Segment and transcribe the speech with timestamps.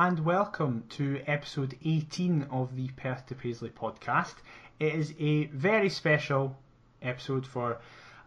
[0.00, 4.34] And welcome to episode 18 of the Perth to Paisley podcast.
[4.78, 6.56] It is a very special
[7.02, 7.78] episode for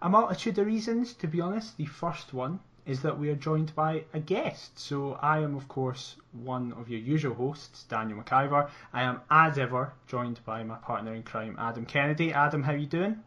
[0.01, 1.77] a multitude of reasons, to be honest.
[1.77, 4.77] The first one is that we are joined by a guest.
[4.79, 8.69] So I am, of course, one of your usual hosts, Daniel McIver.
[8.91, 12.33] I am, as ever, joined by my partner in crime, Adam Kennedy.
[12.33, 13.23] Adam, how are you doing?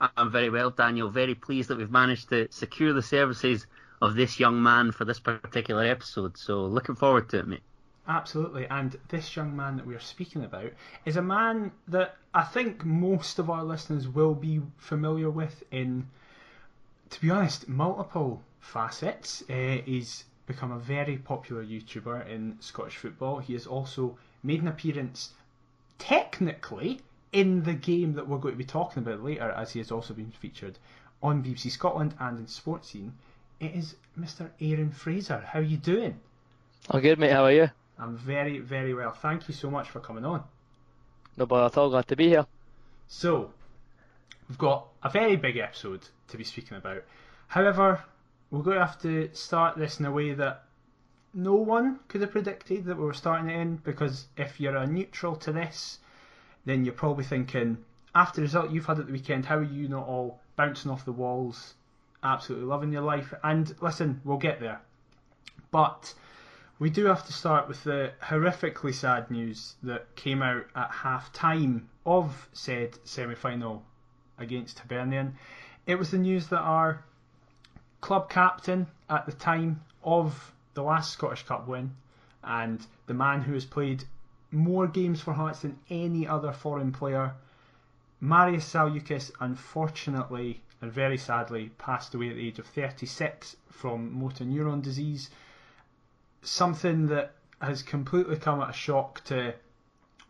[0.00, 1.08] I'm very well, Daniel.
[1.08, 3.68] Very pleased that we've managed to secure the services
[4.00, 6.36] of this young man for this particular episode.
[6.36, 7.62] So looking forward to it, mate.
[8.06, 10.72] Absolutely, and this young man that we are speaking about
[11.04, 16.08] is a man that I think most of our listeners will be familiar with in,
[17.10, 19.42] to be honest, multiple facets.
[19.50, 23.40] Uh, he's become a very popular YouTuber in Scottish football.
[23.40, 25.34] He has also made an appearance,
[25.98, 29.90] technically, in the game that we're going to be talking about later, as he has
[29.90, 30.78] also been featured
[31.22, 33.12] on BBC Scotland and in Sports Scene.
[33.60, 34.50] It is Mr.
[34.60, 35.40] Aaron Fraser.
[35.40, 36.20] How are you doing?
[36.88, 37.32] I'm good, mate.
[37.32, 37.70] How are you?
[37.98, 39.10] I'm very, very well.
[39.12, 40.44] Thank you so much for coming on.
[41.36, 41.90] No bother at all.
[41.90, 42.46] Glad to be here.
[43.08, 43.50] So,
[44.48, 47.02] we've got a very big episode to be speaking about.
[47.48, 48.04] However,
[48.52, 50.64] we're going to have to start this in a way that
[51.34, 54.86] no one could have predicted that we were starting it in because if you're a
[54.86, 55.98] neutral to this,
[56.64, 57.78] then you're probably thinking,
[58.14, 61.04] after the result you've had at the weekend, how are you not all bouncing off
[61.04, 61.74] the walls,
[62.22, 63.32] absolutely loving your life?
[63.42, 64.80] And listen, we'll get there.
[65.70, 66.14] But
[66.78, 71.32] we do have to start with the horrifically sad news that came out at half
[71.32, 73.82] time of said semi final
[74.38, 75.36] against Hibernian.
[75.86, 77.04] It was the news that our
[78.00, 81.94] club captain at the time of the last Scottish Cup win
[82.44, 84.04] and the man who has played
[84.50, 87.34] more games for Hearts than any other foreign player,
[88.20, 94.44] Marius Zaliukas, unfortunately and very sadly passed away at the age of 36 from motor
[94.44, 95.30] neuron disease
[96.42, 99.54] something that has completely come at a shock to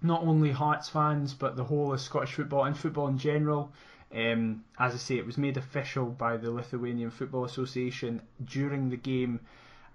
[0.01, 3.73] not only Hearts fans but the whole of Scottish football and football in general.
[4.15, 8.97] Um, as I say, it was made official by the Lithuanian Football Association during the
[8.97, 9.41] game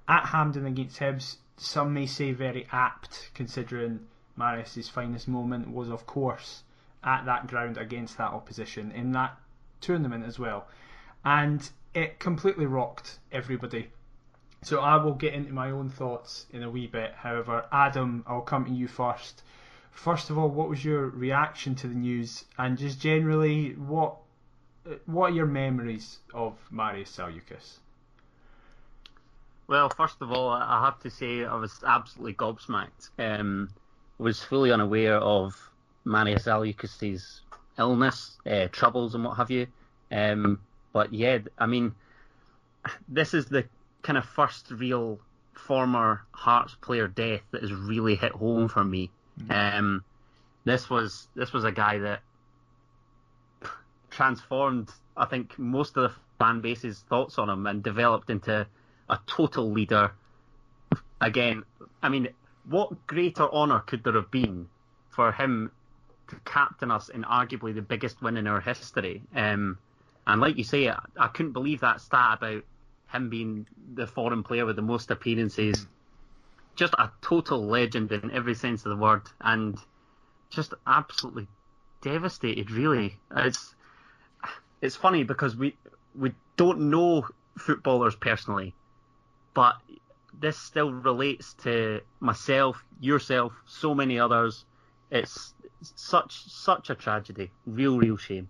[0.08, 1.38] at Hampden against Hibs.
[1.58, 6.64] Some may say very apt, considering Marius's finest moment was, of course,
[7.04, 9.36] at that ground against that opposition in that
[9.84, 10.68] tournament as well.
[11.24, 13.90] And it completely rocked everybody
[14.64, 17.14] so I will get into my own thoughts in a wee bit.
[17.16, 19.44] However, Adam, I'll come to you first.
[19.92, 24.16] First of all, what was your reaction to the news, and just generally, what
[25.06, 27.78] what are your memories of Marius Zaliukas?
[29.68, 33.10] Well, first of all, I have to say I was absolutely gobsmacked.
[33.20, 33.70] Um,
[34.18, 35.56] was fully unaware of
[36.06, 37.42] Marius Zaliukas's
[37.78, 39.68] illness, uh, troubles, and what have you.
[40.12, 40.60] Um,
[40.92, 41.94] but yeah, I mean,
[43.08, 43.66] this is the
[44.02, 45.20] kind of first real
[45.54, 49.10] former Hearts player death that has really hit home for me.
[49.40, 49.52] Mm-hmm.
[49.52, 50.04] Um,
[50.66, 52.22] this was this was a guy that
[54.10, 58.68] transformed, I think, most of the fan base's thoughts on him and developed into
[59.10, 60.12] a total leader.
[61.20, 61.64] Again,
[62.02, 62.30] I mean,
[62.70, 64.68] what greater honour could there have been
[65.10, 65.72] for him
[66.46, 69.22] captain us in arguably the biggest win in our history?
[69.36, 69.78] Um,
[70.26, 72.64] and like you say, I, I couldn't believe that stat about
[73.12, 75.86] him being the foreign player with the most appearances.
[76.76, 79.78] Just a total legend in every sense of the word, and
[80.50, 81.48] just absolutely
[82.02, 82.72] devastated.
[82.72, 83.76] Really, it's
[84.82, 85.76] it's funny because we
[86.16, 87.28] we don't know
[87.58, 88.74] footballers personally,
[89.54, 89.76] but
[90.40, 94.66] this still relates to myself, yourself, so many others.
[95.14, 95.54] It's
[95.96, 98.50] such such a tragedy, real real shame.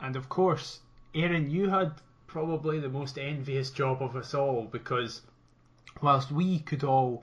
[0.00, 0.80] And of course,
[1.14, 5.20] Aaron, you had probably the most envious job of us all because
[6.00, 7.22] whilst we could all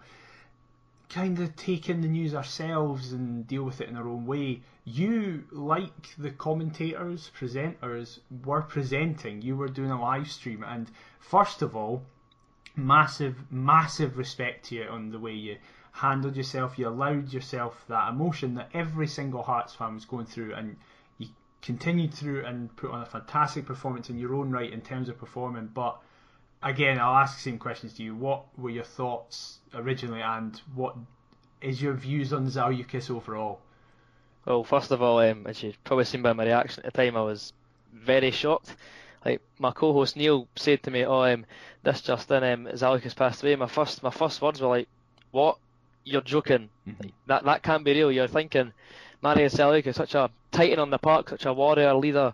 [1.09, 4.62] kind of take in the news ourselves and deal with it in our own way,
[4.86, 9.42] you, like the commentators, presenters, were presenting.
[9.42, 12.04] You were doing a live stream, and first of all,
[12.75, 15.57] massive, massive respect to you on the way you
[16.00, 16.80] handled yourself.
[16.80, 20.78] You allowed yourself that emotion that every single Hearts fan was going through, and
[21.18, 21.28] you
[21.62, 25.18] continued through and put on a fantastic performance in your own right in terms of
[25.19, 25.69] performing.
[25.74, 26.00] But
[26.63, 28.16] again, I'll ask the same questions to you.
[28.16, 30.96] What were your thoughts originally, and what
[31.62, 33.60] is your views on Zaliukas overall?
[34.45, 37.18] Well, first of all, um, as you've probably seen by my reaction at the time,
[37.18, 37.52] I was
[37.94, 38.74] very shocked.
[39.25, 41.45] Like my co-host Neil said to me, "Oh, um,
[41.84, 44.88] this just in, um, Zaliukas passed away." My first, my first words were like,
[45.31, 45.57] "What?
[46.09, 46.69] You're joking?
[46.88, 47.09] Mm-hmm.
[47.27, 48.73] That that can't be real." You're thinking
[49.21, 52.33] Marius is such a titan on the park, such a warrior leader.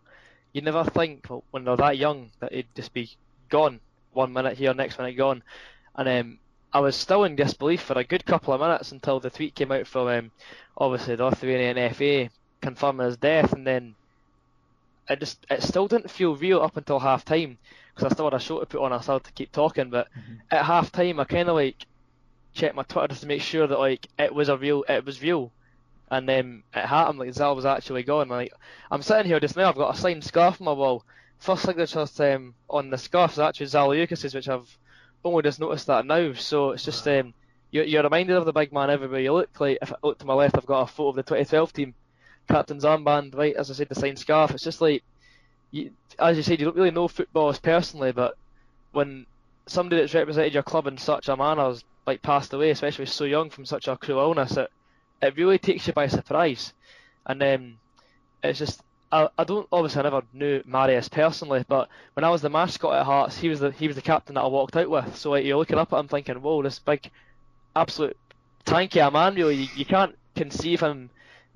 [0.53, 3.09] You never think when they're that young that he'd just be
[3.49, 3.79] gone
[4.13, 5.43] one minute here, next minute gone.
[5.95, 6.39] And um,
[6.73, 9.71] I was still in disbelief for a good couple of minutes until the tweet came
[9.71, 10.31] out from um,
[10.77, 12.29] obviously the Lithuanian FA
[12.61, 13.95] confirming his death, and then
[15.09, 17.57] it just it still didn't feel real up until half time
[17.93, 18.93] because I still had a show to put on.
[18.93, 20.33] I still had to keep talking, but Mm-hmm.
[20.51, 21.85] at half time I kind of like
[22.55, 25.21] checked my Twitter just to make sure that like it was a real it was
[25.21, 25.51] real,
[26.09, 27.19] and then it happened.
[27.19, 28.29] Like Zal was actually gone.
[28.29, 28.51] Like
[28.89, 29.69] I'm sitting here just now.
[29.69, 31.03] I've got a signed scarf on my wall.
[31.37, 34.75] First signature um, on the scarf is actually Zaliukas's, which I've
[35.23, 36.33] only just noticed that now.
[36.33, 37.33] So it's just um,
[37.71, 39.59] you're, you're reminded of the big man everywhere you look.
[39.59, 41.93] Like if I look to my left, I've got a photo of the 2012 team,
[42.47, 43.35] captain's armband.
[43.35, 44.51] Right, as I said, the signed scarf.
[44.51, 45.03] It's just like,
[45.71, 48.37] you, as you said, you don't really know footballers personally, but
[48.93, 49.25] when
[49.67, 53.23] somebody that's represented your club in such a manner has like passed away, especially so
[53.25, 54.71] young from such a cruel illness, it
[55.21, 56.73] it really takes you by surprise.
[57.25, 57.77] And um,
[58.43, 58.81] it's just
[59.11, 62.95] I, I don't obviously I never knew Marius personally, but when I was the mascot
[62.95, 65.15] at Hearts, he was the he was the captain that I walked out with.
[65.15, 67.09] So like you're looking up at him thinking, whoa, this big,
[67.75, 68.17] absolute
[68.65, 69.35] tanky a man.
[69.35, 71.09] Really, you, you can't conceive him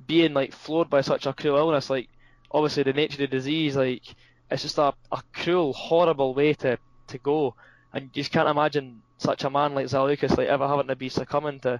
[0.07, 1.89] being like floored by such a cruel illness.
[1.89, 2.09] Like
[2.51, 4.03] obviously the nature of the disease, like
[4.49, 7.55] it's just a, a cruel, horrible way to to go.
[7.91, 11.09] And you just can't imagine such a man like Zaliukas like ever having to be
[11.09, 11.79] succumbing to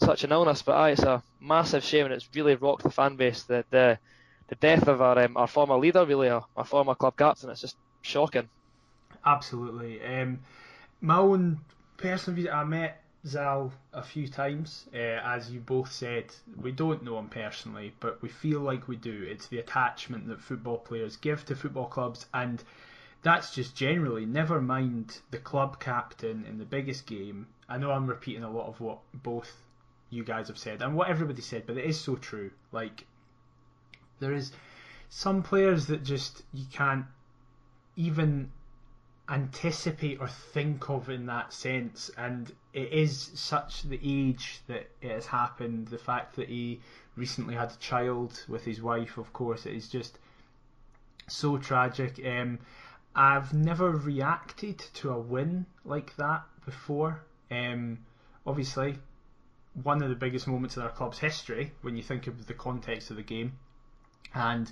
[0.00, 0.62] such an illness.
[0.62, 3.42] But aye, it's a massive shame, and it's really rocked the fan base.
[3.44, 3.98] The the,
[4.48, 7.50] the death of our um, our former leader, really, our, our former club captain.
[7.50, 8.48] It's just shocking.
[9.24, 10.04] Absolutely.
[10.04, 10.40] Um,
[11.00, 11.60] my own
[11.96, 14.86] personal view, I met Zal a few times.
[14.94, 16.26] Uh, as you both said,
[16.60, 19.26] we don't know him personally, but we feel like we do.
[19.28, 22.62] It's the attachment that football players give to football clubs, and
[23.22, 24.26] that's just generally.
[24.26, 27.46] Never mind the club captain in the biggest game.
[27.68, 29.52] I know I'm repeating a lot of what both
[30.10, 32.50] you guys have said and what everybody said, but it is so true.
[32.72, 33.06] Like
[34.20, 34.52] there is
[35.08, 37.06] some players that just you can't
[37.96, 38.50] even
[39.28, 45.10] anticipate or think of in that sense and it is such the age that it
[45.10, 46.80] has happened the fact that he
[47.14, 50.18] recently had a child with his wife of course it is just
[51.26, 52.58] so tragic um,
[53.14, 57.98] I've never reacted to a win like that before um,
[58.46, 58.98] obviously
[59.82, 63.10] one of the biggest moments in our club's history when you think of the context
[63.10, 63.52] of the game
[64.34, 64.70] and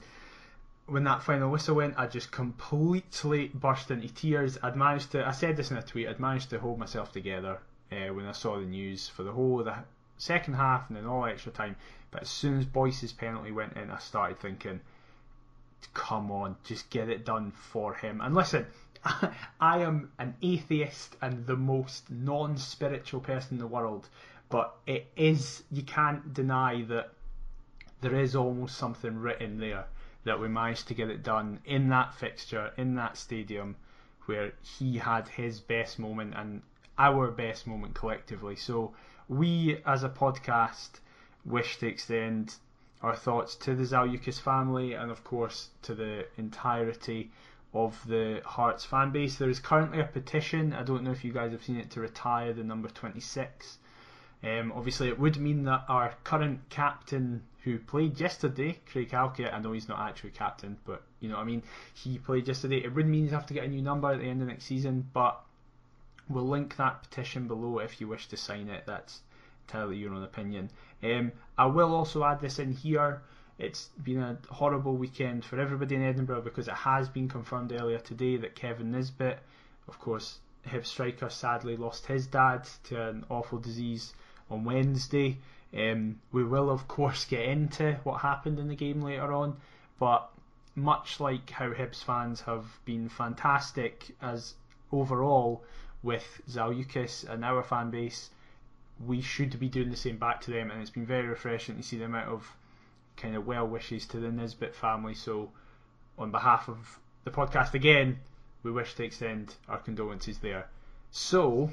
[0.86, 4.56] when that final whistle went, I just completely burst into tears.
[4.62, 7.58] I'd managed to, I said this in a tweet, I'd managed to hold myself together
[7.90, 9.76] uh, when I saw the news for the whole of the
[10.16, 11.76] second half and then all extra time.
[12.10, 14.80] But as soon as Boyce's penalty went in, I started thinking,
[15.94, 18.20] come on, just get it done for him.
[18.20, 18.67] And listen,
[19.61, 24.08] I am an atheist and the most non spiritual person in the world,
[24.49, 27.12] but it is, you can't deny that
[28.00, 29.87] there is almost something written there
[30.25, 33.76] that we managed to get it done in that fixture, in that stadium,
[34.26, 36.62] where he had his best moment and
[36.99, 38.56] our best moment collectively.
[38.56, 38.93] So
[39.29, 41.00] we, as a podcast,
[41.44, 42.56] wish to extend
[43.02, 47.31] our thoughts to the Zaliukas family and, of course, to the entirety
[47.75, 49.37] of the Hearts fan base.
[49.37, 50.72] There is currently a petition.
[50.72, 53.78] I don't know if you guys have seen it to retire the number 26.
[54.43, 59.58] Um, obviously, it would mean that our current captain, who played yesterday, Craig Halkett, I
[59.58, 61.62] know he's not actually captain, but you know what I mean,
[61.94, 62.79] he played yesterday.
[62.79, 64.65] It would mean he'd have to get a new number at the end of next
[64.65, 65.41] season, but
[66.29, 68.84] we'll link that petition below if you wish to sign it.
[68.86, 69.20] That's
[69.67, 70.70] entirely your own opinion.
[71.03, 73.23] Um, I will also add this in here.
[73.58, 77.99] It's been a horrible weekend for everybody in Edinburgh because it has been confirmed earlier
[77.99, 79.39] today that Kevin Nisbet,
[79.89, 84.15] of course, Hib striker, sadly lost his dad to an awful disease
[84.51, 85.39] on Wednesday.
[85.77, 89.56] Um, we will, of course, get into what happened in the game later on,
[89.99, 90.31] but
[90.75, 94.55] much like how Hibs fans have been fantastic as
[94.93, 95.65] overall
[96.03, 98.31] with Zaliukas and our fan base,
[99.05, 101.82] we should be doing the same back to them, and it's been very refreshing to
[101.82, 102.56] see the amount of
[103.17, 105.15] kind of well wishes to the Nisbet family.
[105.15, 105.50] So,
[106.19, 108.19] on behalf of the podcast again,
[108.62, 110.69] we wish to extend our condolences there.
[111.10, 111.70] So,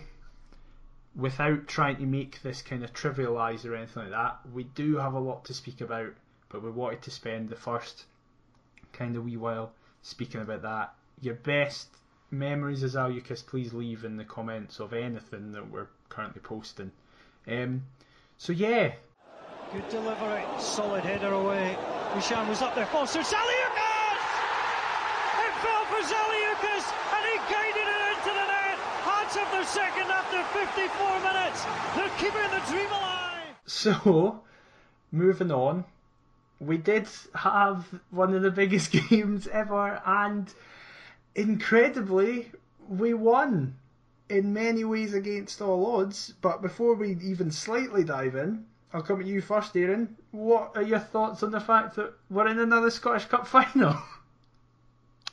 [1.16, 5.14] without trying to make this kind of trivialise or anything like that, we do have
[5.14, 6.14] a lot to speak about,
[6.50, 8.06] but we wanted to spend the first
[8.92, 10.94] kind of wee while speaking about that.
[11.22, 11.88] Your best
[12.32, 16.92] memories as Alucas, please leave in the comments of anything that we're currently posting.
[17.48, 17.84] Um,
[18.38, 18.94] so yeah,
[19.74, 21.76] Good delivery, solid header away.
[22.14, 24.22] Mishan was up there, Foster, Zaliukas!
[25.42, 26.86] It fell for Zaliukas,
[27.16, 28.78] and he guided it into the net.
[29.02, 31.66] Hearts of their second after 54 minutes.
[31.96, 33.56] They're keeping the dream alive.
[33.66, 34.44] So,
[35.12, 35.86] moving on,
[36.60, 40.54] we did have one of the biggest games ever, and
[41.34, 42.52] incredibly,
[42.88, 43.76] we won.
[44.30, 46.34] In many ways against all odds.
[46.42, 50.16] But before we even slightly dive in, I'll come at you first, Aaron.
[50.32, 53.98] What are your thoughts on the fact that we're in another Scottish Cup final?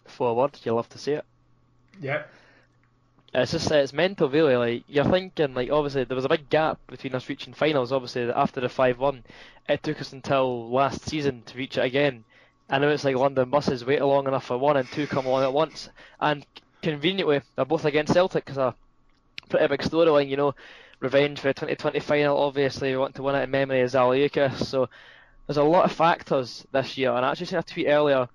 [0.06, 1.24] Forward, you love to see it.
[2.00, 2.22] Yeah.
[3.32, 4.56] It's just it's mental, really.
[4.56, 7.92] Like you're thinking, like obviously there was a big gap between us reaching finals.
[7.92, 9.22] Obviously after the five-one,
[9.68, 12.24] it took us until last season to reach it again.
[12.68, 15.44] And know it's like London buses wait long enough for one and two come along
[15.44, 15.88] at once,
[16.20, 16.44] and
[16.82, 18.74] conveniently they're both against Celtic because a
[19.48, 20.54] pretty big storyline, you know,
[21.00, 22.38] revenge for the 2020 final.
[22.38, 24.64] Obviously, we want to win it in memory of Zaliukas.
[24.64, 24.88] So
[25.46, 28.28] there's a lot of factors this year, and I actually seen a tweet earlier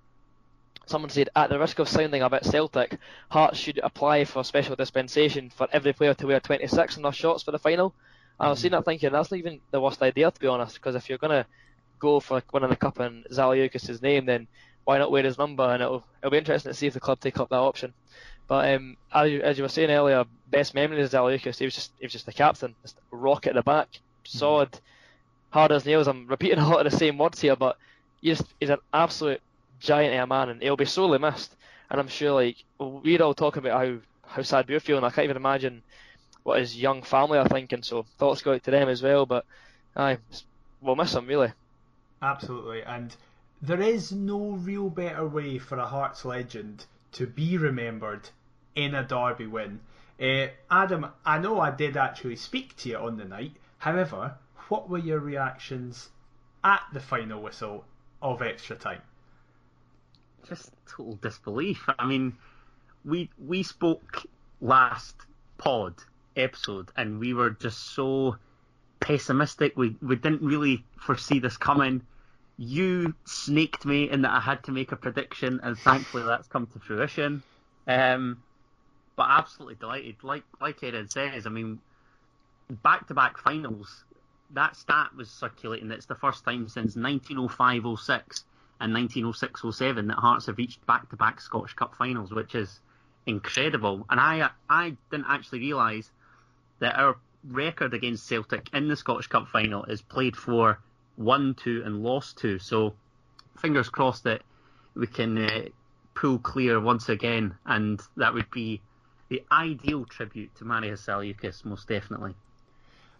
[0.87, 2.99] Someone said, at the risk of sounding a bit Celtic,
[3.29, 7.41] Hearts should apply for special dispensation for every player to wear 26 in their shots
[7.41, 7.93] for the final.
[8.39, 8.61] And I was mm-hmm.
[8.61, 11.17] sitting there thinking, that's not even the worst idea, to be honest, because if you're
[11.17, 11.47] going to
[11.97, 14.47] go for winning the cup in Zaliukas' name, then
[14.83, 15.63] why not wear his number?
[15.63, 17.93] And it'll, it'll be interesting to see if the club take up that option.
[18.47, 21.75] But um, as, you, as you were saying earlier, best memory of Zaliukas, he was
[21.75, 23.89] just he was just the captain, just rocket at the back,
[24.23, 24.79] solid,
[25.49, 26.07] hard as nails.
[26.07, 27.77] I'm repeating a lot of the same words here, but
[28.21, 29.41] he's, he's an absolute
[29.79, 31.55] giant of a man, and he'll be sorely missed.
[31.89, 33.97] And I'm sure, like we're all talking about how
[34.27, 35.03] how sad we're feeling.
[35.03, 35.81] I can't even imagine
[36.43, 37.83] what his young family are thinking.
[37.83, 39.25] So thoughts go out to them as well.
[39.25, 39.45] But
[39.95, 40.19] aye,
[40.81, 41.51] we'll miss him really.
[42.21, 43.15] Absolutely, and
[43.61, 46.85] there is no real better way for a Hearts legend
[47.15, 48.29] to be remembered
[48.75, 49.81] in a derby win.
[50.22, 53.53] Uh, Adam, I know I did actually speak to you on the night.
[53.77, 54.36] However,
[54.69, 56.10] what were your reactions
[56.63, 57.86] at the final whistle
[58.22, 59.01] of extra time?
[60.48, 61.88] just total disbelief.
[62.00, 62.34] I mean,
[63.03, 64.24] we we spoke
[64.62, 65.15] last
[65.57, 65.95] pod
[66.36, 68.38] episode, and we were just so
[69.00, 69.77] pessimistic.
[69.77, 72.01] We we didn't really foresee this coming.
[72.57, 76.67] You snaked me in that I had to make a prediction, and thankfully that's come
[76.67, 77.43] to fruition.
[77.88, 78.41] Um,
[79.15, 80.15] but absolutely delighted.
[80.24, 81.79] Like like Aaron says, I mean,
[82.69, 84.03] back to back finals.
[84.51, 85.91] That stat was circulating.
[85.91, 88.43] It's the first time since 1905-06
[88.79, 92.79] and 1906-07 that Hearts have reached back-to-back Scottish Cup finals, which is
[93.25, 94.05] incredible.
[94.09, 96.12] And I I didn't actually realise
[96.79, 100.79] that our record against Celtic in the Scottish Cup final is played for,
[101.17, 102.60] won two and lost two.
[102.60, 102.93] So
[103.57, 104.41] fingers crossed that
[104.95, 105.65] we can uh,
[106.13, 108.81] pull clear once again, and that would be
[109.29, 112.36] the ideal tribute to Marius Zaliukas, most definitely.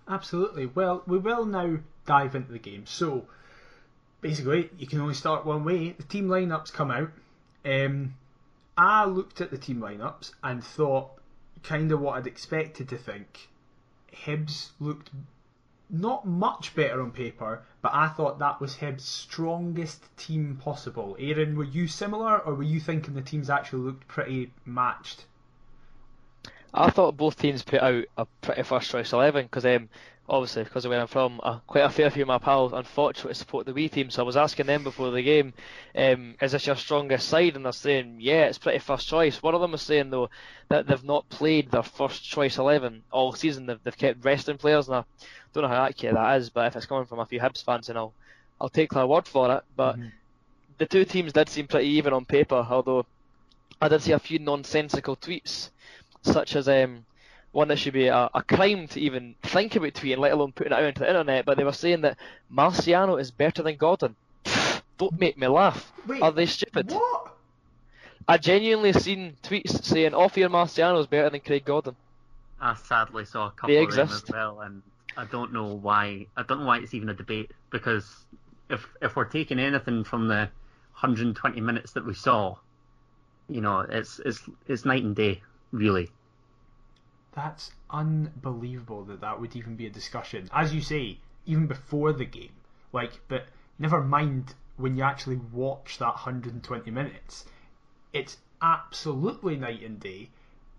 [0.08, 0.68] Absolutely.
[0.68, 2.86] Well, we will now dive into the game.
[2.86, 3.26] So
[4.22, 5.92] basically, you can only start one way.
[5.92, 7.12] The team lineups come out.
[7.66, 8.14] Um,
[8.78, 11.12] I looked at the team lineups and thought
[11.64, 13.50] kind of what I'd expected to think.
[14.14, 15.10] Hibs looked
[15.90, 21.16] not much better on paper, but I thought that was Hibs' strongest team possible.
[21.20, 25.26] Aaron, were you similar, or were you thinking the teams actually looked pretty matched?
[26.74, 29.88] I thought both teams put out a pretty first choice eleven because um,
[30.28, 33.36] obviously because of where I'm from, uh, quite a fair few of my pals unfortunately
[33.36, 34.10] support the wee team.
[34.10, 35.54] So I was asking them before the game,
[35.96, 37.56] um, is this your strongest side?
[37.56, 39.42] And they're saying, yeah, it's pretty first choice.
[39.42, 40.30] One of them was saying though
[40.68, 43.68] that they've not played their first choice eleven all season.
[43.68, 45.06] They've, they've kept resting players, and
[45.56, 46.50] don't know how accurate that is.
[46.50, 48.14] But if it's coming from a few Hibs fans, then I'll
[48.60, 49.64] I'll take their word for it.
[49.76, 50.10] But mm-hmm.
[50.78, 53.06] the two teams did seem pretty even on paper, although
[53.82, 55.70] I did see a few nonsensical tweets,
[56.22, 57.06] such as um
[57.52, 60.74] one that should be a, a, crime to even think about tweeting, let alone putting
[60.74, 61.46] it out into the internet.
[61.46, 62.18] But they were saying that
[62.54, 64.18] Marciano is better than Gordon.
[64.98, 65.90] Don't make me laugh.
[66.06, 66.92] Wait, Are they stupid?
[66.92, 67.32] What?
[68.28, 71.96] I genuinely seen tweets saying off year Marciano is better than Craig Gordon.
[72.60, 74.82] I sadly saw a couple they of them as well, and
[75.18, 76.28] I don't know why.
[76.36, 78.26] I don't know why it's even a debate because
[78.70, 80.50] if if we're taking anything from the
[81.00, 82.58] 120 minutes that we saw,
[83.48, 85.42] you know, it's it's it's night and day,
[85.72, 86.10] really.
[87.34, 90.50] That's unbelievable that that would even be a discussion.
[90.54, 92.54] As you say, even before the game.
[92.94, 97.46] Like, but never mind when you actually watch that 120 minutes.
[98.14, 100.30] It's absolutely night and day.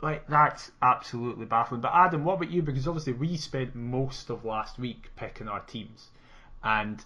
[0.03, 1.81] Like, that's absolutely baffling.
[1.81, 2.63] But Adam, what about you?
[2.63, 6.09] Because obviously we spent most of last week picking our teams.
[6.63, 7.03] And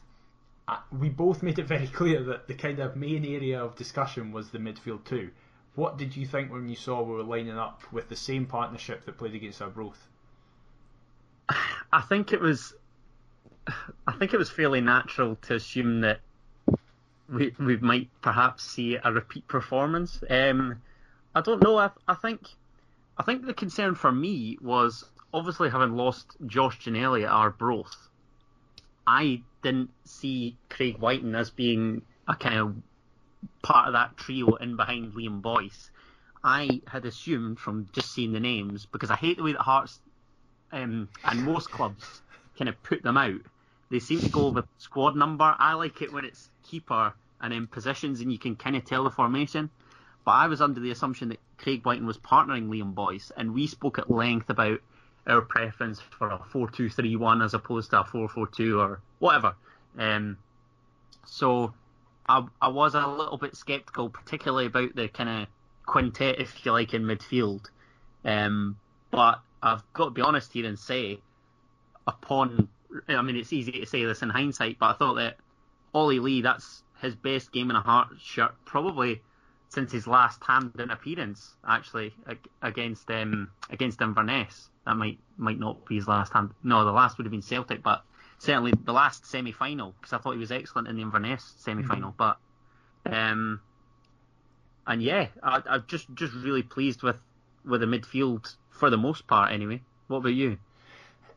[0.66, 4.32] uh, we both made it very clear that the kind of main area of discussion
[4.32, 5.30] was the midfield too.
[5.76, 9.04] What did you think when you saw we were lining up with the same partnership
[9.04, 10.04] that played against Arbroath?
[11.92, 12.74] I think it was,
[14.06, 16.20] I think it was fairly natural to assume that
[17.28, 20.22] we we might perhaps see a repeat performance.
[20.28, 20.82] Um,
[21.34, 21.78] I don't know.
[21.78, 22.42] I, I think
[23.16, 28.08] I think the concern for me was obviously having lost Josh Ginnelly at Arbroath.
[29.06, 32.76] I didn't see Craig Wighton as being a kind of
[33.62, 35.90] part of that trio in behind Liam Boyce.
[36.42, 40.00] I had assumed from just seeing the names because I hate the way that Hearts
[40.72, 42.22] um, and most clubs
[42.56, 43.40] kind of put them out.
[43.90, 45.54] They seem to go with squad number.
[45.58, 49.04] I like it when it's keeper and in positions and you can kind of tell
[49.04, 49.70] the formation.
[50.30, 53.66] But I was under the assumption that Craig Wighton was partnering Liam Boyce, and we
[53.66, 54.80] spoke at length about
[55.26, 59.56] our preference for a 4-2-3-1 as opposed to a 4-4-2 or whatever.
[59.98, 60.38] Um,
[61.26, 61.74] so
[62.28, 65.48] I, I was a little bit sceptical, particularly about the kind of
[65.84, 67.64] quintet, if you like, in midfield.
[68.24, 68.78] Um,
[69.10, 71.18] but I've got to be honest here and say,
[72.06, 72.68] upon,
[73.08, 75.38] I mean, it's easy to say this in hindsight, but I thought that
[75.92, 79.22] Ollie Lee, that's his best game in a heart shirt, probably
[79.70, 82.12] since his last Hampden appearance, actually
[82.60, 84.68] against um, against Inverness.
[84.84, 86.50] That might might not be his last hand.
[86.62, 88.04] No, the last would have been Celtic, but
[88.38, 91.84] certainly the last semi final because I thought he was excellent in the Inverness semi
[91.84, 92.12] final.
[92.12, 92.34] Mm-hmm.
[93.06, 93.60] But um,
[94.86, 97.20] and yeah, I, I'm just just really pleased with
[97.64, 99.52] with the midfield for the most part.
[99.52, 100.58] Anyway, what about you?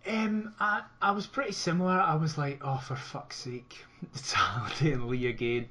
[0.08, 1.92] Um, I I was pretty similar.
[1.92, 3.86] I was like, oh, for fuck's sake,
[4.16, 5.70] it's Halliday and Lee again.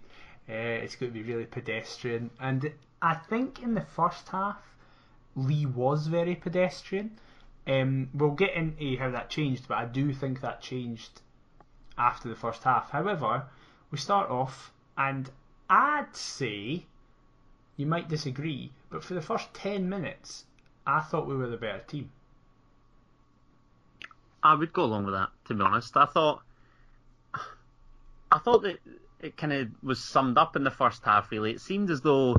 [0.49, 4.61] Uh, it's going to be really pedestrian, and I think in the first half,
[5.37, 7.19] Lee was very pedestrian.
[7.67, 11.21] Um, we'll get into how that changed, but I do think that changed
[11.97, 12.91] after the first half.
[12.91, 13.45] However,
[13.91, 15.31] we start off, and
[15.71, 16.87] I'd say
[17.77, 20.45] you might disagree, but for the first 10 minutes,
[20.87, 22.11] I thought we were the better team.
[24.43, 25.97] I would go along with that, to be honest.
[25.97, 26.43] I thought,
[28.33, 28.79] I thought that
[29.23, 31.31] it kind of was summed up in the first half.
[31.31, 32.37] Really, it seemed as though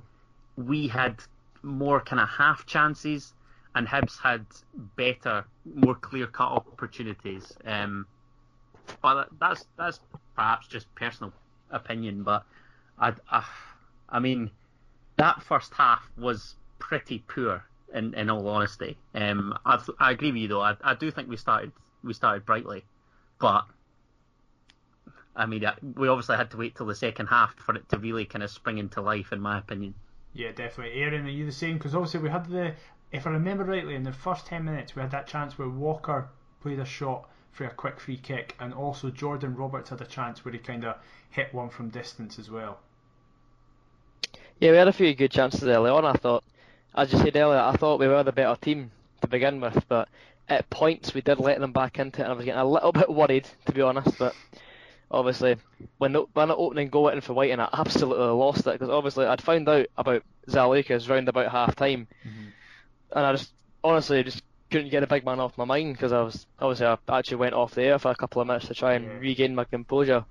[0.58, 1.16] we had
[1.64, 3.34] more kind of half chances,
[3.74, 4.46] and Hibs had
[4.96, 7.52] better, more clear cut opportunities.
[7.66, 8.06] Um,
[9.02, 10.00] but that's that's
[10.36, 11.34] perhaps just personal
[11.72, 12.24] opinion.
[12.24, 12.44] But
[13.00, 13.46] I, I,
[14.10, 14.52] I mean,
[15.18, 17.64] that first half was pretty poor.
[17.94, 20.62] In, in all honesty, um, I, I agree with you though.
[20.62, 21.72] I, I do think we started
[22.04, 22.84] we started brightly,
[23.40, 23.66] but
[25.36, 27.98] I mean, uh, we obviously had to wait till the second half for it to
[27.98, 29.96] really kind of spring into life, in my opinion.
[30.34, 31.02] Yeah, definitely.
[31.02, 31.78] Aaron, are you the same?
[31.78, 32.74] Because obviously we had the,
[33.12, 36.30] if I remember rightly, in the first 10 minutes we had that chance where Walker
[36.62, 40.44] played a shot for a quick free kick, and also Jordan Roberts had a chance
[40.44, 40.96] where he kind of
[41.30, 42.80] hit one from distance as well.
[44.60, 46.04] Yeah, we had a few good chances early on.
[46.04, 46.44] I thought,
[46.96, 48.92] as you said earlier, I thought we were the better team
[49.22, 50.10] to begin with, but
[50.50, 52.92] at points we did let them back into it, and I was getting a little
[52.94, 54.18] bit worried, to be honest.
[54.18, 54.36] But
[55.14, 55.56] obviously,
[56.00, 58.74] when the, when the opening goal went in for Wighton and I absolutely lost it
[58.74, 62.50] because obviously I'd found out about Zaliukas round about half time, mm-hmm.
[63.16, 66.22] and I just honestly just couldn't get a big man off my mind because I
[66.22, 68.94] was obviously I actually went off the air for a couple of minutes to try
[68.94, 69.20] and yeah.
[69.20, 70.26] regain my composure.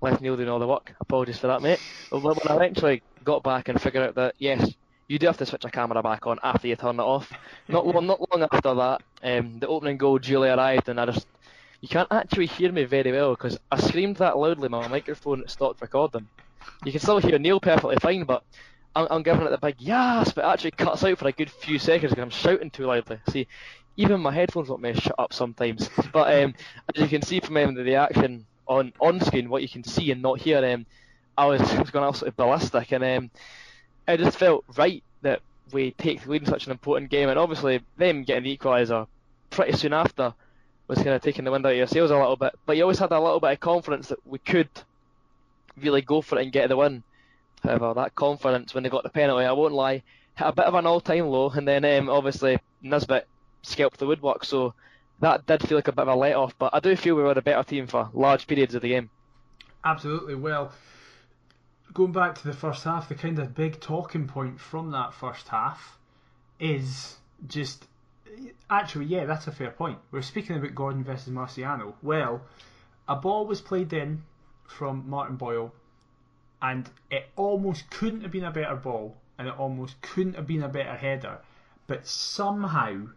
[0.00, 0.94] Left Neil doing all the work.
[1.00, 1.80] Apologies for that, mate.
[2.10, 4.74] But when I eventually got back and figured out that yes,
[5.08, 7.32] you do have to switch a camera back on after you turn it off.
[7.68, 11.26] Not long, not long after that, um, the opening goal duly arrived, and I just
[11.84, 14.70] you can't actually hear me very well because I screamed that loudly.
[14.70, 16.26] My microphone stopped recording.
[16.82, 18.42] You can still hear Neil perfectly fine, but
[18.96, 21.50] I'm, I'm giving it the big yes, but it actually cuts out for a good
[21.50, 23.18] few seconds because I'm shouting too loudly.
[23.28, 23.46] See,
[23.98, 25.90] even my headphones want me to shut up sometimes.
[26.10, 26.54] But um,
[26.94, 30.10] as you can see from um, the reaction on on screen, what you can see
[30.10, 30.86] and not hear, um,
[31.36, 33.30] I was, was going absolutely ballistic, and um,
[34.08, 37.38] it just felt right that we take the lead in such an important game, and
[37.38, 39.06] obviously them getting the equaliser
[39.50, 40.32] pretty soon after
[40.86, 42.54] was kind of taking the wind out of your sails a little bit.
[42.66, 44.68] But you always had a little bit of confidence that we could
[45.76, 47.02] really go for it and get the win.
[47.62, 50.02] However, that confidence when they got the penalty, I won't lie,
[50.34, 53.26] hit a bit of an all-time low, and then um, obviously Nisbet
[53.62, 54.74] scalped the woodwork, so
[55.20, 56.54] that did feel like a bit of a let-off.
[56.58, 59.10] But I do feel we were the better team for large periods of the game.
[59.84, 60.34] Absolutely.
[60.34, 60.72] Well,
[61.94, 65.48] going back to the first half, the kind of big talking point from that first
[65.48, 65.98] half
[66.60, 67.16] is
[67.48, 67.86] just
[68.70, 69.98] actually, yeah, that's a fair point.
[70.10, 71.94] We're speaking about Gordon versus Marciano.
[72.02, 72.42] Well,
[73.06, 74.22] a ball was played in
[74.66, 75.72] from Martin Boyle,
[76.62, 80.62] and it almost couldn't have been a better ball, and it almost couldn't have been
[80.62, 81.38] a better header,
[81.86, 83.08] but somehow,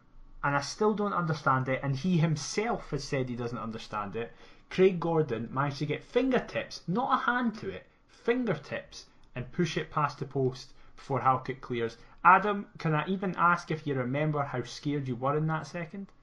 [0.44, 4.34] and I still don't understand it, and he himself has said he doesn't understand it.
[4.70, 9.92] Craig Gordon managed to get fingertips, not a hand to it, fingertips, and push it
[9.92, 11.96] past the post before Halkett clears.
[12.26, 16.08] Adam, can I even ask if you remember how scared you were in that second?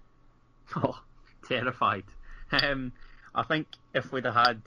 [0.77, 0.99] Oh,
[1.47, 2.05] terrified.
[2.51, 2.93] Um,
[3.35, 4.63] I think if we'd have had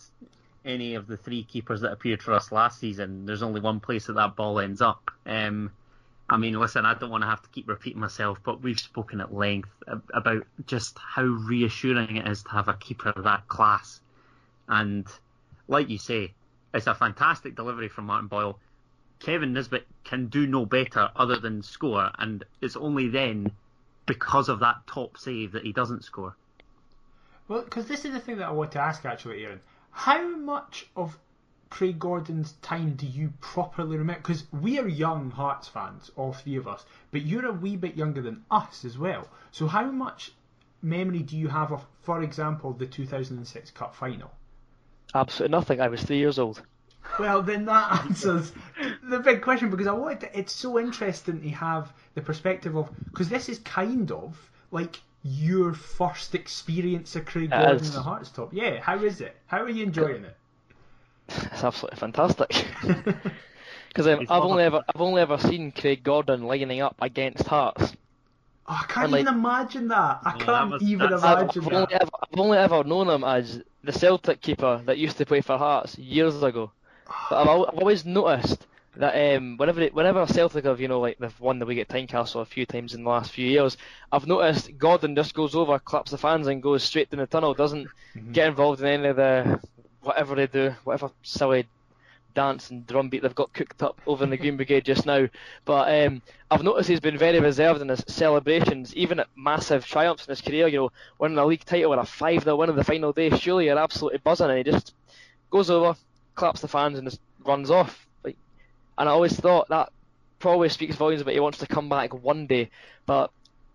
[0.63, 4.05] any of the three keepers that appeared for us last season, there's only one place
[4.05, 5.09] that that ball ends up.
[5.25, 5.71] Um,
[6.29, 9.21] I mean, listen, I don't want to have to keep repeating myself, but we've spoken
[9.21, 9.69] at length
[10.13, 14.01] about just how reassuring it is to have a keeper of that class.
[14.67, 15.07] And
[15.67, 16.33] like you say,
[16.73, 18.59] it's a fantastic delivery from Martin Boyle
[19.19, 23.51] Kevin Nisbet can do no better other than score, and it's only then
[24.05, 26.35] because of that top save that he doesn't score.
[27.47, 29.61] Well, because this is the thing that I want to ask actually, Aaron.
[29.91, 31.17] How much of
[31.69, 34.21] Craig Gordon's time do you properly remember?
[34.21, 37.95] Because we are young Hearts fans, all three of us, but you're a wee bit
[37.95, 39.27] younger than us as well.
[39.51, 40.31] So how much
[40.81, 44.31] memory do you have of, for example, the 2006 Cup final?
[45.13, 45.81] Absolutely nothing.
[45.81, 46.61] I was three years old.
[47.19, 48.51] Well, then that answers
[49.03, 52.89] the big question because I wanted to, it's so interesting to have the perspective of
[53.05, 54.37] because this is kind of
[54.71, 57.89] like your first experience of Craig Gordon is.
[57.89, 58.53] in the Hearts top.
[58.53, 59.35] Yeah, how is it?
[59.47, 60.37] How are you enjoying it?
[61.29, 62.65] It's absolutely fantastic.
[63.89, 67.47] Because um, I've love only ever I've only ever seen Craig Gordon lining up against
[67.47, 67.93] Hearts.
[68.67, 70.19] Oh, I can't like- even imagine that.
[70.23, 71.75] I can't was- even that's- I've, imagine I've that.
[71.75, 75.41] only ever, I've only ever known him as the Celtic keeper that used to play
[75.41, 76.71] for Hearts years ago.
[77.29, 81.17] But I've, I've always noticed that um, whenever it, whenever Celtic have you know like
[81.19, 83.77] they've won the league at Tynecastle a few times in the last few years,
[84.11, 87.53] I've noticed Gordon just goes over, claps the fans, and goes straight in the tunnel.
[87.53, 88.33] Doesn't Mhm.
[88.33, 89.59] get involved in any of the
[90.01, 91.67] whatever they do, whatever silly
[92.33, 95.27] dance and drum beat they've got cooked up over in the Green Brigade just now.
[95.65, 100.27] But um, I've noticed he's been very reserved in his celebrations, even at massive triumphs
[100.27, 100.67] in his career.
[100.67, 103.29] You know, winning a league title and a five 0 win on the final day.
[103.31, 104.93] Surely you're absolutely buzzing, and he just
[105.49, 105.95] goes over,
[106.37, 108.07] claps the fans, and just runs off.
[108.23, 108.37] Like,
[108.97, 109.91] and I always thought that
[110.39, 112.69] probably speaks volumes about he wants to come back one day.
[113.05, 113.31] But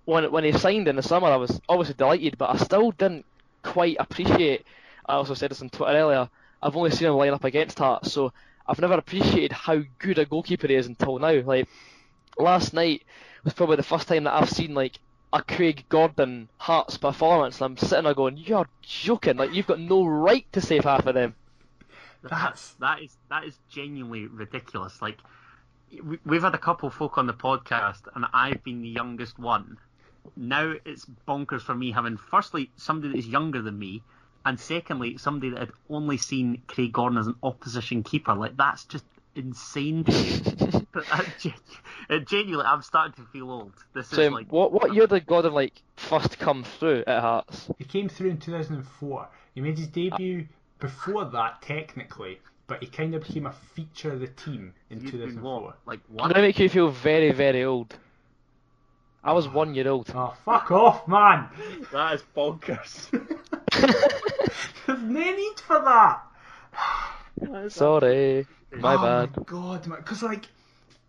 [0.07, 3.27] when when he signed in the summer, I was obviously delighted, but I still didn't
[3.63, 4.65] quite appreciate.
[5.07, 6.31] I also said this on Twitter earlier.
[6.63, 8.33] I've only seen him line up against Hearts, so
[8.67, 11.41] I've never appreciated how good a goalkeeper he is until now.
[11.41, 11.69] Like
[12.39, 13.03] last night
[13.45, 14.99] was probably the first time that I've seen like
[15.33, 19.37] a Craig Gordon Hearts performance, and I'm sitting there going, "You're joking!
[19.37, 21.35] Like you've got no right to save half of them."
[22.31, 25.01] That's- that is that is genuinely ridiculous.
[25.03, 25.19] Like
[26.03, 29.79] we- we've had a couple folk on the podcast, and I've been the youngest one.
[30.37, 34.03] Now it's bonkers for me having firstly somebody that's younger than me,
[34.45, 38.35] and secondly somebody that had only seen Craig Gordon as an opposition keeper.
[38.35, 39.05] Like that's just
[39.35, 40.87] insane to me.
[40.93, 43.73] but I, gen- genuinely, I'm starting to feel old.
[43.95, 47.69] This So is like what what year did Gordon like first come through at Hearts?
[47.79, 49.29] He came through in 2004.
[49.55, 50.47] He made his debut
[50.83, 55.13] before that, technically, but he kind of became a feature of the team in you've
[55.13, 55.63] been 2004.
[55.63, 57.95] what, like I'm gonna make you feel very very old.
[59.25, 59.53] I was ah.
[59.53, 60.11] one year old.
[60.15, 61.49] Oh, fuck off, man!
[61.93, 63.09] That is bonkers.
[64.87, 66.23] There's no need for that!
[67.71, 69.37] Sorry, my oh bad.
[69.37, 69.99] my god, man.
[70.01, 70.47] Because, like,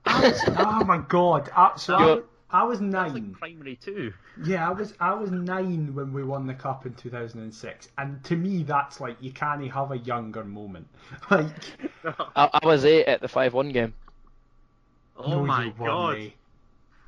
[0.05, 1.49] oh my god.
[1.55, 2.23] I, so
[2.53, 3.13] I, was- I was That's nine.
[3.13, 4.13] like primary two.
[4.43, 8.35] Yeah, I was I was nine when we won the cup in 2006, and to
[8.35, 10.87] me that's like you can't have a younger moment.
[11.31, 11.47] Like,
[12.35, 13.93] I, I was eight at the five one game.
[15.17, 15.79] Oh no, my god.
[15.79, 16.29] weren't, eh?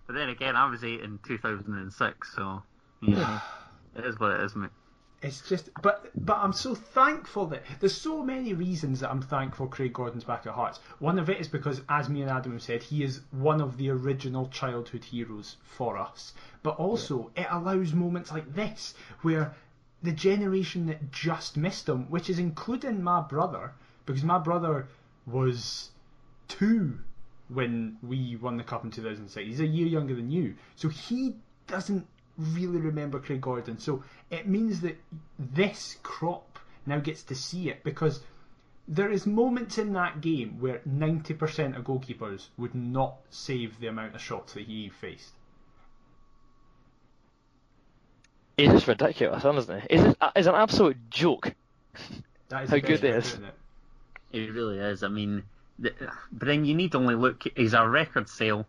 [0.08, 2.62] But then again, I was eight in 2006, so
[3.02, 3.40] yeah,
[3.96, 4.70] it is what it is, mate.
[5.22, 9.68] It's just, but but I'm so thankful that there's so many reasons that I'm thankful
[9.68, 10.80] Craig Gordon's back at Hearts.
[11.00, 13.78] One of it is because, as me and Adam have said, he is one of
[13.78, 16.34] the original childhood heroes for us.
[16.64, 19.56] But also, it allows moments like this where
[20.04, 23.74] the generation that just missed him, which is including my brother,
[24.06, 24.88] because my brother
[25.26, 25.92] was
[26.48, 27.00] two
[27.48, 29.48] when we won the cup in 2006.
[29.48, 31.36] He's a year younger than you, so he
[31.68, 32.06] doesn't
[32.38, 33.78] really remember Craig Gordon.
[33.80, 34.98] So it means that
[35.40, 38.22] this crop now gets to see it because
[38.88, 44.16] there is moments in that game where 90% of goalkeepers would not save the amount
[44.16, 45.32] of shots that he faced.
[48.58, 49.88] He's just ridiculous, isn't he?
[49.90, 51.54] It's, just, uh, he's an absolute joke.
[52.50, 53.34] That is How good way it is.
[53.34, 53.42] it.
[54.32, 55.04] It really is.
[55.04, 55.44] I mean,
[55.80, 55.94] but
[56.32, 57.44] then you need only look.
[57.56, 58.66] He's a record sale.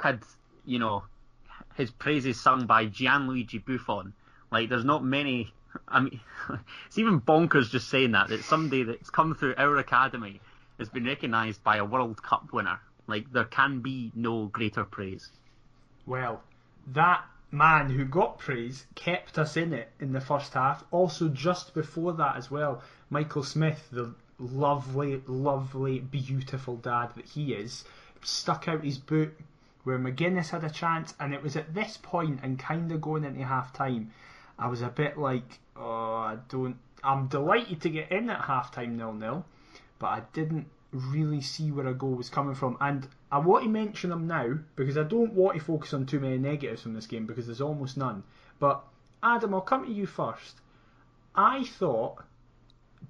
[0.00, 0.20] Had
[0.64, 1.04] you know
[1.76, 4.12] his praises sung by Gianluigi Buffon.
[4.50, 5.52] Like, there's not many.
[5.88, 6.20] I mean,
[6.86, 10.40] it's even bonkers just saying that that somebody that's come through our academy
[10.78, 12.80] has been recognised by a World Cup winner.
[13.06, 15.30] Like, there can be no greater praise.
[16.06, 16.42] Well,
[16.88, 20.84] that man who got praise kept us in it in the first half.
[20.90, 27.52] Also, just before that as well, Michael Smith, the lovely, lovely, beautiful dad that he
[27.52, 27.84] is,
[28.22, 29.36] stuck out his boot
[29.84, 33.24] where McGuinness had a chance, and it was at this point and kind of going
[33.24, 34.12] into half time.
[34.58, 36.76] I was a bit like, oh, I don't.
[37.02, 39.44] I'm delighted to get in at half time nil nil,
[39.98, 42.76] but I didn't really see where a goal was coming from.
[42.80, 46.20] And I want to mention them now because I don't want to focus on too
[46.20, 48.22] many negatives from this game because there's almost none.
[48.58, 48.84] But
[49.22, 50.60] Adam, I'll come to you first.
[51.34, 52.24] I thought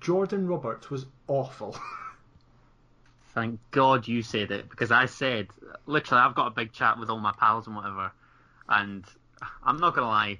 [0.00, 1.76] Jordan Roberts was awful.
[3.34, 5.48] Thank God you said it because I said
[5.86, 8.12] literally I've got a big chat with all my pals and whatever,
[8.68, 9.04] and
[9.64, 10.38] I'm not gonna lie.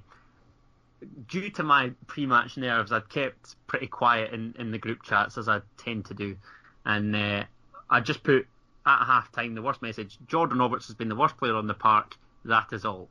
[1.27, 5.49] Due to my pre-match nerves, I'd kept pretty quiet in, in the group chats as
[5.49, 6.37] I tend to do,
[6.85, 7.43] and uh,
[7.89, 8.47] I just put
[8.85, 11.73] at half time the worst message: Jordan Roberts has been the worst player on the
[11.73, 12.15] park.
[12.45, 13.09] That is all,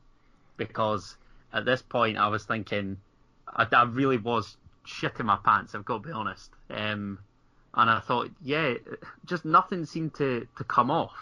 [0.57, 1.17] because
[1.53, 2.99] at this point I was thinking
[3.49, 5.75] I, I really was shitting my pants.
[5.75, 6.51] I've got to be honest.
[6.71, 7.19] Um,
[7.75, 8.75] and I thought, yeah,
[9.25, 11.15] just nothing seemed to, to come off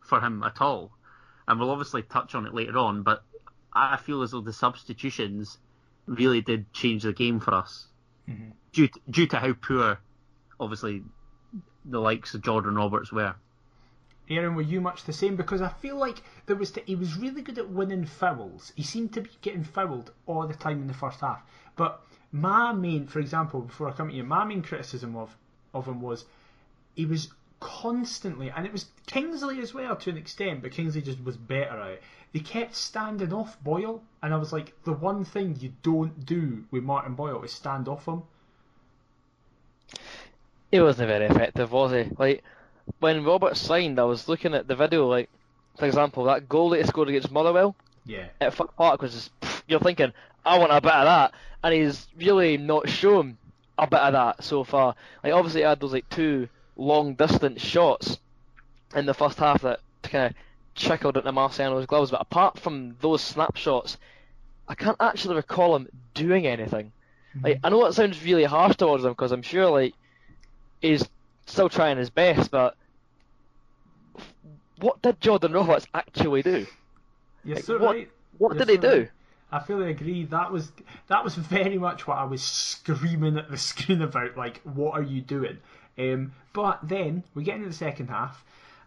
[0.00, 0.90] for him at all.
[1.46, 3.22] And we'll obviously touch on it later on, but
[3.72, 5.58] I feel as though the substitutions
[6.06, 7.86] really did change the game for us
[8.28, 8.52] Mhm.
[8.72, 9.98] due to, due to how poor,
[10.60, 11.02] obviously,
[11.84, 13.34] the likes of Jordan Roberts were.
[14.30, 15.36] Aaron, were you much the same?
[15.36, 18.72] Because I feel like there was he was really good at winning fouls.
[18.76, 21.42] He seemed to be getting fouled all the time in the first half.
[21.76, 25.34] But my main, for example, before I come to you, my main criticism of
[25.74, 26.24] of him was
[26.94, 27.28] he was
[27.60, 31.80] constantly, and it was Kingsley as well to an extent, but Kingsley just was better
[31.80, 32.02] at it.
[32.32, 36.64] They kept standing off Boyle, and I was like, the one thing you don't do
[36.70, 38.22] with Martin Boyle is stand off him.
[40.70, 42.10] He wasn't very effective, was he?
[42.18, 42.44] Like
[43.00, 45.06] when Robert signed, I was looking at the video.
[45.06, 45.30] Like
[45.78, 48.26] for example, that goal that he scored against Motherwell Yeah.
[48.40, 50.12] at Park was just pff, you're thinking,
[50.44, 53.38] I want a bit of that, and he's really not shown
[53.78, 54.94] a bit of that so far.
[55.22, 58.18] Like obviously, he had those like two long distance shots
[58.94, 60.34] in the first half that kind of
[60.74, 63.96] trickled into Marciano's gloves, but apart from those snapshots,
[64.68, 66.92] I can't actually recall him doing anything.
[67.36, 67.44] Mm-hmm.
[67.46, 69.94] Like I know it sounds really harsh towards him because I'm sure like
[70.80, 71.06] he's
[71.46, 72.76] still trying his best, but
[74.80, 76.66] what did Jordan Roberts actually do?
[77.44, 78.10] You're Like, what- right.
[78.38, 78.98] What did he so do?
[79.00, 79.10] right.
[79.50, 80.24] I fully agree.
[80.24, 80.72] That was
[81.06, 84.36] that was very much what I was screaming at the screen about.
[84.36, 85.58] Like, what are you doing?
[85.96, 88.44] Um, but then we get into the second half,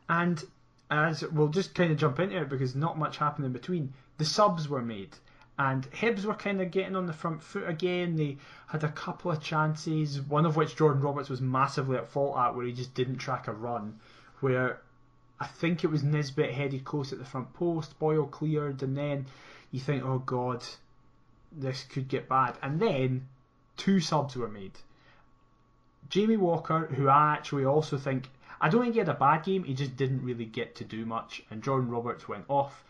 [0.07, 0.43] and
[0.89, 3.93] as we'll just kind of jump into it because not much happened in between.
[4.17, 5.15] The subs were made,
[5.57, 8.15] and Hibs were kind of getting on the front foot again.
[8.15, 12.37] They had a couple of chances, one of which Jordan Roberts was massively at fault
[12.37, 13.99] at, where he just didn't track a run,
[14.41, 14.81] where
[15.39, 19.25] I think it was Nisbet headed close at the front post, Boyle cleared, and then
[19.71, 20.63] you think, oh god,
[21.51, 22.57] this could get bad.
[22.61, 23.27] And then
[23.77, 24.77] two subs were made.
[26.09, 28.29] Jamie Walker, who I actually also think,
[28.59, 31.05] I don't think he had a bad game, he just didn't really get to do
[31.05, 32.83] much, and Jordan Roberts went off.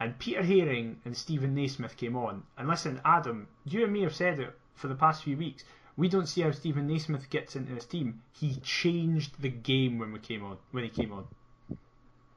[0.00, 2.44] And Peter Haring and Stephen Naismith came on.
[2.56, 5.64] And listen, Adam, you and me have said it for the past few weeks.
[5.96, 8.22] We don't see how Stephen Naismith gets into his team.
[8.32, 10.58] He changed the game when we came on.
[10.70, 11.26] When he came on.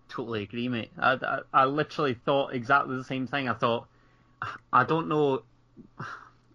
[0.09, 0.89] Totally agree, mate.
[0.97, 3.47] I, I, I literally thought exactly the same thing.
[3.47, 3.87] I thought,
[4.71, 5.43] I don't know,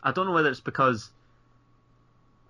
[0.03, 1.11] I don't know whether it's because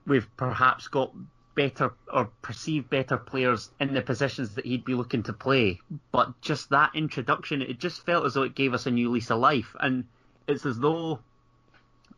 [0.07, 1.13] we've perhaps got
[1.55, 5.81] better or perceived better players in the positions that he'd be looking to play,
[6.13, 9.31] but just that introduction, it just felt as though it gave us a new lease
[9.31, 10.05] of life, and
[10.47, 11.19] it's as though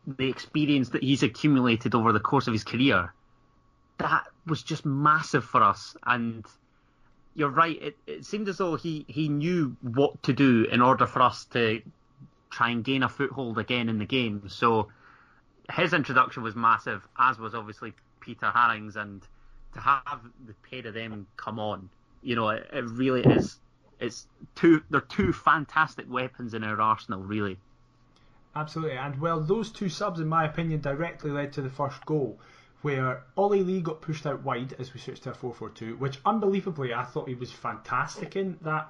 [0.05, 3.13] the experience that he's accumulated over the course of his career,
[3.97, 6.45] that was just massive for us, and
[7.35, 7.81] you're right.
[7.81, 11.45] It, it seemed as though he, he knew what to do in order for us
[11.45, 11.81] to
[12.49, 14.43] try and gain a foothold again in the game.
[14.47, 14.89] So
[15.71, 19.21] his introduction was massive, as was obviously Peter Haring's, and
[19.73, 21.89] to have the pair of them come on,
[22.21, 23.57] you know, it, it really is.
[23.99, 24.81] It's two.
[24.89, 27.57] They're two fantastic weapons in our arsenal, really.
[28.55, 32.39] Absolutely, and well, those two subs, in my opinion, directly led to the first goal,
[32.81, 36.93] where Ollie Lee got pushed out wide as we switched to a 4-4-2, which unbelievably
[36.93, 38.89] I thought he was fantastic in that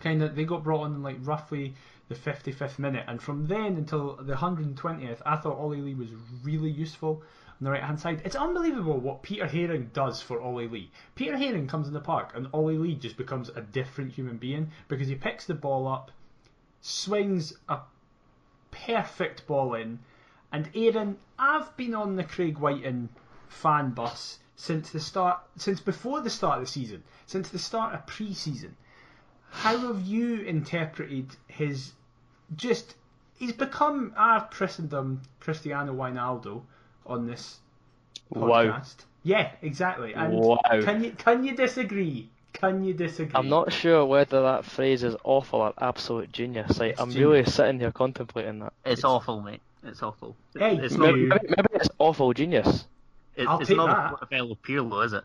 [0.00, 0.34] kind of.
[0.34, 1.74] They got brought on in like roughly
[2.08, 6.08] the 55th minute, and from then until the 120th, I thought Ollie Lee was
[6.42, 7.22] really useful
[7.60, 8.22] on the right hand side.
[8.24, 10.90] It's unbelievable what Peter Haring does for Ollie Lee.
[11.16, 14.70] Peter Haring comes in the park, and Ollie Lee just becomes a different human being
[14.88, 16.10] because he picks the ball up,
[16.80, 17.80] swings a
[18.70, 19.98] perfect ball in.
[20.50, 23.10] And Aaron, I've been on the Craig Wighton
[23.48, 27.94] fan bus since the start, since before the start of the season, since the start
[27.94, 28.76] of pre-season.
[29.50, 31.92] How have you interpreted his
[32.56, 32.94] just?
[33.38, 36.62] He's become I've christened him Cristiano Wijnaldo
[37.06, 37.58] on this
[38.30, 38.64] Wow.
[38.64, 38.96] podcast.
[39.22, 40.12] Yeah, exactly.
[40.14, 40.58] And Wow.
[40.82, 42.28] Can you can you disagree?
[42.52, 43.32] Can you disagree?
[43.34, 46.78] I'm not sure whether that phrase is awful or absolute genius.
[46.80, 47.28] Like, It's I'm genius.
[47.28, 48.72] really sitting here contemplating that.
[48.84, 49.60] It's, awful, mate.
[49.84, 50.34] It's awful.
[50.58, 51.06] Hey, it's not.
[51.14, 52.86] Maybe, maybe, maybe it's awful genius.
[53.36, 54.06] It, I'll it's take not that.
[54.06, 55.24] a Portobello Pirlo, is it?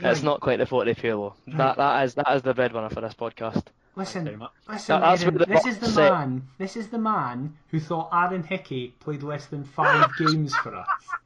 [0.00, 1.32] It's not quite the 40 Pirlo.
[1.48, 1.56] Right.
[1.56, 3.64] That that is that is the breadwinner for this podcast.
[3.96, 4.52] Listen, very much.
[4.68, 6.10] listen, That's Aaron, what the this is the box said.
[6.10, 6.48] man.
[6.58, 11.16] This is the man who thought Aaron Hickey played less than five games for us.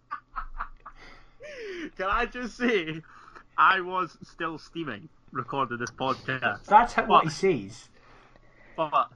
[1.97, 3.03] Can I just say,
[3.57, 6.65] I was still steaming recorded this podcast.
[6.67, 7.89] That's how, what he says.
[8.77, 9.09] But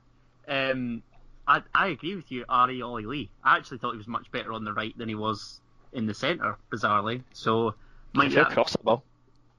[0.49, 1.03] um,
[1.47, 3.31] I I agree with you, Ari Ollie Lee.
[3.45, 5.61] I actually thought he was much better on the right than he was
[5.93, 7.23] in the centre, bizarrely.
[7.33, 7.75] So
[8.12, 9.05] might If you're that, across the ball.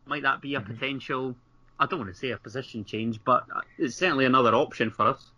[0.05, 1.35] might that be a potential?
[1.79, 3.45] I don't want to say a position change, but
[3.77, 5.31] it's certainly another option for us.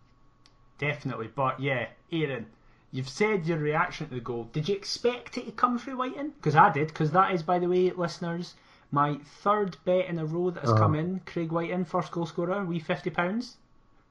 [0.78, 2.46] Definitely, but yeah, Aaron,
[2.92, 4.48] you've said your reaction to the goal.
[4.52, 6.30] Did you expect it to come through Wighton?
[6.36, 8.54] Because I did, because that is, by the way, listeners,
[8.92, 10.76] my third bet in a row that has Oh.
[10.76, 11.20] come in.
[11.26, 13.56] Craig Wighton, first goal scorer, we fifty pounds.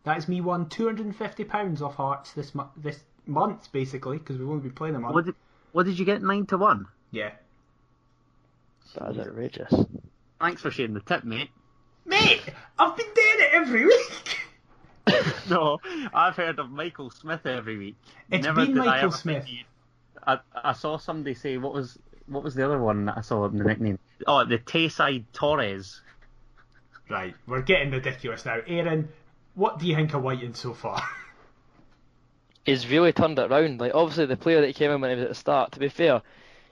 [0.03, 3.71] That is me won two hundred and fifty pounds off Hearts this mo- this month,
[3.71, 5.13] basically, because we've only been playing a month.
[5.13, 5.35] What did
[5.71, 6.87] what did you get nine to one?
[7.11, 7.31] Yeah,
[8.95, 9.73] That is outrageous.
[10.39, 11.49] Thanks for sharing the tip, mate.
[12.05, 12.41] Mate,
[12.77, 14.39] I've been doing it every week.
[15.49, 15.79] no,
[16.13, 17.95] I've heard of Michael Smith every week.
[18.31, 19.45] It's Never been did I Michael ever Smith.
[19.45, 19.65] think
[20.25, 23.45] I, I saw somebody say what was what was the other one that I saw
[23.45, 23.99] in the nickname?
[24.25, 26.01] Oh, the Tayside Torres.
[27.09, 28.59] Right, we're getting ridiculous now.
[28.65, 29.09] Aaron,
[29.53, 31.03] what do you think of Wighton so far?
[32.65, 33.79] He's really turned it round.
[33.79, 35.71] Like obviously the player that came in when he was at the start.
[35.73, 36.23] To be fair,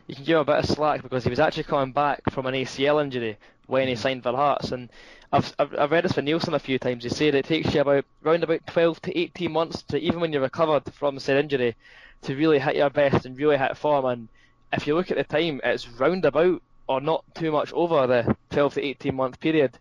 [0.08, 2.46] you can give him a bit of slack because he was actually coming back from
[2.46, 3.38] an ACL injury
[3.68, 4.72] when he signed for Hearts.
[4.72, 4.90] And
[5.32, 7.04] I've, I've I've read this for Neilson a few times.
[7.04, 10.34] He said it takes you about round about 12 to 18 months to even when
[10.34, 11.76] you're recovered from said injury
[12.24, 14.06] to really hit your best and really hit form.
[14.06, 14.28] And
[14.72, 18.36] if you look at the time, it's round about or not too much over the
[18.52, 19.78] 12 to 18 month period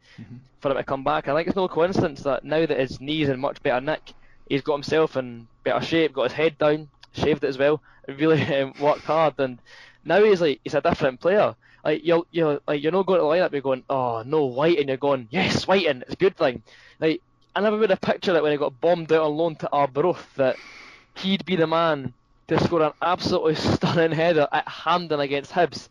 [0.61, 1.29] for him to come back.
[1.29, 4.15] I think it's no coincidence that now that his knee's in much better nick,
[4.49, 8.19] he's got himself in better shape, got his head down, shaved it as well, and
[8.21, 9.35] really um, worked hard.
[9.39, 9.59] And
[10.05, 11.55] now he's like he's a different player.
[11.85, 13.53] Like you're you're like you're not going to line up.
[13.53, 16.63] you're going, oh no, White, and you're going, yes, White, and it's a good thing.
[17.01, 17.21] Like
[17.55, 20.35] I never would have pictured it when he got bombed out on loan to Arbroath
[20.37, 20.57] that
[21.17, 22.15] he'd be the man
[22.49, 25.89] to score an absolutely stunning header at Hampden against Hibs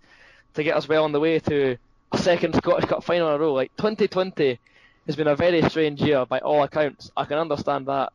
[0.56, 1.78] to get us well on the way to
[2.12, 3.54] a second Scottish Cup final in a row.
[3.54, 4.60] Like 2020
[5.06, 7.12] has been a very strange year by all accounts.
[7.16, 8.12] I can understand that,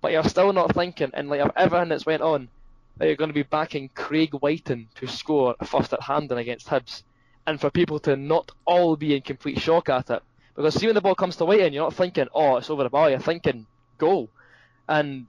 [0.00, 2.48] but you're still not thinking, in light of everything that's went on,
[2.96, 6.68] that you're going to be backing Craig Wighton to score a first at Hampden against
[6.68, 7.02] Hibs,
[7.46, 10.22] and for people to not all be in complete shock at it.
[10.54, 12.90] Because see when the ball comes to Wighton, you're not thinking, oh, it's over the
[12.90, 13.10] bar.
[13.10, 13.66] You're thinking,
[13.98, 14.30] goal,
[14.88, 15.26] and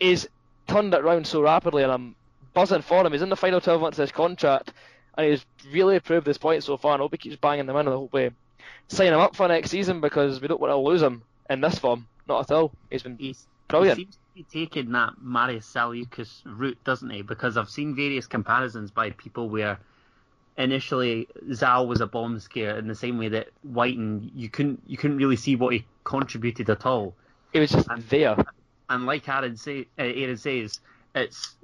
[0.00, 0.26] he's
[0.66, 2.14] turned it round so rapidly, and I'm
[2.54, 3.12] buzzing for him.
[3.12, 4.72] He's in the final 12 months of his contract,
[5.16, 6.94] and he's really proved his point so far.
[6.94, 7.80] And I hope he keeps banging them in.
[7.80, 8.30] and I hope we
[8.88, 11.78] sign him up for next season because we don't want to lose him in this
[11.78, 12.06] form.
[12.26, 12.72] Not at all.
[12.90, 13.98] He's been He's, Brilliant.
[13.98, 17.22] He seems to be taking that Marius Zaliukas route, doesn't he?
[17.22, 19.78] Because I've seen various comparisons by people where
[20.56, 24.96] initially Zal was a bomb scare in the same way that Wighton you couldn't you
[24.96, 27.14] couldn't really see what he contributed at all.
[27.52, 28.36] he was just there.
[28.90, 30.80] And like Aaron, say, uh, Aaron says,
[31.14, 31.54] it's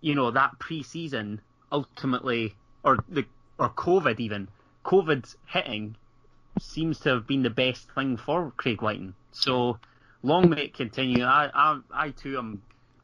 [0.00, 1.40] you know that pre-season
[1.72, 3.24] ultimately, or the
[3.58, 4.48] or COVID even,
[4.84, 5.96] COVID hitting
[6.58, 9.14] seems to have been the best thing for Craig Wighton.
[9.32, 9.78] So
[10.22, 11.24] long may it continue.
[11.24, 12.62] I I, I too am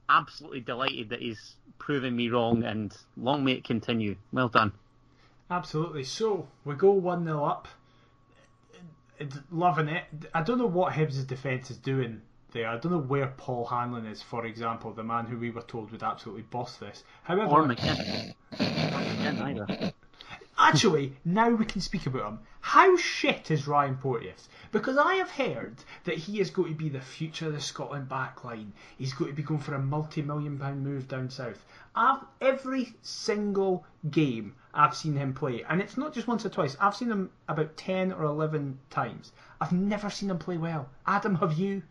[0.08, 4.16] absolutely delighted that he's proven me wrong, and long may it continue.
[4.32, 4.72] Well done.
[5.50, 6.04] Absolutely.
[6.04, 7.68] So we go one 0 up.
[9.50, 10.04] Loving it.
[10.34, 12.20] I don't know what Hibs' defence is doing
[12.52, 12.68] there.
[12.68, 15.90] I don't know where Paul Hanlon is, for example, the man who we were told
[15.90, 17.02] would absolutely boss this.
[17.22, 18.34] However, Or McKinnon.
[18.52, 19.92] McKinnon either.
[20.58, 22.38] Actually, now we can speak about him.
[22.60, 24.48] How shit is Ryan Porteous?
[24.72, 28.08] Because I have heard that he is going to be the future of the Scotland
[28.08, 28.70] backline.
[28.96, 31.64] He's going to be going for a multi-million pound move down south.
[31.94, 36.76] I've every single game I've seen him play, and it's not just once or twice.
[36.80, 39.32] I've seen him about ten or eleven times.
[39.60, 40.88] I've never seen him play well.
[41.06, 41.82] Adam, have you?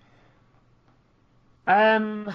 [1.67, 2.31] Um,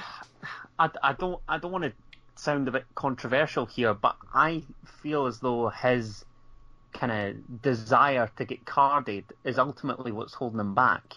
[0.78, 1.92] I, I don't I don't want to
[2.40, 4.62] sound a bit controversial here, but I
[5.02, 6.24] feel as though his
[6.92, 11.14] kind of desire to get carded is ultimately what's holding him back.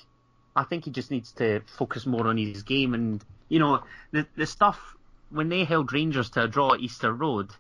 [0.56, 4.28] I think he just needs to focus more on his game, and you know the
[4.36, 4.96] the stuff
[5.30, 7.52] when they held Rangers to a draw at Easter Road.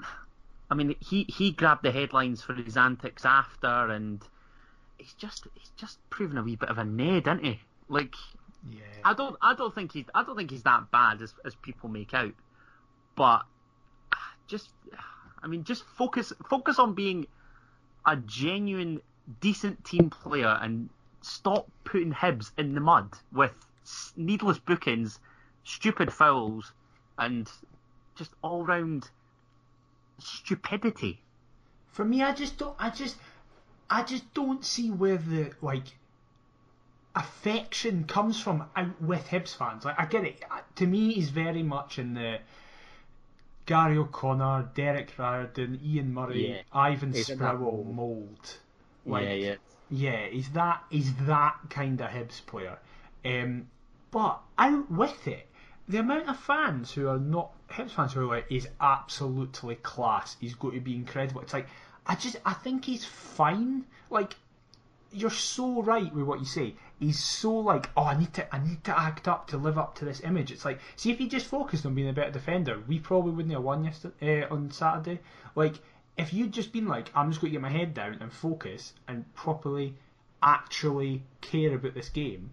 [0.70, 4.22] I mean, he he grabbed the headlines for his antics after, and
[4.98, 7.60] he's just he's just proven a wee bit of a Ned, isn't he?
[7.88, 8.14] Like
[8.68, 8.80] Yeah.
[9.04, 11.88] I don't I don't think he's I don't think he's that bad as as people
[11.88, 12.34] make out.
[13.16, 13.44] But
[14.46, 14.70] just
[15.42, 17.26] I mean just focus focus on being
[18.06, 19.00] a genuine
[19.40, 20.88] decent team player and
[21.20, 23.66] stop putting Hibs in the mud with
[24.16, 25.18] needless bookings,
[25.64, 26.72] stupid fouls
[27.18, 27.50] and
[28.14, 29.10] just all round
[30.18, 31.20] stupidity.
[31.88, 32.76] For me, I just don't.
[32.78, 33.16] I just,
[33.88, 35.96] I just don't see where the like
[37.14, 39.84] affection comes from out with Hibs fans.
[39.84, 40.44] Like, I get it.
[40.76, 42.38] To me, he's very much in the
[43.66, 46.62] Gary O'Connor, Derek Riordan, Ian Murray, Yeah.
[46.72, 47.94] Ivan that Sproule mould.
[47.94, 48.56] mould.
[49.04, 49.54] Like, yeah, yeah.
[49.88, 52.78] Yeah, he's that he's that kind of Hibs player.
[53.24, 53.68] Um,
[54.10, 55.48] but out with it,
[55.88, 60.36] the amount of fans who are not Hibs fans who are like, he's absolutely class.
[60.40, 61.40] He's going to be incredible.
[61.42, 61.68] It's like
[62.06, 63.84] I just I think he's fine.
[64.10, 64.34] Like
[65.12, 66.74] you're so right with what you say.
[66.98, 69.96] He's so like, oh, I need to, I need to act up to live up
[69.96, 70.50] to this image.
[70.50, 73.52] It's like, see, if he just focused on being a better defender, we probably wouldn't
[73.52, 75.20] have won yesterday uh, on Saturday.
[75.54, 75.74] Like,
[76.16, 78.94] if you'd just been like, I'm just going to get my head down and focus
[79.06, 79.94] and properly,
[80.42, 82.50] actually care about this game,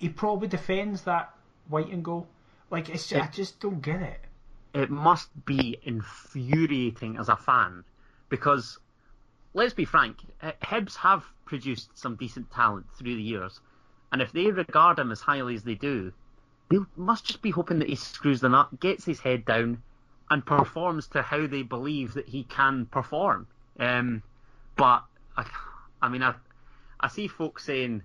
[0.00, 1.32] he probably defends that
[1.68, 2.26] Wighton goal.
[2.70, 4.20] Like, it's just, I just don't get it.
[4.74, 7.84] It must be infuriating as a fan
[8.28, 8.78] because
[9.54, 13.60] let's be frank, Hibs have produced some decent talent through the years,
[14.12, 16.12] and if they regard him as highly as they do,
[16.70, 19.82] they must just be hoping that he screws them up, gets his head down,
[20.30, 23.48] and performs to how they believe that he can perform.
[23.80, 24.22] Um,
[24.76, 25.02] but
[25.36, 25.44] I,
[26.00, 26.34] I mean, I,
[27.00, 28.04] I see folks saying,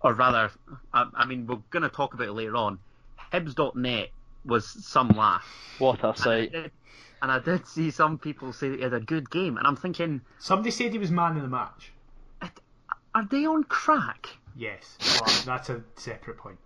[0.00, 0.50] or rather,
[0.92, 2.80] I, I mean, we're going to talk about it later on.
[3.32, 4.10] Hibs.net
[4.44, 5.46] was some laugh.
[5.78, 6.72] What a sight!
[7.22, 9.76] and I did see some people say that he had a good game, and I'm
[9.76, 11.92] thinking, Somebody said he was man of the match.
[13.14, 14.28] Are they on crack?
[14.56, 16.58] Yes, but that's a separate point.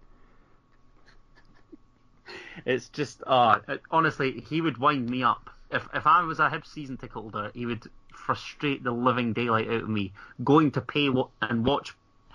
[2.65, 3.59] It's just, uh,
[3.91, 5.51] honestly, he would wind me up.
[5.71, 9.69] If if I was a Hibs season ticket holder, he would frustrate the living daylight
[9.69, 10.13] out of me.
[10.43, 11.95] Going to pay wa- and watch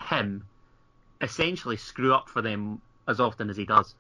[0.09, 0.43] him
[1.21, 3.95] essentially screw up for them as often as he does.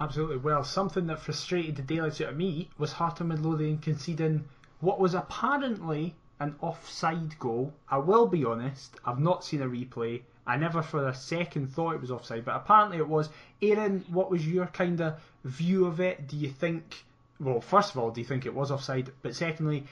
[0.00, 0.38] Absolutely.
[0.38, 4.48] Well, something that frustrated the daylights out of me was Heart of Midlothian conceding
[4.80, 7.72] what was apparently an offside goal.
[7.88, 10.22] I will be honest, I've not seen a replay.
[10.44, 13.28] I never for a second thought it was offside, but apparently it was.
[13.62, 16.26] Aaron, what was your kind of view of it?
[16.26, 17.04] Do you think,
[17.38, 19.12] well, first of all, do you think it was offside?
[19.22, 19.84] But secondly,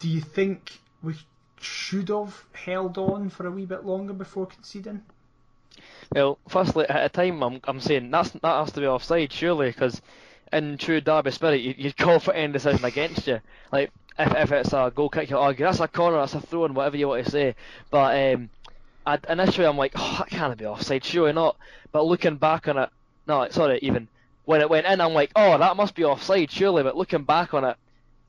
[0.00, 1.14] do you think we
[1.60, 5.02] should have held on for a wee bit longer before conceding?
[6.12, 9.68] Well, firstly, at a time I'm, I'm saying that's that has to be offside, surely,
[9.68, 10.02] because
[10.52, 13.40] in true Derby spirit, you, you'd call for any decision against you.
[13.70, 16.64] Like if, if it's a goal kick, you'll argue that's a corner, that's a throw,
[16.64, 17.54] in, whatever you want to say.
[17.90, 18.50] But um,
[19.06, 21.56] I, initially, I'm like, oh, that can't be offside, surely not.
[21.92, 22.90] But looking back on it,
[23.26, 24.08] no, sorry, even
[24.44, 26.82] when it went in, I'm like, oh, that must be offside, surely.
[26.82, 27.76] But looking back on it,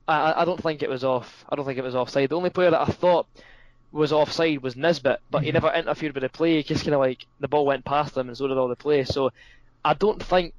[0.06, 1.44] I, I don't think it was off.
[1.48, 2.28] I don't think it was offside.
[2.28, 3.26] The only player that I thought
[3.92, 6.56] was offside was Nisbet, but he never interfered with the play.
[6.56, 8.76] He just kind of like the ball went past him, and so did all the
[8.76, 9.04] play.
[9.04, 9.30] So
[9.84, 10.54] I don't think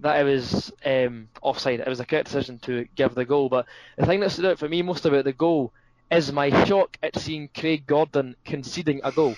[0.00, 1.80] that it was um, offside.
[1.80, 3.48] It was a correct decision to give the goal.
[3.48, 3.66] But
[3.96, 5.72] the thing that stood out for me most about the goal
[6.10, 9.34] is my shock at seeing Craig Gordon conceding a goal.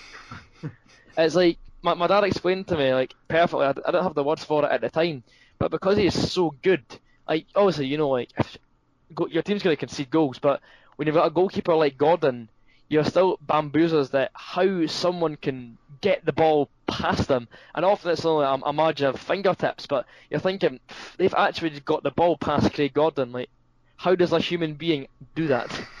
[1.17, 3.65] it's like my, my dad explained to me like perfectly.
[3.65, 5.23] I, I don't have the words for it at the time,
[5.59, 6.83] but because he is so good,
[7.27, 8.57] like obviously you know like if,
[9.13, 10.61] go, your team's going to concede goals, but
[10.95, 12.49] when you've got a goalkeeper like Gordon
[12.89, 17.47] you're still bamboozles that how someone can get the ball past them.
[17.75, 20.79] And often it's only a, a margin of fingertips, but you're thinking
[21.17, 23.31] they've actually got the ball past Craig Gordon.
[23.31, 23.49] Like,
[23.97, 25.69] how does a human being do that?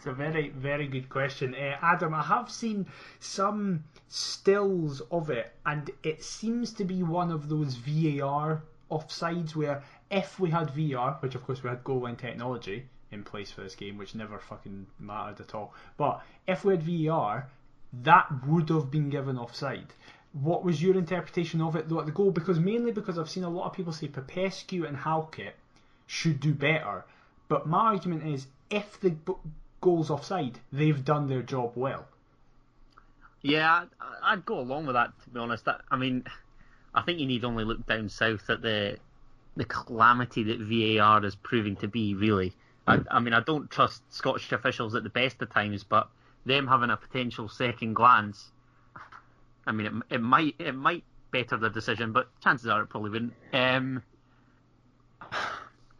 [0.00, 1.54] It's a very, very good question.
[1.54, 2.86] Uh, Adam, I have seen
[3.18, 9.82] some stills of it, and it seems to be one of those VAR offsides where
[10.10, 13.62] if we had VAR, which of course we had goal line technology, in place for
[13.62, 15.74] this game, which never fucking mattered at all.
[15.96, 17.48] But if we had VAR,
[18.02, 19.92] that would have been given offside.
[20.32, 22.30] What was your interpretation of it though at the goal?
[22.30, 25.56] Because mainly because I've seen a lot of people say Popescu and Halkett
[26.06, 27.04] should do better.
[27.48, 29.16] But my argument is if the
[29.80, 32.06] goal's offside, they've done their job well.
[33.42, 33.86] Yeah,
[34.22, 35.12] I'd go along with that.
[35.24, 36.24] To be honest, I mean,
[36.94, 38.98] I think you need only look down south at the
[39.56, 42.14] the calamity that VAR is proving to be.
[42.14, 42.54] Really,
[42.90, 46.08] I, I mean, I don't trust Scottish officials at the best of times, but
[46.44, 48.50] them having a potential second glance,
[49.66, 53.10] I mean, it, it might it might better the decision, but chances are it probably
[53.10, 53.34] wouldn't.
[53.52, 54.02] Um,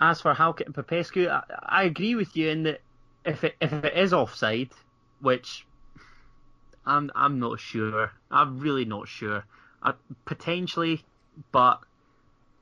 [0.01, 2.81] as for Halkett and Popescu, I, I, agree with you in that
[3.25, 4.71] if it if it is offside,
[5.21, 5.67] which
[6.85, 9.45] I'm I'm not sure, I'm really not sure.
[9.83, 9.93] Uh,
[10.25, 11.05] potentially,
[11.53, 11.81] but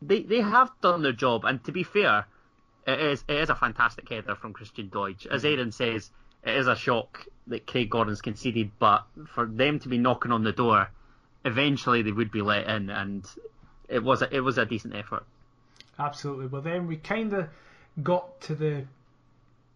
[0.03, 2.26] they they have done their job, and to be fair,
[2.89, 5.26] it is it is a fantastic header from Christian Doidge.
[5.26, 5.59] As mm-hmm.
[5.59, 6.11] Aaron says,
[6.43, 10.43] it is a shock that Craig Gordon's conceded, but for them to be knocking on
[10.43, 10.89] the door,
[11.45, 13.26] eventually they would be let in, and
[13.89, 15.24] it was a, it was a decent effort.
[15.99, 16.47] Absolutely.
[16.47, 17.49] Well, then we kind of
[18.03, 18.84] got to the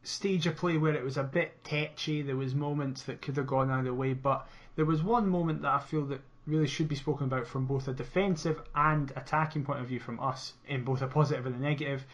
[0.04, 2.22] stage of play where it was a bit tetchy.
[2.22, 4.46] There was moments that could have gone either way, but
[4.76, 7.88] there was one moment that I feel that really should be spoken about from both
[7.88, 11.58] a defensive and attacking point of view from us, in both a positive and a
[11.58, 12.04] negative.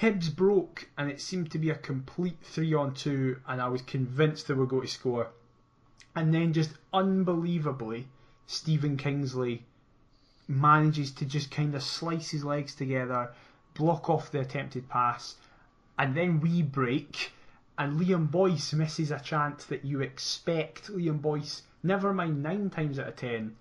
[0.00, 3.82] Hibs broke, and it seemed to be a complete three on two, and I was
[3.82, 5.30] convinced they were going to score.
[6.14, 8.06] and then just unbelievably,
[8.46, 9.64] Stephen Kingsley
[10.46, 13.32] manages to just kind of slice his legs together,
[13.74, 15.36] block off the attempted pass,
[15.98, 17.32] and then we break,
[17.78, 22.98] and Liam Boyce misses a chance that you expect Liam Boyce, never mind nine times
[22.98, 23.56] out of ten,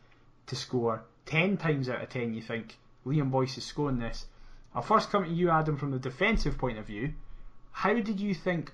[0.48, 1.04] to score.
[1.26, 4.26] Ten times out of ten, you think Liam Boyce is scoring this.
[4.74, 7.14] I'll first come to you, Adam, from the defensive point of view.
[7.72, 8.72] How did you think,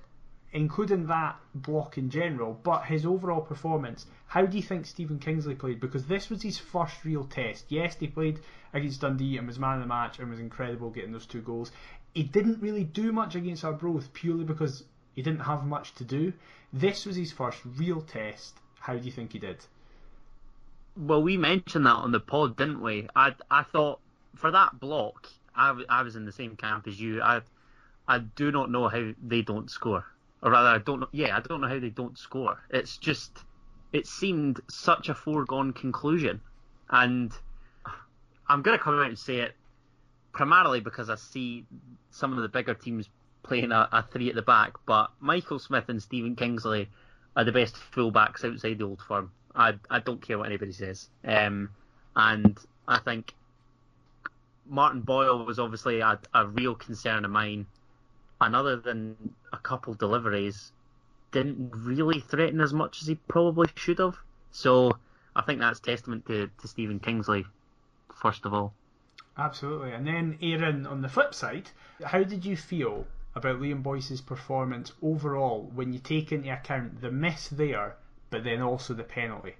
[0.52, 5.54] including that block in general, but his overall performance, how do you think Stephen Kingsley
[5.54, 5.80] played?
[5.80, 7.66] Because this was his first real test.
[7.68, 8.40] Yes, he played
[8.72, 11.72] against Dundee and was man of the match and was incredible getting those two goals.
[12.14, 14.84] He didn't really do much against our Arbroath purely because
[15.14, 16.32] he didn't have much to do.
[16.72, 18.54] This was his first real test.
[18.78, 19.64] How do you think he did?
[20.96, 23.08] Well, we mentioned that on the pod, didn't we?
[23.14, 24.00] I I thought
[24.36, 25.28] for that block,
[25.58, 27.20] I, I was in the same camp as you.
[27.22, 27.40] I
[28.06, 30.04] I do not know how they don't score,
[30.42, 31.08] or rather, I don't know.
[31.12, 32.58] Yeah, I don't know how they don't score.
[32.70, 33.44] It's just
[33.92, 36.40] it seemed such a foregone conclusion,
[36.88, 37.32] and
[38.48, 39.54] I'm gonna come out and say it
[40.32, 41.66] primarily because I see
[42.10, 43.08] some of the bigger teams
[43.42, 46.88] playing a, a three at the back, but Michael Smith and Stephen Kingsley
[47.36, 49.32] are the best fullbacks outside the old firm.
[49.54, 51.08] I I don't care what anybody says.
[51.24, 51.70] Um,
[52.14, 53.34] and I think
[54.68, 57.66] Martin Boyle was obviously a, a real concern of mine.
[58.40, 59.16] And other than
[59.52, 60.72] a couple deliveries,
[61.32, 64.16] didn't really threaten as much as he probably should have.
[64.50, 64.92] So
[65.34, 67.46] I think that's testament to, to Stephen Kingsley,
[68.14, 68.74] first of all.
[69.36, 69.92] Absolutely.
[69.92, 71.70] And then, Aaron, on the flip side,
[72.04, 77.10] how did you feel about Liam Boyce's performance overall when you take into account the
[77.10, 77.96] miss there,
[78.30, 79.54] but then also the penalty?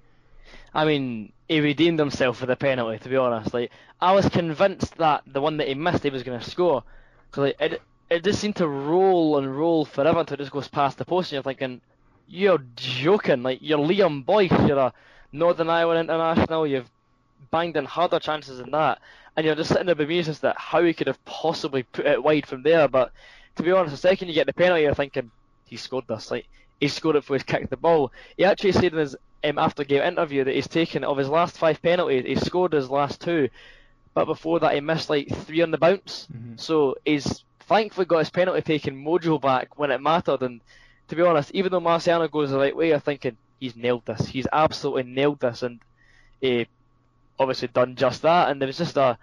[0.74, 2.98] I mean, he redeemed himself for the penalty.
[2.98, 3.70] To be honest, like
[4.00, 6.82] I was convinced that the one that he missed, he was going to score.
[7.30, 10.68] Cause like it, it just seemed to roll and roll forever until it just goes
[10.68, 11.80] past the post, and you're thinking,
[12.28, 13.42] you're joking.
[13.42, 14.92] Like you're Liam Boyce, you're a
[15.32, 16.66] Northern Ireland international.
[16.66, 16.90] You've
[17.50, 19.00] banged in harder chances than that,
[19.36, 22.46] and you're just sitting there bemused that how he could have possibly put it wide
[22.46, 22.88] from there.
[22.88, 23.12] But
[23.56, 25.30] to be honest, the second you get the penalty, you're thinking
[25.68, 26.30] he scored this.
[26.30, 26.46] Like
[26.80, 28.12] he scored it for his kicked the ball.
[28.36, 31.58] He actually said in his um, after game interview that he's taken of his last
[31.58, 33.48] five penalties, he scored his last two,
[34.14, 36.26] but before that he missed like three on the bounce.
[36.32, 36.56] Mm-hmm.
[36.56, 40.42] So he's thankfully got his penalty taking mojo back when it mattered.
[40.42, 40.60] And
[41.08, 44.26] to be honest, even though Marciano goes the right way, I'm thinking he's nailed this.
[44.26, 45.80] He's absolutely nailed this, and
[46.40, 46.66] he
[47.38, 48.50] obviously done just that.
[48.50, 49.18] And there was just a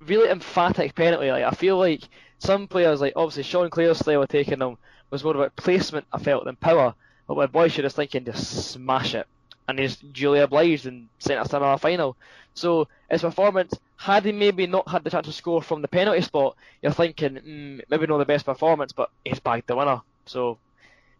[0.00, 1.30] really emphatic penalty.
[1.30, 2.02] Like I feel like
[2.38, 4.76] some players, like obviously Sean Clare's style of taking them
[5.10, 6.06] was more about placement.
[6.12, 6.94] I felt than power.
[7.26, 9.26] But my boy should have thinking to smash it,
[9.68, 12.16] and he's duly obliged and sent us to another final.
[12.54, 16.22] So his performance, had he maybe not had the chance to score from the penalty
[16.22, 20.00] spot, you're thinking mm, maybe not the best performance, but he's bagged the winner.
[20.26, 20.58] So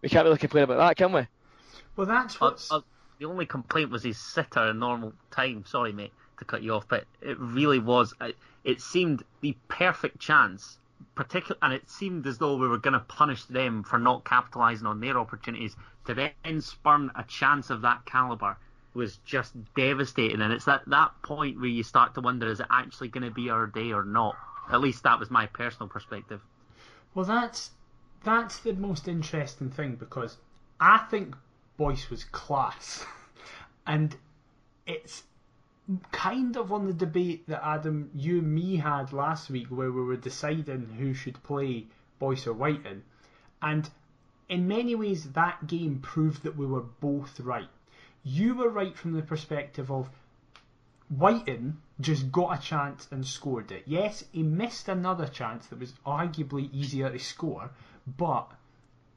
[0.03, 1.27] we can't really complain about that, can we?
[1.95, 2.73] Well, that's what's.
[2.73, 2.81] Uh, uh,
[3.21, 5.65] the only complaint was his sitter in normal time.
[5.67, 8.15] Sorry, mate, to cut you off, but it really was.
[8.21, 10.79] It, it seemed the perfect chance
[11.15, 14.87] particular, and it seemed as though we were going to punish them for not capitalising
[14.87, 15.77] on their opportunities
[16.07, 18.57] to then spurn a chance of that calibre
[18.95, 20.41] was just devastating.
[20.41, 23.31] And it's at that point where you start to wonder: is it actually going to
[23.31, 24.37] be our day or not?
[24.71, 26.41] At least that was my personal perspective.
[27.15, 27.71] Well, that's
[28.23, 30.37] that's the most interesting thing because
[30.79, 31.35] I think
[31.77, 33.05] Boyce was class,
[33.87, 34.17] and
[34.87, 35.23] it's
[36.13, 40.03] kind of on the debate that Adam, you and me had last week, where we
[40.03, 41.87] were deciding who should play
[42.19, 43.03] Boyce or Wighton,
[43.63, 43.91] and
[44.49, 47.69] in many ways that game proved that we were both right.
[48.23, 50.11] You were right from the perspective of
[51.09, 53.85] Wighton just got a chance and scored it.
[53.87, 57.71] Yes, he missed another chance that was arguably easier to score,
[58.19, 58.51] but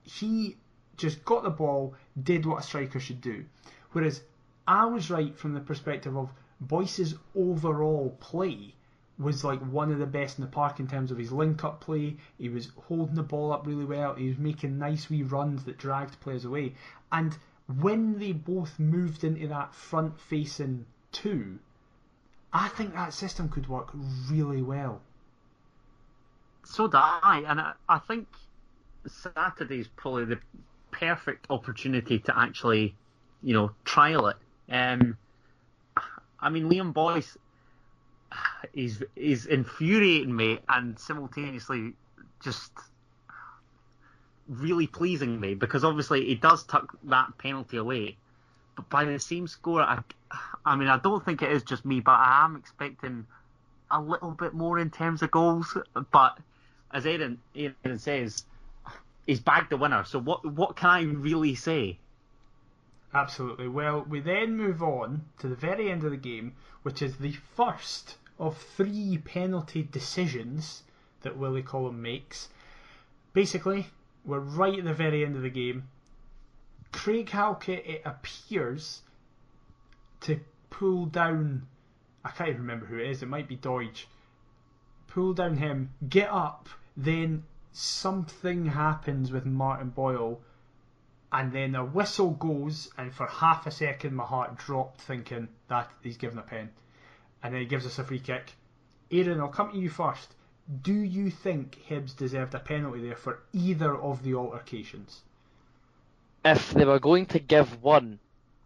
[0.04, 0.58] he
[0.98, 3.46] just got the ball, did what a striker should do.
[3.92, 4.22] Whereas
[4.68, 6.30] I was right from the perspective of
[6.68, 8.74] Boyce's overall play
[9.20, 11.82] was like one of the best in the park in terms of his link up
[11.82, 12.18] play.
[12.38, 14.16] He was holding the ball up really well.
[14.16, 16.74] He was making nice wee runs that dragged players away.
[17.12, 17.38] And
[17.80, 21.60] when they both moved into that front facing two,
[22.52, 23.90] I think that system could work
[24.30, 25.02] really well.
[26.66, 28.28] So do I, and I, I think
[29.08, 30.40] Saturday's probably the
[30.92, 32.96] perfect opportunity to actually,
[33.42, 34.38] you know, trial it.
[34.70, 35.18] Um,
[36.44, 37.38] I mean, Liam Boyce
[38.74, 41.94] is is infuriating me and simultaneously
[42.44, 42.72] just
[44.48, 48.18] really pleasing me because obviously he does tuck that penalty away.
[48.76, 50.00] But by the same score, I,
[50.66, 53.26] I mean, I don't think it is just me, but I am expecting
[53.90, 55.78] a little bit more in terms of goals.
[56.12, 56.38] But
[56.92, 58.44] as Aaron, Aaron says,
[59.26, 60.04] he's bagged the winner.
[60.04, 62.00] So what what can I really say?
[63.14, 63.68] Absolutely.
[63.68, 67.34] Well, we then move on to the very end of the game, which is the
[67.56, 70.84] first of three penalty decisions
[71.22, 72.50] that Willie Collum makes.
[73.34, 73.88] Basically,
[74.26, 75.88] we're right at the very end of the game.
[76.92, 79.02] Craig Halkett, it appears,
[80.22, 80.40] to
[80.70, 81.68] pull down.
[82.26, 83.22] I can't even remember who it is.
[83.22, 84.06] It might be Doidge.
[85.08, 90.42] Pull down him, get up, then something happens with Martin Boyle,
[91.34, 95.90] and then the whistle goes, and for half a second my heart dropped, thinking that
[96.04, 96.70] he's given a pen,
[97.42, 98.54] and then he gives us a free kick.
[99.12, 100.36] Aaron, I'll come to you first.
[100.82, 105.22] Do you think Hibs deserved a penalty there for either of the altercations?
[106.46, 108.20] If they were going to give one,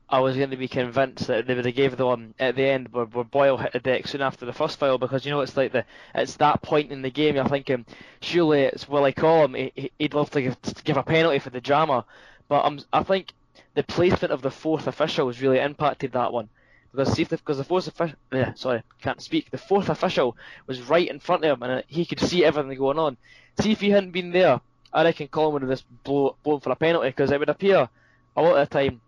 [0.10, 2.66] I was going to be convinced that they would have gave the one at the
[2.66, 5.42] end where, where Boyle hit the deck soon after the first foul because you know
[5.42, 7.86] it's like the it's that point in the game you're thinking
[8.22, 11.60] surely it's Willie Collum he, he'd love to give, to give a penalty for the
[11.60, 12.06] drama
[12.50, 13.34] but I think
[13.74, 16.50] the placement of the fourth official has really impacted that one
[16.92, 20.36] because see if the, because the fourth official yeah sorry can't speak the fourth official
[20.66, 23.18] was right in front of him and he could see everything going on
[23.60, 24.62] see if he hadn't been there
[24.94, 27.90] I reckon Collum would have just blow, blown for a penalty because it would appear
[28.36, 29.02] a lot of the time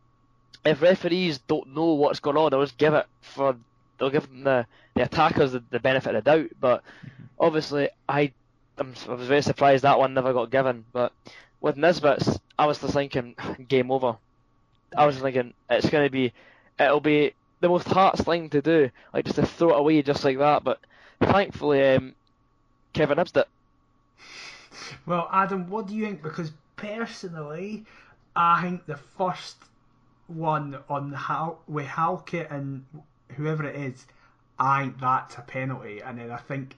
[0.66, 3.56] if referees don't know what's going on, they'll just give it for
[3.98, 4.66] they'll give the
[4.96, 6.50] the attackers the, the benefit of the doubt.
[6.60, 6.84] But
[7.40, 8.34] obviously, I
[8.78, 10.86] I'm, I was very surprised that one never got given.
[10.92, 11.14] But
[11.62, 13.36] with Nisbet's, I was just thinking
[13.68, 14.18] game over.
[14.96, 16.34] I was thinking it's going to be
[16.80, 20.24] it'll be the most hearts thing to do, like just to throw it away just
[20.24, 20.64] like that.
[20.64, 20.80] But
[21.22, 22.16] thankfully, um,
[22.94, 23.46] Kevin Hibbs did.
[25.06, 26.24] Well, Adam, what do you think?
[26.24, 27.86] Because personally,
[28.36, 29.58] I think the first
[30.28, 32.86] one on Hal with Halkett and
[33.36, 34.06] whoever it is,
[34.58, 36.02] I think that's a penalty.
[36.02, 36.76] And then I think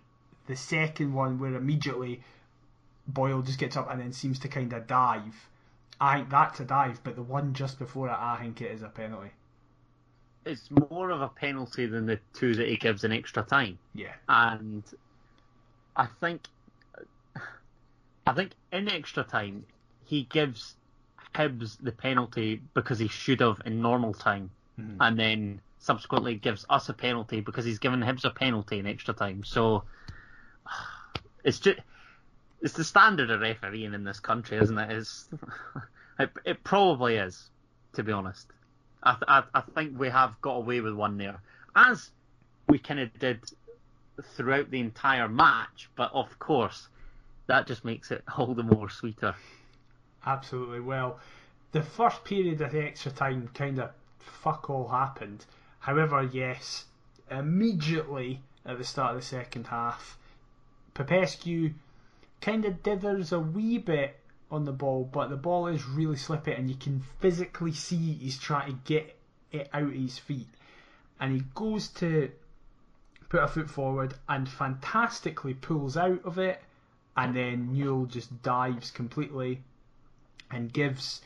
[0.48, 2.22] the second one where immediately
[3.08, 5.48] Boyle just gets up and then seems to kind of dive.
[6.00, 8.82] I think that's a dive, but the one just before it, I think it is
[8.82, 9.32] a penalty.
[10.46, 13.78] It's more of a penalty than the two that he gives in extra time.
[13.94, 14.14] Yeah.
[14.28, 14.84] And
[15.96, 16.48] I think,
[18.26, 19.66] I think in extra time
[20.06, 20.76] he gives
[21.36, 24.50] Hibs the penalty because he should have in normal time,
[24.80, 24.98] Mhm.
[25.00, 29.14] and then subsequently gives us a penalty because he's given Hibs a penalty in extra
[29.14, 29.44] time.
[29.44, 29.84] So
[31.44, 31.80] it's just
[32.62, 34.92] it's the standard of refereeing in this country, isn't it?
[34.92, 35.28] It's,
[36.20, 37.50] it, it probably is,
[37.94, 38.48] to be honest.
[39.04, 41.42] I, th- I I think we have got away with one there,
[41.76, 42.12] as
[42.68, 43.40] we kind of did
[44.36, 45.90] throughout the entire match.
[45.96, 46.88] But of course,
[47.48, 49.36] that just makes it all the more sweeter.
[50.26, 50.82] Absolutely.
[50.82, 51.20] Well,
[51.72, 53.90] the first period of the extra time kind of
[54.20, 55.46] fuck all happened.
[55.80, 56.86] However, yes,
[57.32, 60.18] immediately at the start of the second half,
[60.94, 61.74] Popescu
[62.42, 64.20] kind of dithers a wee bit
[64.50, 68.38] on the ball, but the ball is really slippy, and you can physically see he's
[68.38, 69.18] trying to get
[69.52, 70.50] it out of his feet.
[71.20, 72.32] And he goes to
[73.30, 76.62] put a foot forward and fantastically pulls out of it,
[77.16, 79.62] and then Newell just dives completely
[80.50, 81.22] and gives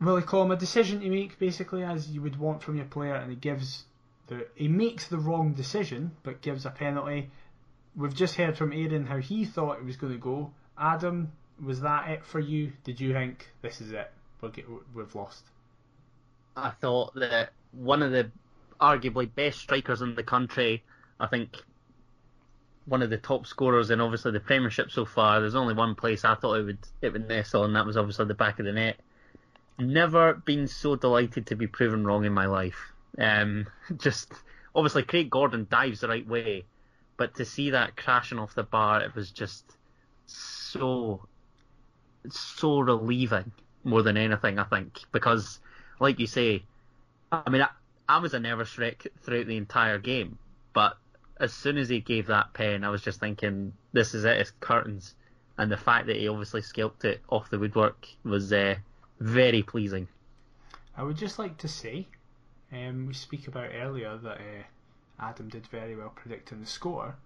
[0.00, 3.30] Willie Collum a decision to make, basically as you would want from your player, and
[3.30, 3.84] he gives
[4.28, 7.30] the he makes the wrong decision, but gives a penalty.
[7.94, 10.52] We've just heard from Aaron how he thought it was going to go.
[10.78, 11.32] Adam,
[11.62, 12.72] was that it for you?
[12.84, 14.10] Did you think this is it?
[14.94, 15.44] We've lost.
[16.56, 18.30] I thought that one of the
[18.80, 20.82] arguably best strikers in the country,
[21.20, 21.56] I think
[22.84, 25.40] one of the top scorers in obviously the Premiership so far.
[25.40, 28.26] There's only one place I thought it would it would nestle, and that was obviously
[28.26, 28.96] the back of the net.
[29.78, 32.92] Never been so delighted to be proven wrong in my life.
[33.18, 33.66] Um,
[33.96, 34.32] just
[34.74, 36.64] obviously Craig Gordon dives the right way,
[37.16, 39.64] but to see that crashing off the bar, it was just
[40.26, 41.26] so
[42.30, 43.52] so relieving
[43.84, 44.58] more than anything.
[44.58, 45.60] I think because,
[46.00, 46.64] like you say,
[47.30, 47.68] I mean, I,
[48.08, 50.38] I was a nervous wreck throughout the entire game,
[50.72, 50.96] but
[51.40, 54.52] as soon as he gave that pen, I was just thinking, this is it, it's
[54.60, 55.14] curtains.
[55.58, 58.76] And the fact that he obviously scalped it off the woodwork was uh,
[59.20, 60.08] very pleasing.
[60.96, 62.06] I would just like to say,
[62.72, 64.62] um, we speak about earlier that uh,
[65.18, 67.16] Adam did very well predicting the score.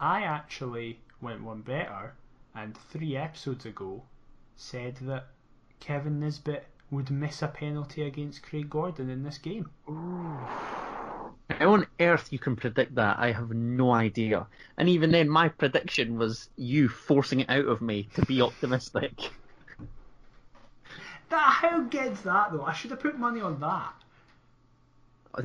[0.00, 2.14] I actually went one better,
[2.54, 4.02] and three episodes ago
[4.56, 5.28] said that
[5.80, 9.70] Kevin Nisbet would miss a penalty against Craig Gordon in this game.
[11.50, 13.18] How on earth you can predict that?
[13.18, 14.46] I have no idea.
[14.76, 19.30] And even then, my prediction was you forcing it out of me to be optimistic.
[21.30, 22.64] That how gets that though?
[22.64, 23.92] I should have put money on that.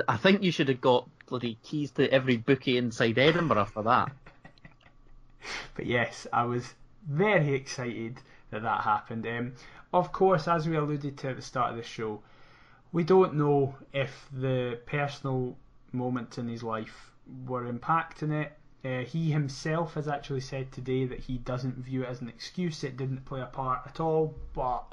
[0.08, 4.12] I think you should have got bloody keys to every bookie inside Edinburgh for that.
[5.76, 6.76] But yes, I was
[7.10, 8.20] very excited
[8.52, 9.26] that that happened.
[9.26, 9.54] Um,
[9.92, 12.22] of course, as we alluded to at the start of the show,
[12.92, 15.58] we don't know if the personal
[15.92, 17.12] moments in his life
[17.48, 18.52] were impacting it.
[18.86, 22.84] Uh, he himself has actually said today that he doesn't view it as an excuse.
[22.84, 24.86] It didn't play a part at all, but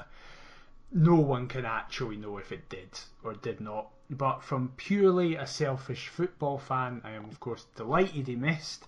[0.93, 3.87] no one can actually know if it did or did not.
[4.09, 8.85] But from purely a selfish football fan, I am of course delighted he missed.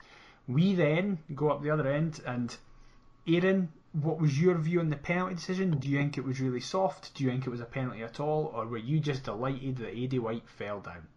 [0.47, 2.55] We then go up the other end, and
[3.25, 5.77] Aaron, what was your view on the penalty decision?
[5.77, 7.13] Do you think it was really soft?
[7.13, 9.95] Do you think it was a penalty at all, or were you just delighted that
[9.95, 11.07] Eddie White fell down?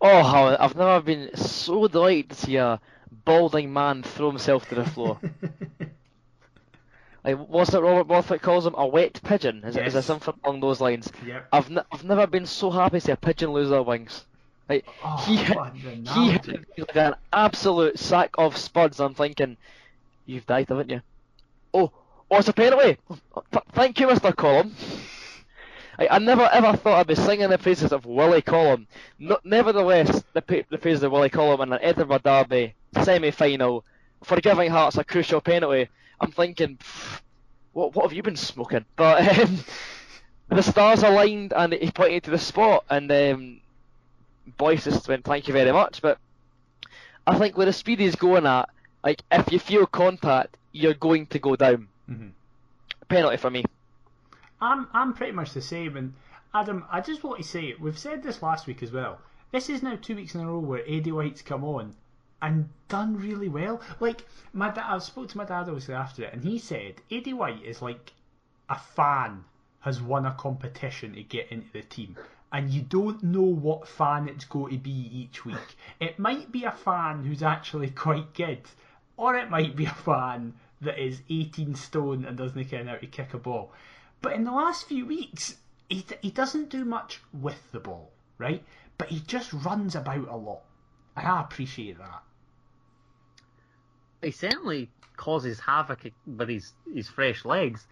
[0.00, 2.80] Oh, how I've never been so delighted to see a
[3.24, 5.18] balding man throw himself to the floor.
[7.24, 8.74] like, what's it Robert Borthwick calls him?
[8.76, 9.62] A wet pigeon?
[9.64, 10.04] Is, it, is Yes.
[10.04, 11.10] it something along those lines?
[11.26, 11.48] Yep.
[11.52, 14.24] I've, n- I've never been so happy to see a pigeon lose their wings.
[14.68, 15.58] Like, Oh, he hit,
[16.08, 16.46] he hit
[16.78, 19.00] like an absolute sack of spuds.
[19.00, 19.56] I'm thinking,
[20.26, 21.02] you've died, haven't you?
[21.74, 21.90] Oh,
[22.30, 22.96] oh, it's a penalty.
[23.08, 24.34] Th- thank you, Mr.
[24.34, 24.74] Collum.
[25.98, 28.86] I, I never ever thought I'd be singing the praises of Willie Collum.
[29.18, 33.84] No, nevertheless, the, pa- the praises of Willie Collum in an Edinburgh Derby semi-final
[34.24, 35.88] for giving Hearts a crucial penalty.
[36.22, 36.78] I'm thinking,
[37.72, 38.84] what what have you been smoking?
[38.96, 39.58] But um,
[40.48, 43.60] the stars aligned and he pointed to the spot, and um,
[44.56, 46.18] Boyce just went, "Thank you very much." But
[47.26, 48.68] I think where the speed is going at,
[49.02, 51.88] like if you feel contact, you're going to go down.
[52.08, 52.30] Mhm.
[53.08, 53.64] Penalty for me.
[54.60, 55.96] I'm I'm pretty much the same.
[55.96, 56.14] And
[56.54, 59.18] Adam, I just want to say we've said this last week as well.
[59.50, 61.94] This is now two weeks in a row where Eddie White's come on
[62.42, 63.80] and done really well.
[64.00, 67.32] Like my dad, I spoke to my dad obviously after it, and he said Eddie
[67.32, 68.12] White is like
[68.68, 69.44] a fan
[69.80, 72.16] has won a competition to get into the team.
[72.52, 75.76] And you don't know what fan it's going to be each week.
[76.00, 78.60] It might be a fan who's actually quite good,
[79.16, 83.06] or it might be a fan that is 18 stone and doesn't care how to
[83.06, 83.72] kick a ball.
[84.20, 85.56] But in the last few weeks,
[85.88, 88.62] he, he doesn't do much with the ball, right?
[88.98, 90.62] But he just runs about a lot.
[91.16, 92.22] And I appreciate that.
[94.22, 97.86] He certainly causes havoc with his, his fresh legs.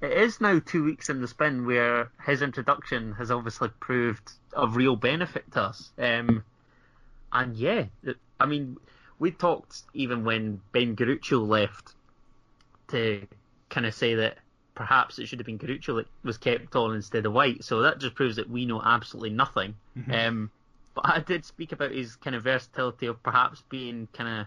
[0.00, 4.76] It is now two weeks in the spin where his introduction has obviously proved of
[4.76, 5.90] real benefit to us.
[5.98, 6.44] Um,
[7.32, 7.84] and yeah,
[8.38, 8.76] I mean,
[9.18, 11.94] we talked even when Ben Garuccio left
[12.88, 13.26] to
[13.70, 14.38] kind of say that
[14.74, 17.64] perhaps it should have been Garuccio that was kept on instead of White.
[17.64, 19.74] So that just proves that we know absolutely nothing.
[20.12, 20.50] Um,
[20.94, 24.46] but I did speak about his kind of versatility of perhaps being kind of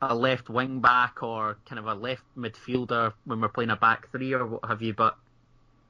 [0.00, 4.10] a left wing back or kind of a left midfielder when we're playing a back
[4.10, 4.92] three or what have you.
[4.92, 5.16] But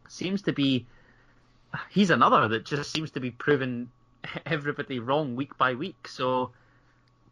[0.08, 0.86] seems to be
[1.90, 3.90] he's another that just seems to be proving
[4.46, 6.08] everybody wrong week by week.
[6.08, 6.52] So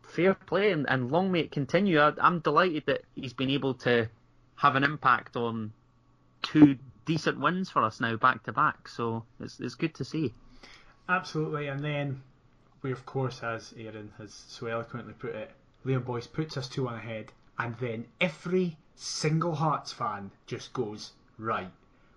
[0.03, 2.01] fair play and, and long may it continue.
[2.01, 4.09] I, I'm delighted that he's been able to
[4.57, 5.73] have an impact on
[6.43, 8.89] two decent wins for us now back to back.
[8.89, 10.33] So it's it's good to see.
[11.09, 11.68] Absolutely.
[11.68, 12.23] And then
[12.83, 15.51] we, of course, as Aaron has so eloquently put it,
[15.85, 17.33] Liam Boyce puts us 2 1 ahead.
[17.59, 21.70] And then every single Hearts fan just goes, right,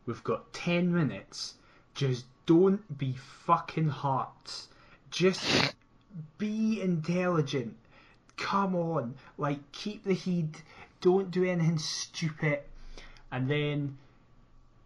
[0.05, 1.55] we've got 10 minutes.
[1.93, 4.67] Just don't be fucking Hearts.
[5.09, 5.75] Just
[6.37, 7.75] be intelligent.
[8.37, 9.15] Come on.
[9.37, 10.61] Like, keep the heat.
[11.01, 12.59] Don't do anything stupid.
[13.31, 13.97] And then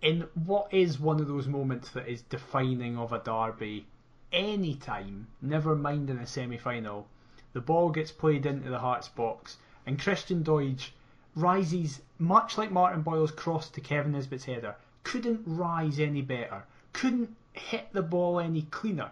[0.02, 3.86] in what is one of those moments that is defining of a derby
[4.32, 7.08] any time, never mind in a semi final,
[7.54, 10.92] the ball gets played into the Hearts box and Christian Doidge
[11.36, 14.76] rises much like Martin Boyle's cross to Kevin Nisbet's header.
[15.04, 16.64] Couldn't rise any better.
[16.94, 19.12] Couldn't hit the ball any cleaner.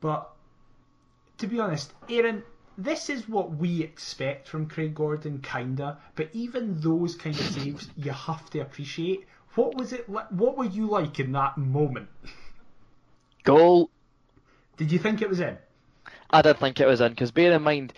[0.00, 0.30] But
[1.38, 2.42] to be honest, Aaron,
[2.78, 5.98] this is what we expect from Craig Gordon, kinda.
[6.14, 9.26] But even those kind of saves, you have to appreciate.
[9.54, 10.08] What was it?
[10.08, 12.08] Like, what were you like in that moment?
[13.44, 13.90] Goal.
[14.76, 15.58] Did you think it was in?
[16.32, 17.92] I did think it was in because bear in mind,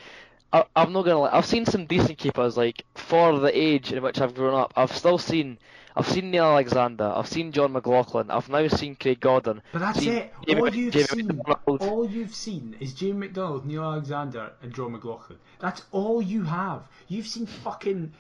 [0.53, 1.31] I, I'm not gonna lie.
[1.33, 4.73] I've seen some decent keepers like for the age in which I've grown up.
[4.77, 5.59] I've still seen.
[5.97, 7.05] I've seen Neil Alexander.
[7.15, 8.29] I've seen John McLaughlin.
[8.29, 9.63] I've now seen Craig Gordon.
[9.73, 10.33] But that's it.
[10.49, 11.83] Jamie- all you've Jamie seen, McDonald.
[11.83, 15.39] all you've seen is Jamie McDonald, Neil Alexander, and John McLaughlin.
[15.61, 16.83] That's all you have.
[17.07, 18.13] You've seen fucking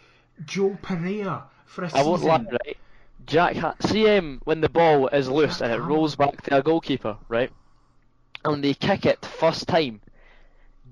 [0.47, 2.59] Joe Pereira for a I won't lie, season.
[2.65, 2.77] right?
[3.27, 6.63] Jack, ha- see him when the ball is loose and it rolls back to a
[6.63, 7.51] goalkeeper, right?
[8.45, 10.01] And they kick it first time.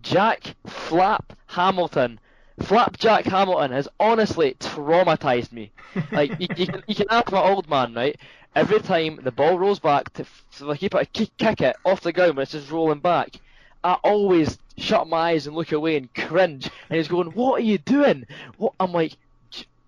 [0.03, 2.19] Jack Flap Hamilton,
[2.61, 5.71] Flap Jack Hamilton has honestly traumatized me.
[6.11, 8.17] Like you, you can you can ask my old man, right?
[8.55, 12.01] Every time the ball rolls back to for the keeper to kick, kick it off
[12.01, 13.37] the ground when it's just rolling back,
[13.85, 16.69] I always shut my eyes and look away and cringe.
[16.89, 18.27] And he's going, "What are you doing?"
[18.57, 19.17] What I'm like,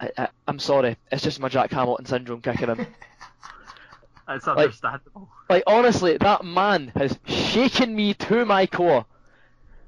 [0.00, 2.86] I, I'm sorry, it's just my Jack Hamilton syndrome kicking in.
[4.26, 5.28] That's understandable.
[5.50, 9.04] Like honestly, that man has shaken me to my core.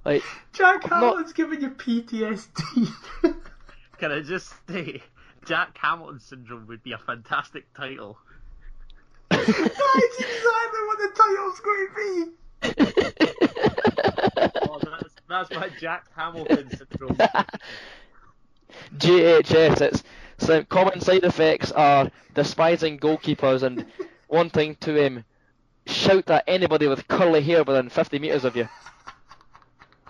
[0.04, 0.22] Like
[0.52, 2.92] Jack I'm not- Hamilton's giving you PTSD.
[3.98, 5.02] Can I just say,
[5.46, 8.18] Jack Hamilton syndrome would be a fantastic title.
[9.30, 12.26] That's exactly what the title's going to be.
[14.68, 17.16] Oh, that's, that's my Jack Hamilton syndrome.
[18.98, 19.80] JHS.
[19.80, 20.02] It's
[20.38, 23.86] some common side effects are despising goalkeepers and
[24.28, 25.24] wanting to um,
[25.86, 28.68] shout at anybody with curly hair within 50 metres of you.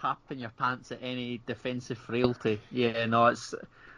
[0.01, 2.61] Tapping your pants at any defensive frailty.
[2.71, 3.55] Yeah, no, it's.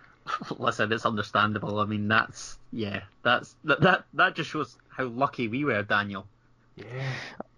[0.59, 1.81] Listen, it's understandable.
[1.81, 6.27] I mean, that's yeah, that's that that, that just shows how lucky we were, Daniel.
[6.77, 6.85] Yeah.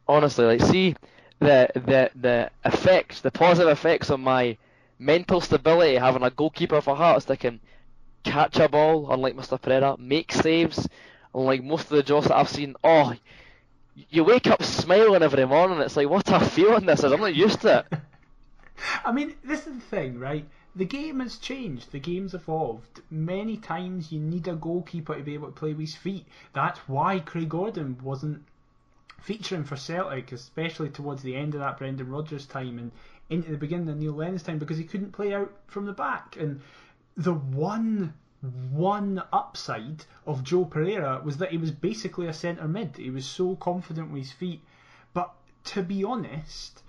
[0.06, 0.94] Honestly, like see
[1.40, 4.56] the the the effects, the positive effects on my
[4.98, 7.60] mental stability having a goalkeeper for Hearts that can
[8.22, 9.60] catch a ball, unlike Mr.
[9.60, 10.86] Pereira, make saves,
[11.34, 12.76] unlike most of the jobs that I've seen.
[12.82, 13.14] Oh,
[14.08, 15.80] you wake up smiling every morning.
[15.80, 17.12] It's like what a feeling this is.
[17.12, 17.98] I'm not used to it.
[19.04, 20.46] I mean, this is the thing, right?
[20.74, 21.92] The game has changed.
[21.92, 23.02] The game's evolved.
[23.10, 26.26] Many times you need a goalkeeper to be able to play with his feet.
[26.52, 28.44] That's why Craig Gordon wasn't
[29.20, 32.92] featuring for Celtic, especially towards the end of that Brendan Rodgers time and
[33.28, 36.36] into the beginning of Neil Lennon's time, because he couldn't play out from the back.
[36.38, 36.60] And
[37.16, 42.96] the one one upside of Joe Pereira was that he was basically a centre mid.
[42.96, 44.62] He was so confident with his feet.
[45.12, 45.34] But
[45.64, 46.82] to be honest,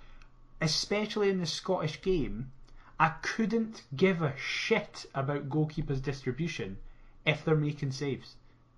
[0.62, 2.50] especially in the Scottish game,
[2.98, 6.78] I couldn't give a shit about goalkeepers' distribution
[7.26, 8.36] if they're making saves.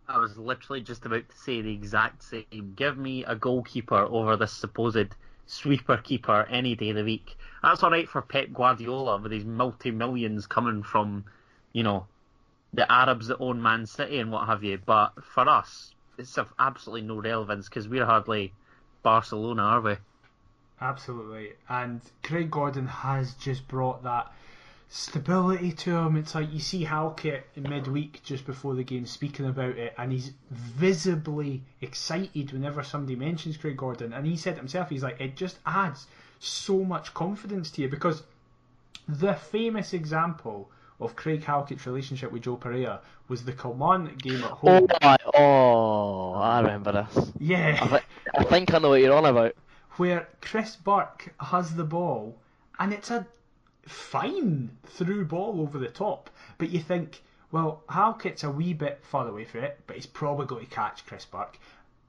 [0.09, 2.75] I was literally just about to say the exact same.
[2.75, 5.15] Give me a goalkeeper over this supposed
[5.47, 7.37] sweeper keeper any day of the week.
[7.63, 11.25] That's all right for Pep Guardiola with his multi millions coming from,
[11.73, 12.07] you know,
[12.75, 14.79] the Arabs that own Man City and what have you.
[14.85, 18.53] But for us, it's of absolutely no relevance because we're hardly
[19.03, 19.97] Barcelona, are we?
[20.81, 21.53] Absolutely.
[21.69, 24.33] And Craig Gordon has just brought that
[24.89, 26.17] stability to him.
[26.17, 30.13] It's like you see Halkett in midweek just before the game speaking about it, and
[30.13, 34.13] he's visibly excited whenever somebody mentions Craig Gordon.
[34.13, 36.07] And he said himself, he's like, it just adds
[36.39, 38.23] so much confidence to you because
[39.09, 40.71] the famous example
[41.01, 44.87] of Craig Halkett's relationship with Joe Pereira was the Kilmarnock game at Oh, home.
[45.03, 47.19] my, oh, I remember this.
[47.29, 47.87] I, Yeah.
[47.89, 48.03] th-
[48.37, 49.55] I think I know what you're on about.
[49.97, 52.37] where Chris Burke has the ball
[52.79, 53.27] and it's a
[53.87, 57.23] fine through ball over the top, but you think,
[57.53, 61.07] well, Halkett's a wee bit far away from it, but he's probably going to catch
[61.07, 61.59] Chris Burke.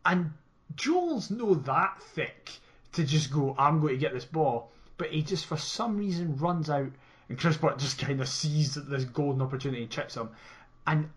[0.05, 0.33] And
[0.75, 2.51] Joel's no that thick
[2.93, 6.37] to just go, I'm going to get this ball, but he just for some reason
[6.37, 6.91] runs out
[7.29, 10.29] and Chris Burke just kind of sees this golden opportunity and chips him.
[10.85, 11.09] And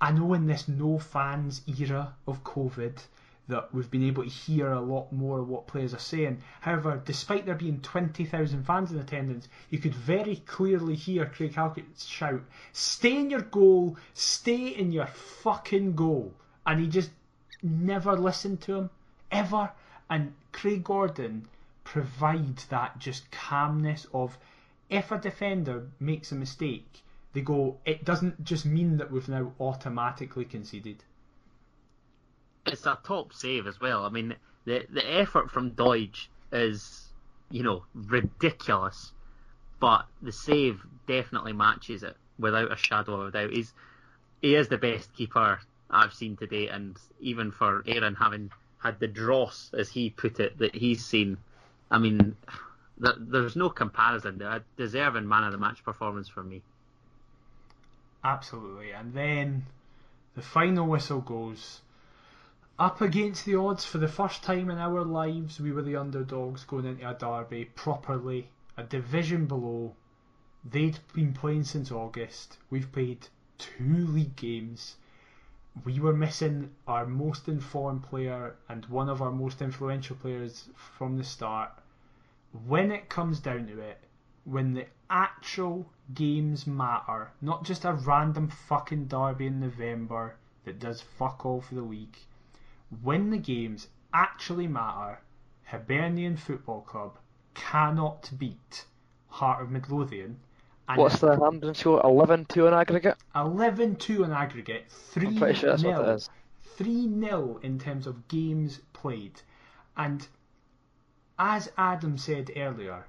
[0.00, 2.98] I know in this no fans era of COVID
[3.48, 6.42] that we've been able to hear a lot more of what players are saying.
[6.60, 11.84] However, despite there being 20,000 fans in attendance, you could very clearly hear Craig Halkett
[11.98, 12.42] shout,
[12.72, 16.32] Stay in your goal, stay in your fucking goal.
[16.66, 17.10] And he just
[17.62, 18.90] never listened to him,
[19.30, 19.70] ever.
[20.08, 21.46] And Craig Gordon
[21.84, 24.38] provides that just calmness of
[24.90, 29.52] if a defender makes a mistake, they go, it doesn't just mean that we've now
[29.60, 31.02] automatically conceded.
[32.66, 34.04] it's a top save as well.
[34.04, 37.08] I mean, the the effort from Doidge is,
[37.50, 39.12] you know, ridiculous,
[39.80, 43.50] but the save definitely matches it without a shadow of a doubt.
[43.50, 43.72] He's
[44.42, 45.60] he is the best keeper
[45.90, 50.40] I've seen to date, and even for Aaron having had the dross, as he put
[50.40, 51.38] it, that he's seen,
[51.90, 52.36] I mean,
[53.02, 54.40] th- there's no comparison.
[54.42, 56.62] A deserving man of the match performance for me.
[58.22, 58.90] Absolutely.
[58.92, 59.66] And then
[60.34, 61.80] the final whistle goes.
[62.78, 66.64] Up against the odds for the first time in our lives, we were the underdogs
[66.64, 69.94] going into a derby properly, a division below.
[70.64, 72.58] They'd been playing since August.
[72.70, 73.28] We've played
[73.58, 74.96] two league games.
[75.84, 81.16] We were missing our most informed player and one of our most influential players from
[81.16, 81.70] the start.
[82.66, 83.98] When it comes down to it,
[84.44, 91.00] when the actual games matter, not just a random fucking derby in November that does
[91.00, 92.16] fuck all for the league.
[93.02, 95.20] When the games actually matter,
[95.64, 97.18] Hibernian Football Club
[97.54, 98.84] cannot beat
[99.28, 100.38] Heart of Midlothian.
[100.88, 102.00] And What's the Hampden score?
[102.04, 103.16] 11 2 in aggregate?
[103.34, 106.30] 11 2 in aggregate, 3 I'm pretty sure that's what it is.
[106.76, 109.40] 3 0 in terms of games played.
[109.96, 110.26] And
[111.38, 113.06] as Adam said earlier,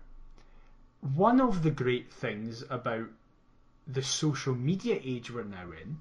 [1.02, 3.08] one of the great things about
[3.88, 6.00] the social media age we're now in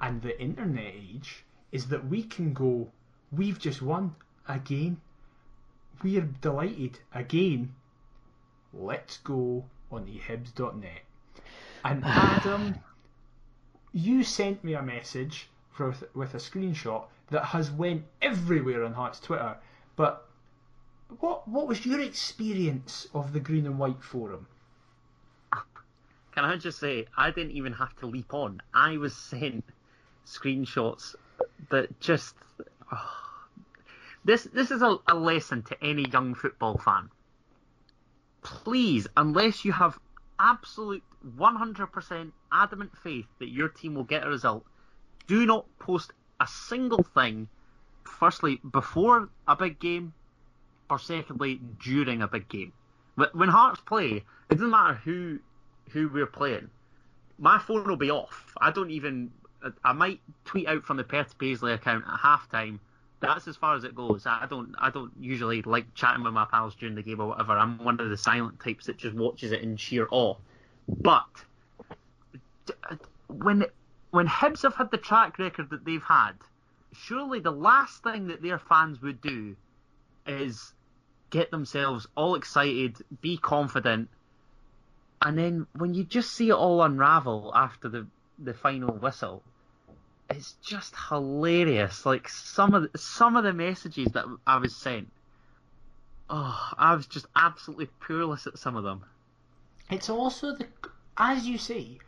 [0.00, 2.92] and the internet age is that we can go,
[3.32, 4.14] we've just won
[4.48, 5.00] again.
[6.02, 7.74] We're delighted again.
[8.72, 11.02] Let's go on the Hibs.net.
[11.84, 12.76] And Adam,
[13.92, 15.48] you sent me a message
[15.78, 19.56] with, with a screenshot that has went everywhere on Hearts Twitter.
[19.96, 20.28] But
[21.20, 24.46] what what was your experience of the Green and White forum?
[26.34, 28.60] Can I just say, I didn't even have to leap on.
[28.74, 29.64] I was sent
[30.26, 31.14] screenshots
[31.70, 32.34] that just.
[32.90, 33.24] Oh,
[34.24, 37.10] this this is a, a lesson to any young football fan.
[38.42, 39.98] Please, unless you have
[40.38, 41.02] absolute
[41.38, 44.64] 100% adamant faith that your team will get a result,
[45.26, 47.48] do not post a single thing,
[48.02, 50.12] firstly, before a big game,
[50.90, 52.72] or secondly, during a big game.
[53.32, 55.38] When Hearts play, it doesn't matter who
[55.90, 56.70] who we're playing.
[57.38, 58.54] My phone will be off.
[58.60, 59.30] I don't even.
[59.84, 62.78] I might tweet out from the Perth Paisley account at halftime.
[63.20, 64.26] That's as far as it goes.
[64.26, 64.74] I don't.
[64.78, 67.52] I don't usually like chatting with my pals during the game or whatever.
[67.52, 70.36] I'm one of the silent types that just watches it in sheer awe.
[70.88, 71.28] But
[73.28, 73.64] when
[74.10, 76.32] when Hibs have had the track record that they've had,
[76.92, 79.56] surely the last thing that their fans would do
[80.26, 80.72] is
[81.30, 84.08] get themselves all excited, be confident,
[85.20, 88.06] and then when you just see it all unravel after the
[88.38, 89.42] the final whistle,
[90.30, 92.04] it's just hilarious.
[92.04, 95.10] Like some of the, some of the messages that I was sent,
[96.30, 99.04] oh, I was just absolutely peerless at some of them.
[99.90, 100.66] It's also the,
[101.16, 101.98] as you say,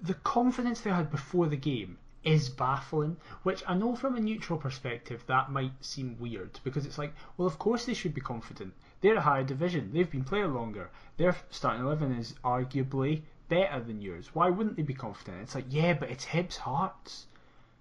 [0.00, 4.58] the confidence they had before the game is baffling, which I know from a neutral
[4.58, 8.74] perspective that might seem weird because it's like, well, of course they should be confident.
[9.00, 9.92] They're a higher division.
[9.92, 10.90] They've been playing longer.
[11.18, 14.34] Their starting eleven is arguably better than yours.
[14.34, 15.42] Why wouldn't they be confident?
[15.42, 17.26] It's like, yeah, but it's Hibs Hearts.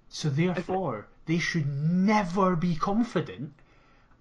[0.10, 3.52] So therefore, they should never be confident.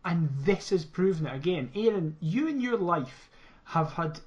[0.07, 1.71] And this has proven it again.
[1.75, 3.29] Aaron, you in your life
[3.65, 4.21] have had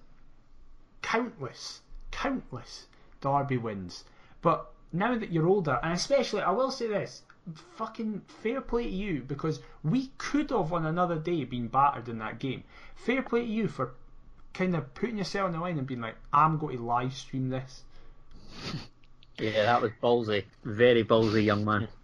[1.01, 1.81] countless,
[2.11, 2.85] countless
[3.19, 4.03] Derby wins.
[4.41, 7.23] But now that you're older, and especially, I will say this,
[7.75, 12.19] fucking fair play to you because we could have on another day been battered in
[12.19, 12.63] that game.
[12.95, 13.93] Fair play to you for
[14.53, 17.49] kind of putting yourself on the line and being like, I'm going to live stream
[17.49, 17.83] this.
[19.39, 20.45] Yeah, that was ballsy.
[20.63, 21.87] Very ballsy, young man.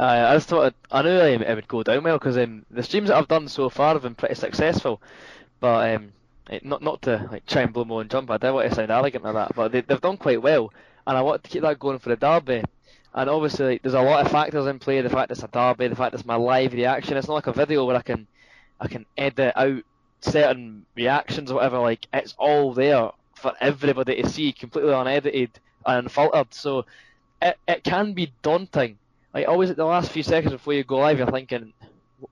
[0.00, 2.82] Uh, I just thought I knew um, it would go down well because um, the
[2.82, 5.00] streams that I've done so far have been pretty successful.
[5.60, 6.12] But um,
[6.62, 8.90] not not to like try and blow my own jump, I don't want to sound
[8.90, 10.72] arrogant or that, but they, they've done quite well,
[11.08, 12.62] and I want to keep that going for the derby.
[13.14, 15.00] And obviously, like, there's a lot of factors in play.
[15.00, 17.16] The fact it's a derby, the fact it's my live reaction.
[17.16, 18.28] It's not like a video where I can
[18.78, 19.82] I can edit out
[20.20, 21.78] certain reactions or whatever.
[21.78, 26.52] Like it's all there for everybody to see, completely unedited and unfiltered.
[26.52, 26.84] So
[27.40, 28.98] it it can be daunting.
[29.32, 31.72] Like always at the last few seconds before you go live, you're thinking,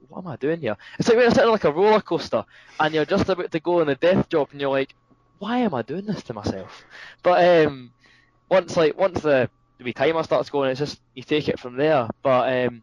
[0.09, 0.77] what am I doing here?
[0.99, 2.45] It's like you're sitting like a roller coaster
[2.79, 4.95] and you're just about to go on a death drop and you're like,
[5.39, 6.85] why am I doing this to myself?
[7.23, 7.93] But um,
[8.49, 12.09] once like once the the timer starts going, it's just you take it from there.
[12.23, 12.83] But um,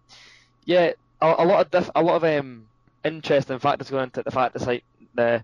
[0.66, 0.91] yeah,
[1.22, 2.68] a, a, lot of diff- a lot of um,
[3.03, 4.84] interesting factors going into the fact it's like
[5.16, 5.43] the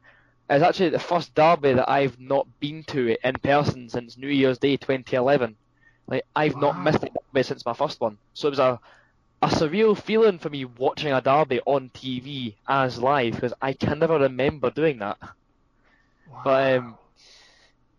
[0.49, 4.57] it's actually the first derby that I've not been to in person since New Year's
[4.57, 5.55] Day 2011.
[6.07, 6.61] Like I've wow.
[6.61, 8.79] not missed it since my first one, so it was a
[9.41, 13.99] a surreal feeling for me watching a derby on TV as live because I can
[13.99, 15.17] never remember doing that.
[16.29, 16.41] Wow.
[16.43, 16.97] But um,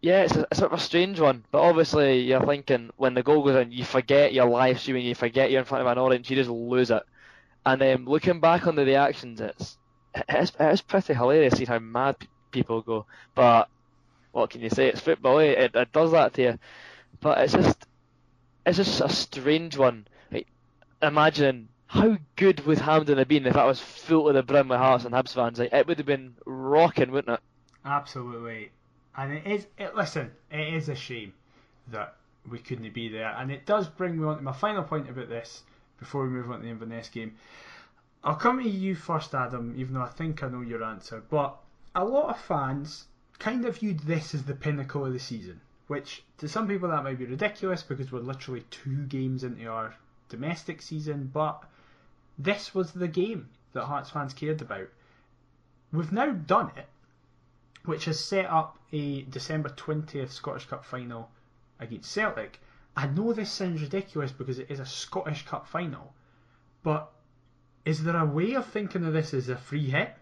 [0.01, 1.45] yeah, it's a, a, sort of a strange one.
[1.51, 5.15] But obviously, you're thinking when the goal goes in, you forget your live streaming, you
[5.15, 7.03] forget you're in front of an audience, you just lose it.
[7.67, 9.77] And then um, looking back on the reactions, it's
[10.29, 12.17] it's, it's pretty hilarious seeing how mad
[12.51, 13.07] people go.
[13.35, 13.69] But
[14.33, 14.89] what can you say?
[14.89, 15.39] It's football.
[15.39, 15.53] Eh?
[15.53, 16.59] It, it does that to you.
[17.21, 17.87] But it's just
[18.65, 20.07] it's just a strange one
[21.03, 24.79] imagine how good would Hampden have been if that was full to the brim with
[24.79, 25.59] Hearts and Hibs fans?
[25.59, 27.41] Like, it would have been rocking, wouldn't it?
[27.85, 28.71] Absolutely.
[29.17, 29.67] And it is.
[29.79, 31.33] It, listen, it is a shame
[31.89, 32.17] that
[32.51, 35.29] we couldn't be there, and it does bring me on to my final point about
[35.29, 35.63] this
[35.99, 37.37] before we move on to the Inverness game.
[38.23, 41.23] I'll come to you first, Adam, even though I think I know your answer.
[41.29, 41.57] But
[41.95, 43.07] a lot of fans
[43.39, 47.03] kind of viewed this as the pinnacle of the season, which to some people that
[47.03, 49.95] might be ridiculous because we're literally two games into our
[50.29, 51.65] domestic season, but
[52.39, 54.89] this was the game that Hearts fans cared about.
[55.93, 56.87] We've now done it,
[57.85, 61.31] which has set up a December 20th Scottish Cup final
[61.79, 62.61] against Celtic.
[62.97, 66.13] I know this sounds ridiculous because it is a Scottish Cup final,
[66.83, 67.11] but
[67.85, 70.15] is there a way of thinking of this as a free hit?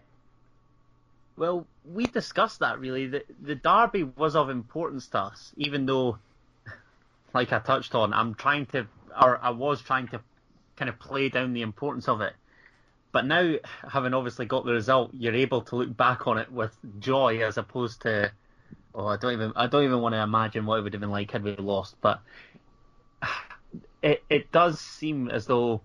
[1.35, 3.07] Well, we discussed that really.
[3.07, 6.17] The, the derby was of importance to us, even though,
[7.33, 8.87] like I touched on, I'm trying to
[9.19, 10.21] or I was trying to
[10.75, 12.33] kind of play down the importance of it
[13.11, 13.55] But now,
[13.91, 17.57] having obviously got the result, you're able to look back on it with joy as
[17.57, 18.31] opposed to,
[18.93, 21.09] oh, I don't even, I don't even want to imagine what it would have been
[21.09, 21.95] like had we lost.
[22.01, 22.21] But
[24.03, 25.81] it, it does seem as though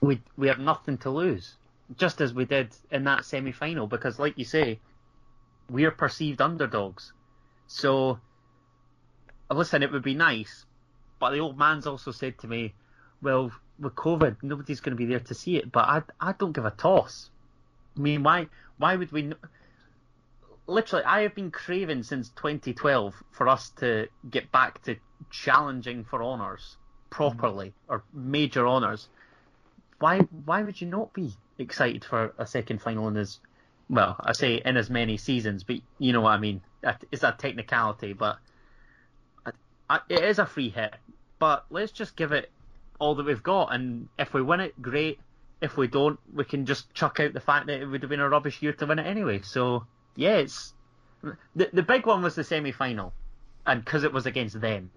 [0.00, 1.54] we, we have nothing to lose,
[1.96, 3.86] just as we did in that semi-final.
[3.86, 4.78] Because, like you say,
[5.70, 7.12] we are perceived underdogs.
[7.66, 8.20] So,
[9.50, 10.66] listen, it would be nice,
[11.18, 12.74] but the old man's also said to me,
[13.22, 15.70] well, with COVID, nobody's going to be there to see it.
[15.70, 17.30] But I, I don't give a toss.
[17.96, 18.48] I mean, why,
[18.78, 19.32] why would we?
[20.66, 24.96] Literally, I have been craving since 2012 for us to get back to
[25.30, 26.76] challenging for honours
[27.10, 27.72] properly mm.
[27.88, 29.08] or major honours.
[29.98, 33.38] Why, why would you not be excited for a second final in as,
[33.88, 36.60] well, I say in as many seasons, but you know what I mean.
[37.10, 38.38] It's a technicality, but
[40.08, 40.94] it is a free hit.
[41.38, 42.50] But let's just give it
[42.98, 45.18] all that we've got, and if we win it, great.
[45.60, 48.20] If we don't, we can just chuck out the fact that it would have been
[48.20, 49.40] a rubbish year to win it anyway.
[49.42, 50.74] So yeah, it's
[51.54, 53.12] the the big one was the semi final,
[53.66, 54.90] and because it was against them,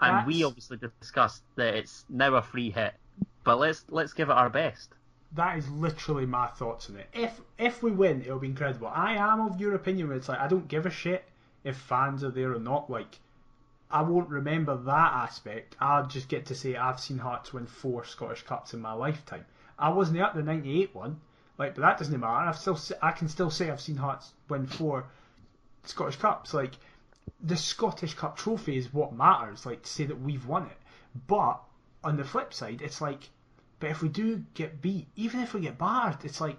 [0.00, 0.26] and That's...
[0.26, 2.94] we obviously discussed that it's now a free hit.
[3.44, 4.90] But let's let's give it our best.
[5.32, 7.08] That is literally my thoughts on it.
[7.12, 8.88] If if we win, it'll be incredible.
[8.88, 10.08] I am of your opinion.
[10.08, 11.24] Where it's like I don't give a shit
[11.64, 12.90] if fans are there or not.
[12.90, 13.18] Like
[13.90, 15.74] I won't remember that aspect.
[15.80, 19.46] I'll just get to say I've seen Hearts win four Scottish Cups in my lifetime.
[19.78, 21.20] I wasn't at the '98 one,
[21.56, 22.48] like, but that doesn't matter.
[22.48, 25.06] I've still I can still say I've seen Hearts win four
[25.84, 26.52] Scottish Cups.
[26.52, 26.74] Like,
[27.40, 29.64] the Scottish Cup trophy is what matters.
[29.64, 30.78] Like to say that we've won it.
[31.26, 31.62] But
[32.04, 33.30] on the flip side, it's like,
[33.80, 36.58] but if we do get beat, even if we get battered, it's like,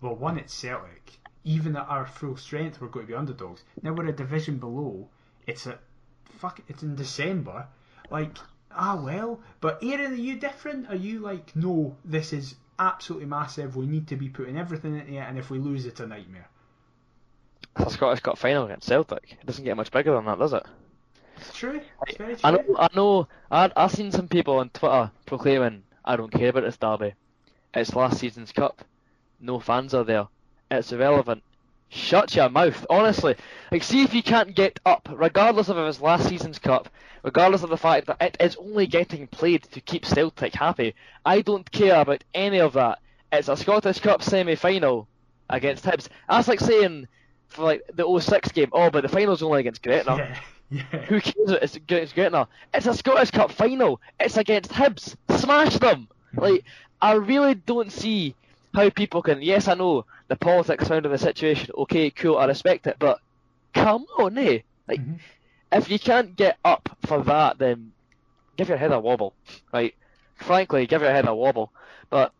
[0.00, 1.18] well, one, it's Celtic.
[1.44, 3.62] Even at our full strength, we're going to be underdogs.
[3.82, 5.08] Now we're a division below.
[5.46, 5.78] It's a
[6.40, 7.66] fuck, it's in December.
[8.10, 8.36] Like,
[8.70, 9.40] ah well.
[9.60, 10.88] But Aaron, are you different?
[10.88, 13.76] Are you like, no, this is absolutely massive.
[13.76, 16.48] We need to be putting everything into it, and if we lose, it's a nightmare.
[17.76, 19.36] A Scottish Cup final against Celtic.
[19.40, 20.64] It doesn't get much bigger than that, does it?
[21.36, 21.80] It's true.
[22.06, 22.40] It's very true.
[22.44, 22.64] I know.
[22.78, 23.28] I know.
[23.50, 27.14] I I've seen some people on Twitter proclaiming, "I don't care about this derby.
[27.74, 28.84] It's last season's cup.
[29.40, 30.26] No fans are there.
[30.70, 31.42] It's irrelevant.
[31.92, 33.34] Shut your mouth, honestly.
[33.72, 36.88] Like, see if you can't get up, regardless of his last season's cup,
[37.24, 40.94] regardless of the fact that it is only getting played to keep Celtic happy.
[41.26, 43.00] I don't care about any of that.
[43.32, 45.08] It's a Scottish Cup semi-final
[45.48, 46.08] against Hibs.
[46.28, 47.08] That's like saying
[47.48, 50.16] for like the 06 game, oh, but the final's only against Gretna.
[50.70, 51.00] Yeah, yeah.
[51.02, 51.50] Who cares?
[51.60, 52.46] It's against Gretna.
[52.72, 54.00] It's a Scottish Cup final.
[54.20, 55.16] It's against Hibs.
[55.38, 56.06] Smash them.
[56.34, 56.40] Mm-hmm.
[56.40, 56.64] Like,
[57.02, 58.36] I really don't see
[58.74, 59.42] how people can.
[59.42, 61.70] Yes, I know the politics surrounding the situation.
[61.76, 63.20] Okay, cool, I respect it, but
[63.74, 64.60] come on, eh?
[64.88, 65.14] Like, mm-hmm.
[65.72, 67.92] if you can't get up for that, then
[68.56, 69.34] give your head a wobble,
[69.72, 69.94] right?
[70.36, 71.72] Frankly, give your head a wobble.
[72.08, 72.32] But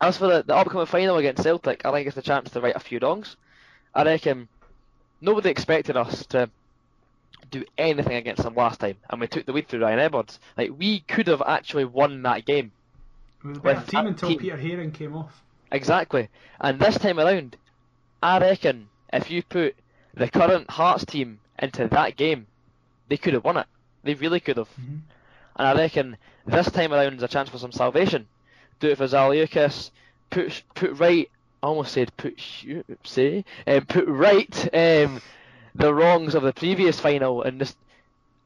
[0.00, 2.76] as for the, the upcoming final against Celtic, I think it's a chance to right
[2.76, 3.36] a few wrongs.
[3.94, 4.48] I reckon
[5.20, 6.50] nobody expected us to
[7.50, 10.40] do anything against them last time, and we took the lead through Ryan Edwards.
[10.56, 12.72] Like we could have actually won that game.
[13.44, 14.38] We were a team until team.
[14.38, 15.42] Peter Haring came off.
[15.72, 16.28] Exactly.
[16.60, 17.56] And this time around,
[18.22, 19.74] I reckon if you put
[20.14, 22.46] the current Hearts team into that game,
[23.08, 23.66] they could have won it.
[24.04, 24.68] They really could have.
[24.70, 24.96] Mm-hmm.
[25.56, 26.16] And I reckon
[26.46, 28.28] this time around is a chance for some salvation.
[28.80, 29.90] Do it for Zaliukas.
[30.30, 31.30] Put put right.
[31.62, 32.40] I almost said put
[33.04, 35.20] say um, put right um,
[35.74, 37.76] the wrongs of the previous final and just.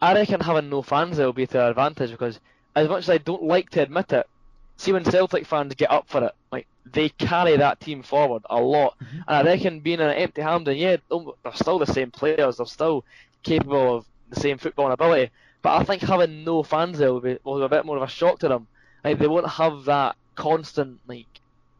[0.02, 2.38] I reckon having no fans there will be to our advantage because
[2.74, 4.28] as much as I don't like to admit it,
[4.76, 8.60] see when Celtic fans get up for it, like they carry that team forward a
[8.60, 8.94] lot.
[8.98, 9.16] Mm-hmm.
[9.28, 13.04] And I reckon being an empty Hampden, yeah, they're still the same players, they're still
[13.42, 15.30] capable of the same football ability.
[15.62, 18.02] But I think having no fans there will be, will be a bit more of
[18.02, 18.66] a shock to them.
[19.04, 21.26] Like they won't have that constant like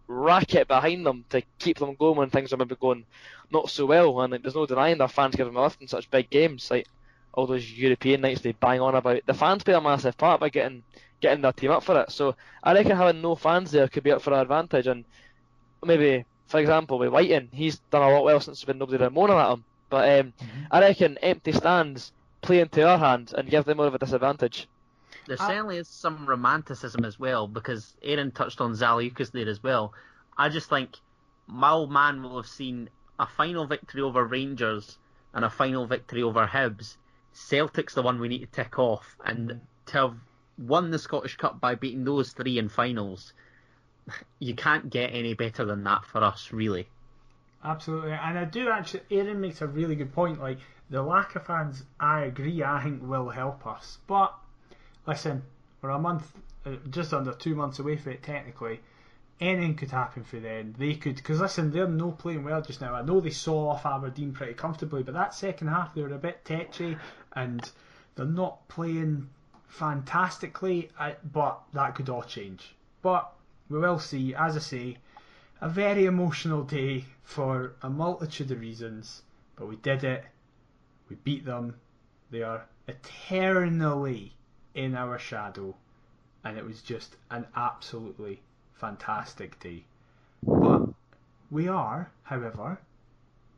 [0.08, 3.04] racket behind them to keep them going when things are maybe going
[3.50, 4.20] not so well.
[4.20, 6.70] And like, there's no denying their fans give them a lift in such big games.
[6.70, 6.86] Like
[7.32, 9.24] all those European nights they bang on about.
[9.24, 10.82] The fans play a massive part by getting
[11.20, 12.10] getting their team up for it.
[12.10, 14.86] So I reckon having no fans there could be up for our advantage.
[14.86, 15.04] And
[15.84, 19.10] maybe, for example, with Wighton, he's done a lot well since there's been nobody there
[19.10, 19.64] moaning at him.
[19.88, 20.62] But um, mm-hmm.
[20.70, 22.12] I reckon empty stands
[22.42, 24.68] play into our hands and give them more of a disadvantage.
[25.26, 29.92] There certainly is some romanticism as well because Aaron touched on Zaliukas there as well.
[30.38, 30.98] I just think
[31.48, 34.98] my old man will have seen a final victory over Rangers
[35.34, 36.96] and a final victory over Hibs.
[37.32, 39.58] Celtic's the one we need to tick off, and mm-hmm.
[39.86, 40.14] to have
[40.58, 43.32] won the Scottish Cup by beating those three in finals.
[44.38, 46.88] You can't get any better than that for us, really.
[47.64, 49.00] Absolutely, and I do actually.
[49.10, 50.40] Aaron makes a really good point.
[50.40, 50.58] Like
[50.90, 52.62] the lack of fans, I agree.
[52.62, 53.98] I think will help us.
[54.06, 54.32] But
[55.06, 55.42] listen,
[55.82, 56.30] we're a month,
[56.64, 58.80] uh, just under two months away from it technically.
[59.40, 60.74] anything could happen for them.
[60.78, 62.94] They could, because listen, they're no playing well just now.
[62.94, 66.18] I know they saw off Aberdeen pretty comfortably, but that second half they were a
[66.18, 66.96] bit tetchy
[67.32, 67.60] and
[68.14, 69.28] they're not playing
[69.78, 70.90] fantastically.
[71.32, 72.74] But that could all change.
[73.02, 73.32] But
[73.68, 74.34] we will see.
[74.34, 74.96] As I say,
[75.60, 79.22] a very emotional day for a multitude of reasons.
[79.56, 80.24] But we did it.
[81.08, 81.76] We beat them.
[82.30, 84.34] They are eternally
[84.74, 85.74] in our shadow,
[86.44, 88.42] and it was just an absolutely
[88.74, 89.84] fantastic day.
[90.42, 90.88] But
[91.50, 92.78] we are, however,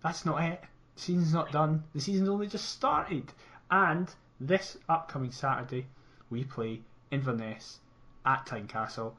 [0.02, 0.62] that's not it.
[0.94, 1.84] The season's not done.
[1.94, 3.32] The season's only just started.
[3.70, 4.08] And
[4.40, 5.86] this upcoming Saturday,
[6.30, 6.80] we play
[7.10, 7.78] Inverness
[8.24, 9.12] at Tynecastle.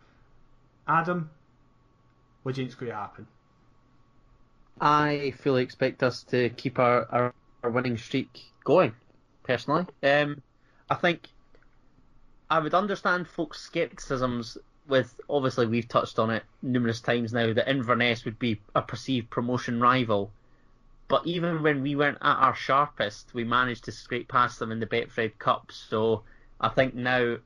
[0.88, 1.30] Adam,
[2.44, 3.28] what do you think's going to happen?
[4.82, 7.34] I fully expect us to keep our, our,
[7.64, 8.94] our winning streak going,
[9.44, 9.86] personally.
[10.04, 10.42] Um,
[10.90, 11.28] I think
[12.50, 14.58] I would understand folks' scepticisms
[14.88, 19.30] with obviously we've touched on it numerous times now that Inverness would be a perceived
[19.30, 20.32] promotion rival.
[21.08, 24.80] But even when we weren't at our sharpest, we managed to scrape past them in
[24.80, 25.72] the Betfred Cup.
[25.72, 26.24] So
[26.60, 27.38] I think now,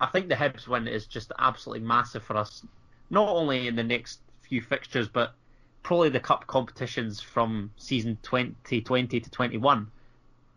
[0.00, 2.64] I think the Hibs win is just absolutely massive for us,
[3.10, 5.34] not only in the next few fixtures, but
[5.82, 9.90] probably the cup competitions from season 2020 to 21,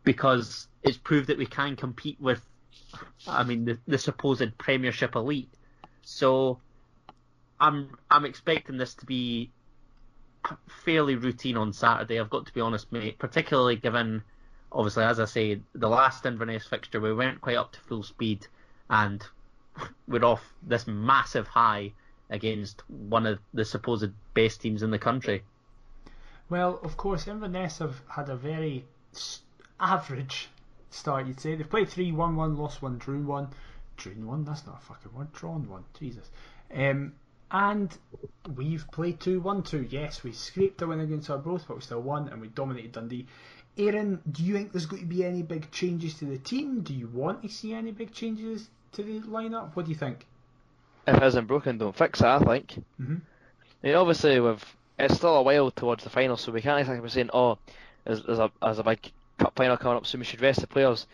[0.03, 2.41] because it's proved that we can compete with,
[3.27, 5.49] I mean, the, the supposed Premiership elite.
[6.01, 6.59] So
[7.59, 9.51] I'm I'm expecting this to be
[10.67, 12.19] fairly routine on Saturday.
[12.19, 13.19] I've got to be honest, mate.
[13.19, 14.23] Particularly given,
[14.71, 18.47] obviously, as I say, the last Inverness fixture we weren't quite up to full speed,
[18.89, 19.23] and
[20.07, 21.93] we're off this massive high
[22.29, 25.43] against one of the supposed best teams in the country.
[26.49, 28.85] Well, of course, Inverness have had a very
[29.79, 30.49] average
[30.89, 31.55] start, you'd say.
[31.55, 33.47] They've played 3 1 1, lost 1, drew 1.
[33.97, 34.45] Drew 1?
[34.45, 35.31] That's not a fucking word.
[35.33, 35.83] Drawn 1.
[35.99, 36.29] Jesus.
[36.73, 37.13] Um,
[37.51, 37.95] and
[38.55, 39.87] we've played 2 1 2.
[39.89, 43.27] Yes, we scraped a win against Arbroath, but we still won and we dominated Dundee.
[43.77, 46.81] Aaron, do you think there's going to be any big changes to the team?
[46.81, 49.75] Do you want to see any big changes to the lineup?
[49.75, 50.25] What do you think?
[51.07, 52.83] If it isn't broken, don't fix it, I think.
[53.01, 53.15] Mm-hmm.
[53.83, 54.63] I mean, obviously, we've,
[54.97, 57.57] it's still a while towards the final, so we can't exactly be saying, oh,
[58.03, 60.67] there's, there's, a, there's a big cup final coming up, so we should rest the
[60.67, 61.07] players.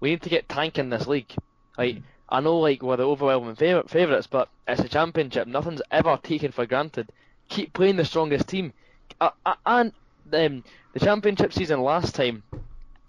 [0.00, 1.32] We need to get tank in this league.
[1.76, 2.04] Like, mm-hmm.
[2.28, 5.46] I know like we're the overwhelming favour- favourites, but it's a championship.
[5.46, 7.10] Nothing's ever taken for granted.
[7.48, 8.72] Keep playing the strongest team.
[9.20, 9.92] Uh, uh, and
[10.32, 12.42] um, the championship season last time,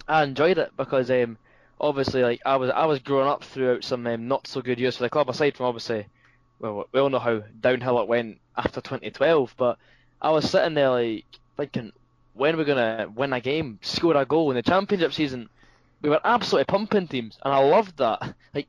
[0.07, 1.37] I enjoyed it because um,
[1.79, 4.97] obviously like I was I was growing up throughout some um, not so good years
[4.97, 5.29] for the club.
[5.29, 6.05] Aside from obviously,
[6.59, 9.77] well we all know how downhill it went after 2012, but
[10.21, 11.25] I was sitting there like
[11.57, 11.91] thinking,
[12.33, 15.49] when are we gonna win a game, score a goal in the championship season?
[16.01, 18.33] We were absolutely pumping teams, and I loved that.
[18.53, 18.67] Like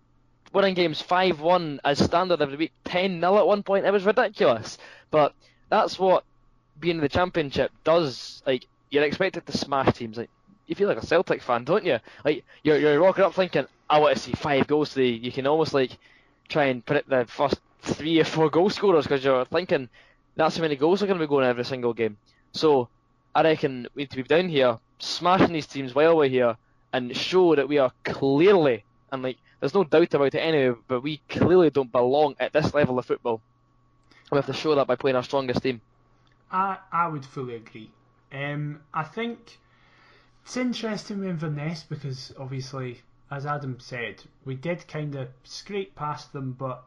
[0.52, 3.86] winning games 5 1 as standard every week, 10 0 at one point.
[3.86, 4.78] It was ridiculous.
[5.10, 5.34] But
[5.68, 6.24] that's what
[6.80, 8.42] being in the championship does.
[8.46, 10.16] Like, you're expected to smash teams.
[10.16, 10.30] Like,
[10.66, 11.98] you feel like a Celtic fan, don't you?
[12.24, 15.10] Like, you're, you're walking up thinking, I want to see five goals today.
[15.10, 15.96] You can almost, like,
[16.48, 19.88] try and predict the first three or four goal scorers because you're thinking
[20.36, 22.16] that's how many goals are going to be going every single game.
[22.52, 22.88] So,
[23.34, 26.56] I reckon we need to be down here, smashing these teams while we're here,
[26.92, 31.02] and show that we are clearly, and like, there's no doubt about it anyway, but
[31.02, 33.40] we clearly don't belong at this level of football.
[34.32, 35.80] We have to show that by playing our strongest team.
[36.50, 37.90] I, I would fully agree.
[38.32, 39.58] Um, I think
[40.44, 43.00] it's interesting with Inverness because obviously,
[43.30, 46.84] as Adam said, we did kind of scrape past them, but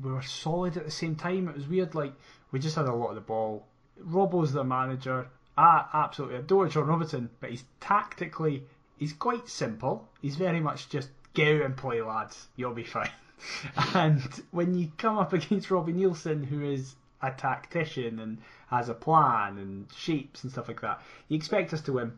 [0.00, 1.48] we were solid at the same time.
[1.48, 2.12] It was weird, like
[2.50, 3.66] we just had a lot of the ball.
[3.98, 5.28] Robbo's the manager.
[5.56, 8.64] I absolutely adore John Robertson, but he's tactically
[8.98, 10.08] he's quite simple.
[10.20, 12.48] He's very much just get out and play, lads.
[12.56, 13.10] You'll be fine.
[13.94, 16.94] and when you come up against Robbie Neilson, who is
[17.28, 18.38] a tactician and
[18.68, 22.12] has a plan and shapes and stuff like that, you expect us to win.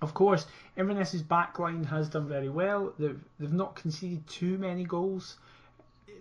[0.00, 0.46] Of course,
[0.76, 2.92] Inverness's backline has done very well.
[2.98, 5.36] They've, they've not conceded too many goals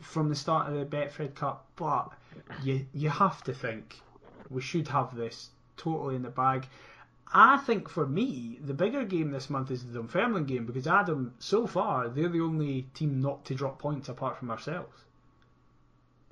[0.02, 2.12] from the start of the Betfred Cup, but
[2.64, 4.00] you you have to think
[4.50, 6.68] we should have this totally in the bag.
[7.34, 11.34] I think for me, the bigger game this month is the Dunfermline game because Adam,
[11.40, 15.06] so far, they're the only team not to drop points apart from ourselves.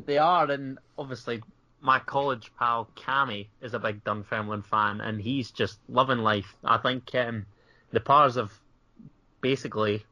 [0.06, 1.42] They are, and obviously
[1.82, 6.54] my college pal Cammy is a big Dunfermline fan, and he's just loving life.
[6.64, 7.46] I think um,
[7.92, 8.52] the Pars have
[9.42, 10.06] basically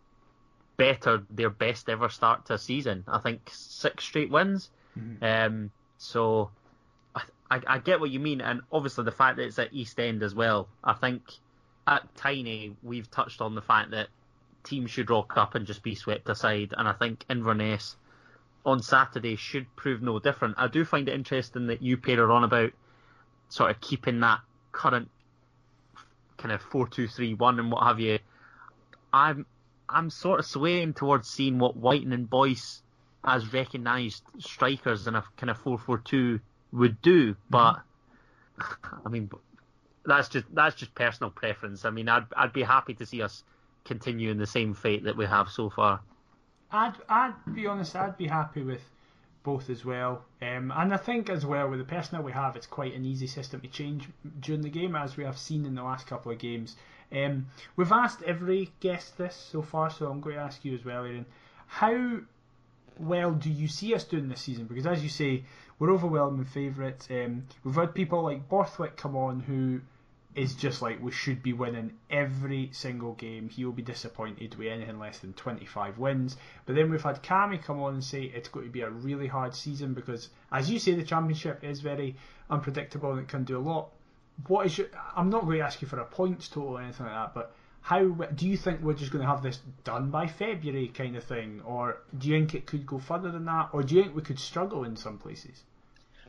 [0.77, 3.03] bettered their best ever start to a season.
[3.07, 4.69] I think six straight wins.
[4.98, 5.23] Mm-hmm.
[5.23, 6.52] Um, so
[7.49, 10.23] I, I get what you mean, and obviously the fact that it's at East End
[10.23, 10.68] as well.
[10.84, 11.23] I think
[11.85, 14.07] at Tynie we've touched on the fact that
[14.64, 17.95] teams should rock up and just be swept aside, and I think Inverness
[18.68, 20.56] on Saturday should prove no different.
[20.57, 22.72] I do find it interesting that you pair are on about
[23.48, 24.41] sort of keeping that
[24.73, 25.10] current
[26.38, 28.19] kind of four two three one and what have you.
[29.14, 29.45] I'm
[29.88, 32.81] I'm sort of swaying towards seeing what Wighton and Boyce
[33.23, 36.41] as recognised strikers in a kind of four four two
[36.73, 37.39] would do, mm-hmm.
[37.49, 37.80] but
[39.06, 39.30] I mean
[40.06, 41.85] that's just that's just personal preference.
[41.85, 43.45] I mean I'd I'd be happy to see us
[43.85, 46.02] continue in the same fate that we have so far.
[46.72, 47.95] I'd I'd be honest.
[47.95, 48.81] I'd be happy with
[49.44, 50.26] both as well.
[50.41, 53.27] Um, and I think as well with the personnel we have, it's quite an easy
[53.27, 54.10] system to change
[54.41, 56.76] during the game, as we have seen in the last couple of games.
[57.14, 60.84] Um, we've asked every guest this so far, so I'm going to ask you as
[60.84, 61.26] well, Aaron.
[61.68, 62.19] How
[62.99, 64.65] well do you see us doing this season?
[64.65, 65.45] Because as you say,
[65.80, 67.07] we're overwhelming favourites.
[67.10, 69.80] Um, we've had people like Borthwick come on who
[70.38, 73.49] is just like we should be winning every single game.
[73.49, 76.38] He'll be disappointed with anything less than 25 wins.
[76.68, 79.26] But then we've had Cammy come on and say it's going to be a really
[79.26, 82.15] hard season because, as you say, the championship is very
[82.51, 83.89] unpredictable and it can do a lot.
[84.45, 84.88] What is your?
[85.15, 87.55] I'm not going to ask you for a points total or anything like that, but
[87.81, 91.23] how do you think we're just going to have this done by February kind of
[91.23, 94.15] thing, or do you think it could go further than that, or do you think
[94.15, 95.64] we could struggle in some places?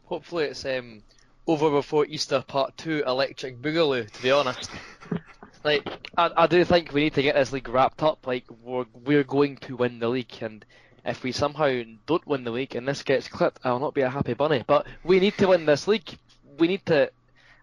[0.04, 1.02] Hopefully, it's um,
[1.48, 4.08] over before Easter Part Two, Electric Boogaloo.
[4.08, 4.70] To be honest,
[5.64, 8.26] like I, I do think we need to get this league wrapped up.
[8.26, 10.64] Like we're we're going to win the league, and
[11.06, 14.10] if we somehow don't win the league and this gets clipped, I'll not be a
[14.10, 14.62] happy bunny.
[14.66, 16.18] But we need to win this league.
[16.58, 17.10] We need to,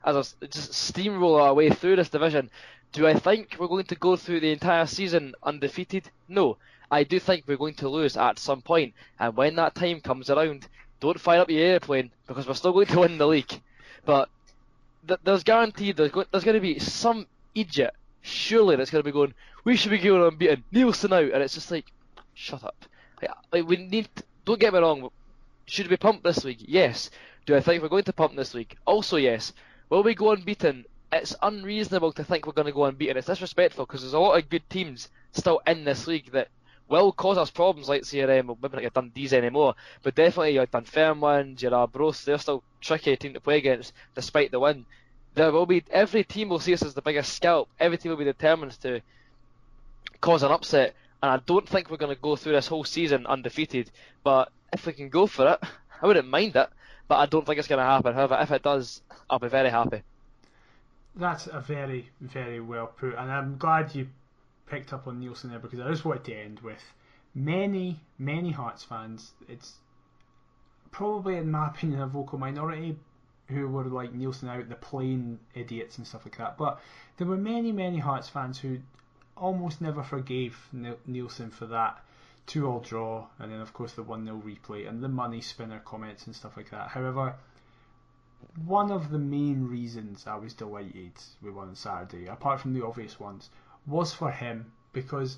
[0.04, 2.50] as a, just steamroll our way through this division.
[2.92, 6.10] Do I think we're going to go through the entire season undefeated?
[6.28, 6.58] No.
[6.90, 10.30] I do think we're going to lose at some point, and when that time comes
[10.30, 10.68] around,
[11.00, 13.62] don't fire up your airplane because we're still going to win the league.
[14.06, 14.30] But
[15.08, 19.08] th- there's guaranteed there's, go- there's going to be some idiot, surely, that's going to
[19.08, 19.34] be going,
[19.64, 21.86] we should be going unbeaten, Neilson out, and it's just like,
[22.34, 22.86] shut up.
[23.22, 24.10] Like, uh, like we need,
[24.46, 25.10] don't get me wrong,
[25.66, 26.60] should we pump this week?
[26.60, 27.10] Yes.
[27.46, 28.76] Do I think we're going to pump this week?
[28.86, 29.54] Also, yes.
[29.90, 30.86] Will we go unbeaten?
[31.12, 33.18] It's unreasonable to think we're going to go unbeaten.
[33.18, 36.50] It's disrespectful because there's a lot of good teams still in this league that
[36.88, 40.54] will cause us problems like CRM, um, well, maybe not your Dundee's anymore, but definitely
[40.54, 44.86] your Dunfermline, your Arbroath, they're still tricky team to play against despite the win.
[45.34, 47.70] There will be every team will see us as the biggest scalp.
[47.80, 49.02] Every team will be determined to
[50.22, 53.26] cause an upset, and I don't think we're going to go through this whole season
[53.26, 53.92] undefeated.
[54.24, 55.60] But if we can go for it,
[56.02, 56.70] I wouldn't mind it.
[57.08, 58.14] But I don't think it's going to happen.
[58.14, 60.02] However, if it does, I'll be very happy.
[61.16, 64.08] That's a very, very well put, and I'm glad you
[64.68, 66.84] picked up on Neilson there because I just wanted to end with
[67.34, 69.34] many, many Hearts fans.
[69.48, 69.74] It's
[70.92, 72.98] probably, in my opinion, a vocal minority
[73.48, 76.58] who were like Neilson out, the plain idiots and stuff like that.
[76.58, 76.82] But
[77.18, 78.80] there were many, many Hearts fans who
[79.38, 82.02] almost never forgave Neilson for that
[82.46, 85.80] two all draw, and then of course the one 0 replay and the money spinner
[85.80, 86.90] comments and stuff like that.
[86.90, 87.36] However,
[88.66, 92.86] one of the main reasons I was delighted with one on Saturday, apart from the
[92.86, 93.50] obvious ones,
[93.88, 95.38] was for him because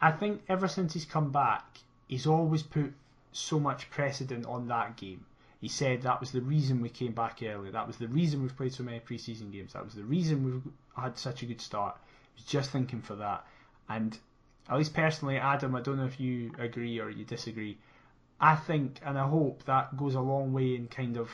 [0.00, 1.64] I think ever since he's come back,
[2.06, 2.92] he's always put
[3.32, 5.24] so much precedent on that game.
[5.60, 7.70] He said that was the reason we came back early.
[7.70, 9.72] That was the reason we've played so many preseason games.
[9.72, 11.96] That was the reason we've had such a good start.
[12.34, 13.46] He was just thinking for that.
[13.88, 14.18] And
[14.68, 17.78] at least personally, Adam, I don't know if you agree or you disagree.
[18.40, 21.30] I think and I hope that goes a long way in kind of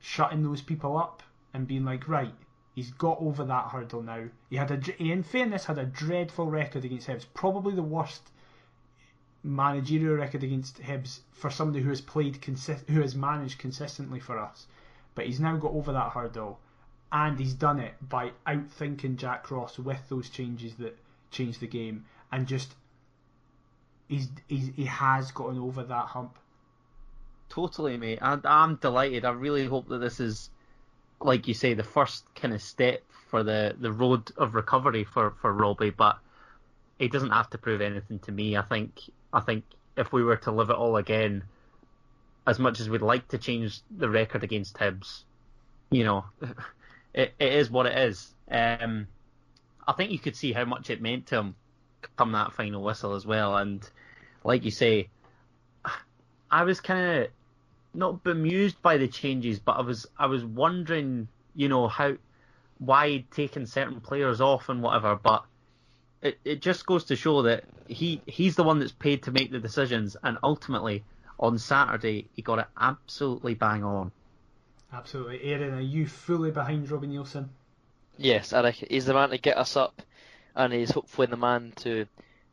[0.00, 1.22] shutting those people up
[1.52, 2.34] and being like, right,
[2.80, 4.24] he's got over that hurdle now.
[4.48, 8.22] He had a, he, in fairness, had a dreadful record against Hibs, probably the worst
[9.42, 12.42] managerial record against Hibs for somebody who has played
[12.88, 14.66] who has managed consistently for us.
[15.14, 16.58] But he's now got over that hurdle,
[17.12, 20.98] and he's done it by outthinking Jack Ross with those changes that
[21.30, 22.74] changed the game, and just
[24.08, 26.38] he's, he's he has gotten over that hump.
[27.50, 28.20] Totally, mate.
[28.22, 29.26] I, I'm delighted.
[29.26, 30.48] I really hope that this is,
[31.20, 35.32] like you say, the first kind of step for the, the road of recovery for,
[35.40, 35.90] for Robbie.
[35.90, 36.18] But
[36.98, 38.56] he doesn't have to prove anything to me.
[38.56, 39.00] I think
[39.32, 39.64] I think
[39.96, 41.44] if we were to live it all again,
[42.46, 45.22] as much as we'd like to change the record against Hibs,
[45.90, 46.24] you know,
[47.14, 48.34] it, it is what it is.
[48.50, 49.06] Um,
[49.86, 51.54] I think you could see how much it meant to him
[52.16, 53.56] come that final whistle as well.
[53.56, 53.88] And
[54.44, 55.08] like you say,
[56.50, 57.28] I was kind of
[57.94, 62.16] not bemused by the changes, but I was I was wondering, you know, how
[62.78, 65.16] why he'd taken certain players off and whatever.
[65.16, 65.44] But
[66.22, 69.50] it, it just goes to show that he he's the one that's paid to make
[69.50, 71.04] the decisions, and ultimately
[71.38, 74.12] on Saturday he got it absolutely bang on.
[74.92, 77.48] Absolutely, Aaron, are you fully behind Robbie Neilson?
[78.16, 80.02] Yes, I reckon he's the man to get us up,
[80.54, 82.06] and he's hopefully the man to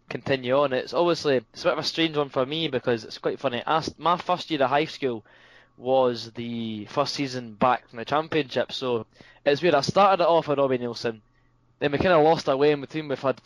[0.09, 0.73] continue on.
[0.73, 3.63] It's obviously it's a bit of a strange one for me because it's quite funny.
[3.65, 5.25] As- my first year of high school
[5.77, 9.07] was the first season back from the championship, so
[9.45, 9.75] it's weird.
[9.75, 11.21] I started it off with Robbie Neilson,
[11.79, 13.07] then we kind of lost our way in between.
[13.07, 13.41] We've had,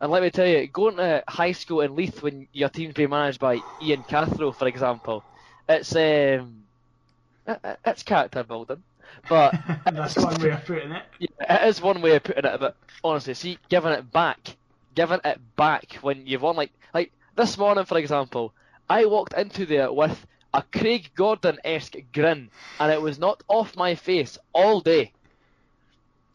[0.00, 3.10] and let me tell you, going to high school in Leith when your team's being
[3.10, 5.24] managed by Ian Cathro, for example,
[5.68, 6.64] it's um,
[7.46, 8.82] it- it- it's character building,
[9.28, 9.54] but
[9.86, 11.04] That's one way of putting it.
[11.18, 14.56] yeah, it is one way of putting it, but honestly, see, giving it back,
[14.94, 18.52] giving it back when you've won, like, like this morning, for example,
[18.88, 23.76] I walked into there with a Craig Gordon esque grin, and it was not off
[23.76, 25.12] my face all day.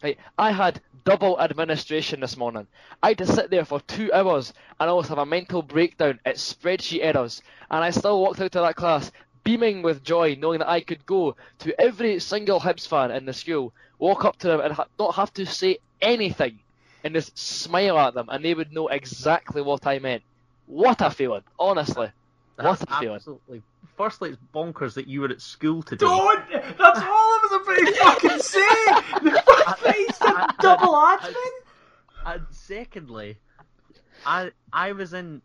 [0.03, 2.67] Right, I had double administration this morning.
[3.01, 6.35] I had to sit there for two hours and almost have a mental breakdown at
[6.35, 9.11] spreadsheet errors, and I still walked out of that class
[9.43, 13.33] beaming with joy, knowing that I could go to every single Hibs fan in the
[13.33, 16.59] school, walk up to them and ha- not have to say anything,
[17.07, 20.23] and just smile at them, and they would know exactly what I meant.
[20.65, 22.11] What a feeling, honestly.
[22.57, 23.15] What a feeling.
[23.15, 23.61] absolutely.
[23.95, 26.05] Firstly, it's bonkers that you were at school today.
[26.05, 26.51] Don't!
[26.51, 28.85] That's all I was about to fucking say!
[29.23, 31.35] The fact that he's a double admin!
[32.25, 33.37] And secondly,
[34.25, 35.41] I I was in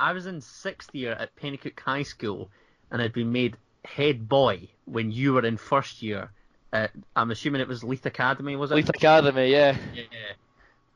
[0.00, 2.50] I was in sixth year at Penicuik High School,
[2.90, 6.32] and I'd been made head boy when you were in first year.
[6.72, 8.76] At, I'm assuming it was Leith Academy, was it?
[8.76, 9.76] Leith Academy, yeah.
[9.94, 10.02] Yeah.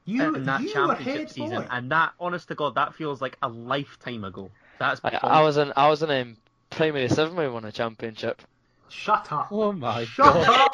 [0.07, 1.69] You, in that you championship head season, boy.
[1.71, 4.51] and that, honest to God, that feels like a lifetime ago.
[4.79, 6.37] That's I, I was in I was in um,
[6.71, 8.41] primary seven when we won a championship.
[8.89, 9.49] Shut up.
[9.51, 10.73] Oh my Shut up!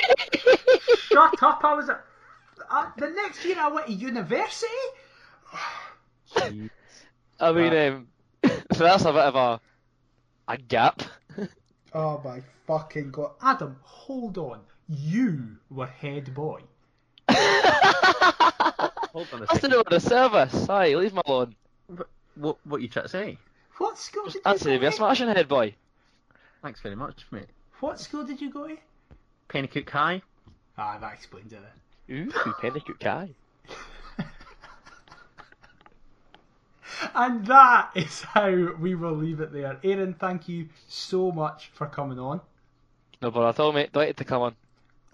[0.98, 1.64] Shut up!
[1.64, 2.04] I was at.
[2.70, 4.66] Uh, the next year I went to university?
[6.36, 6.70] Gee.
[7.40, 8.08] I mean, um,
[8.44, 9.60] so that's a bit of a
[10.48, 11.02] a gap.
[11.94, 13.32] Oh my fucking god.
[13.42, 14.60] Adam, hold on.
[14.94, 16.60] You were head boy.
[17.28, 17.38] Hold
[19.32, 19.70] on a That's to second.
[19.70, 20.66] do with the service.
[20.66, 21.54] Hi, leave me alone.
[22.34, 23.38] What what you trying to say?
[23.78, 24.96] What school did you That's go to be a to?
[24.96, 25.74] smashing head boy.
[26.62, 27.48] Thanks very much, mate.
[27.80, 28.76] What school did you go to?
[29.48, 30.22] Penicuik High.
[30.78, 31.60] Ah, that explains it
[32.08, 32.16] then.
[32.16, 33.30] Ooh, Penicuik guy.
[37.14, 39.78] And that is how we will leave it there.
[39.82, 42.40] Aaron, thank you so much for coming on.
[43.20, 43.92] No bother at all, mate.
[43.92, 44.54] Delighted to come on.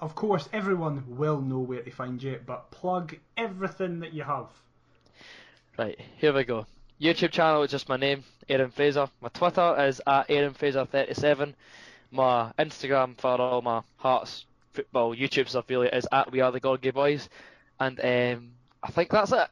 [0.00, 4.46] Of course, everyone will know where to find you, but plug everything that you have.
[5.76, 6.66] Right, here we go.
[7.00, 9.08] YouTube channel is just my name, Aaron Fraser.
[9.20, 11.54] My Twitter is at Aaron Fraser37.
[12.10, 16.60] My Instagram for all my Hearts football YouTube stuff really is at We Are the
[16.60, 17.28] Gorgie Boys.
[17.80, 18.50] And um,
[18.82, 19.48] I think that's it.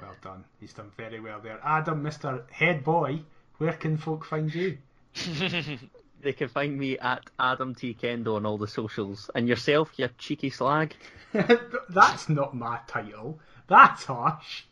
[0.00, 0.44] Well done.
[0.60, 1.60] He's done very well there.
[1.62, 2.50] Adam, Mr.
[2.50, 3.20] Head Boy,
[3.58, 4.78] where can folk find you?
[6.24, 9.30] They can find me at Adam T Kendo on all the socials.
[9.34, 10.94] And yourself, you cheeky slag.
[11.90, 13.38] That's not my title.
[13.68, 14.62] That's harsh.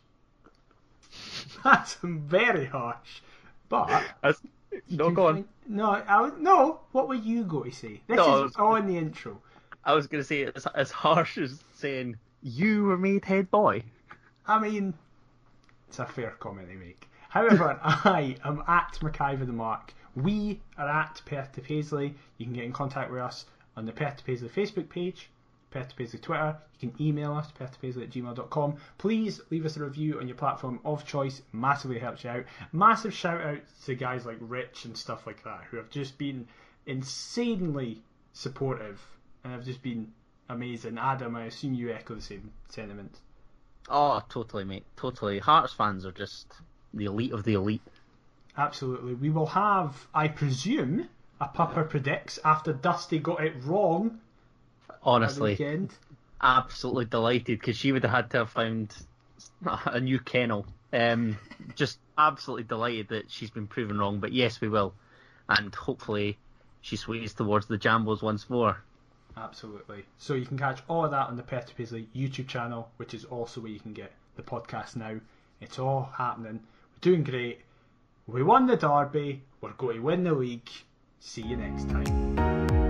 [1.63, 3.21] That's very harsh.
[3.69, 4.41] But That's,
[4.89, 5.33] no, can go on.
[5.35, 6.81] find- No, I was, no.
[6.91, 8.01] What were you going to say?
[8.07, 9.39] This No, I is was- on the intro.
[9.85, 13.83] I was going to say it's as harsh as saying you were made head boy.
[14.47, 14.93] I mean,
[15.87, 17.07] it's a fair comment to make.
[17.29, 19.93] However, I am at McIver the Mark.
[20.15, 22.15] We are at Perth to Paisley.
[22.37, 23.45] You can get in contact with us
[23.75, 25.29] on the Perth to Paisley Facebook page,
[25.71, 26.55] Perth to Paisley Twitter.
[26.79, 28.75] You can email us, perthtopaisley at gmail.com.
[28.97, 31.41] Please leave us a review on your platform of choice.
[31.51, 32.45] Massively helps you out.
[32.71, 36.47] Massive shout out to guys like Rich and stuff like that who have just been
[36.85, 38.01] insanely
[38.33, 39.01] supportive
[39.43, 40.11] and have just been
[40.49, 40.97] amazing.
[40.97, 43.19] Adam, I assume you echo the same sentiment.
[43.89, 44.85] Oh, totally, mate.
[44.95, 45.39] Totally.
[45.39, 46.47] Hearts fans are just
[46.93, 47.81] the elite of the elite.
[48.57, 49.15] Absolutely.
[49.15, 51.09] We will have, I presume,
[51.41, 54.19] a Pupper Predicts after Dusty got it wrong
[55.05, 55.57] Honestly,
[56.41, 58.95] absolutely delighted because she would have had to have found
[59.85, 60.65] a new kennel.
[60.93, 61.37] Um,
[61.75, 64.19] just absolutely delighted that she's been proven wrong.
[64.19, 64.93] But yes, we will,
[65.49, 66.37] and hopefully
[66.81, 68.81] she sways towards the Jambos once more.
[69.35, 70.05] Absolutely.
[70.19, 73.25] So you can catch all of that on the Perth Paisley YouTube channel, which is
[73.25, 75.19] also where you can get the podcast now.
[75.59, 76.61] It's all happening.
[76.93, 77.61] We're doing great.
[78.25, 79.43] We won the derby.
[79.59, 80.69] We're going to win the league.
[81.19, 82.82] See you next time.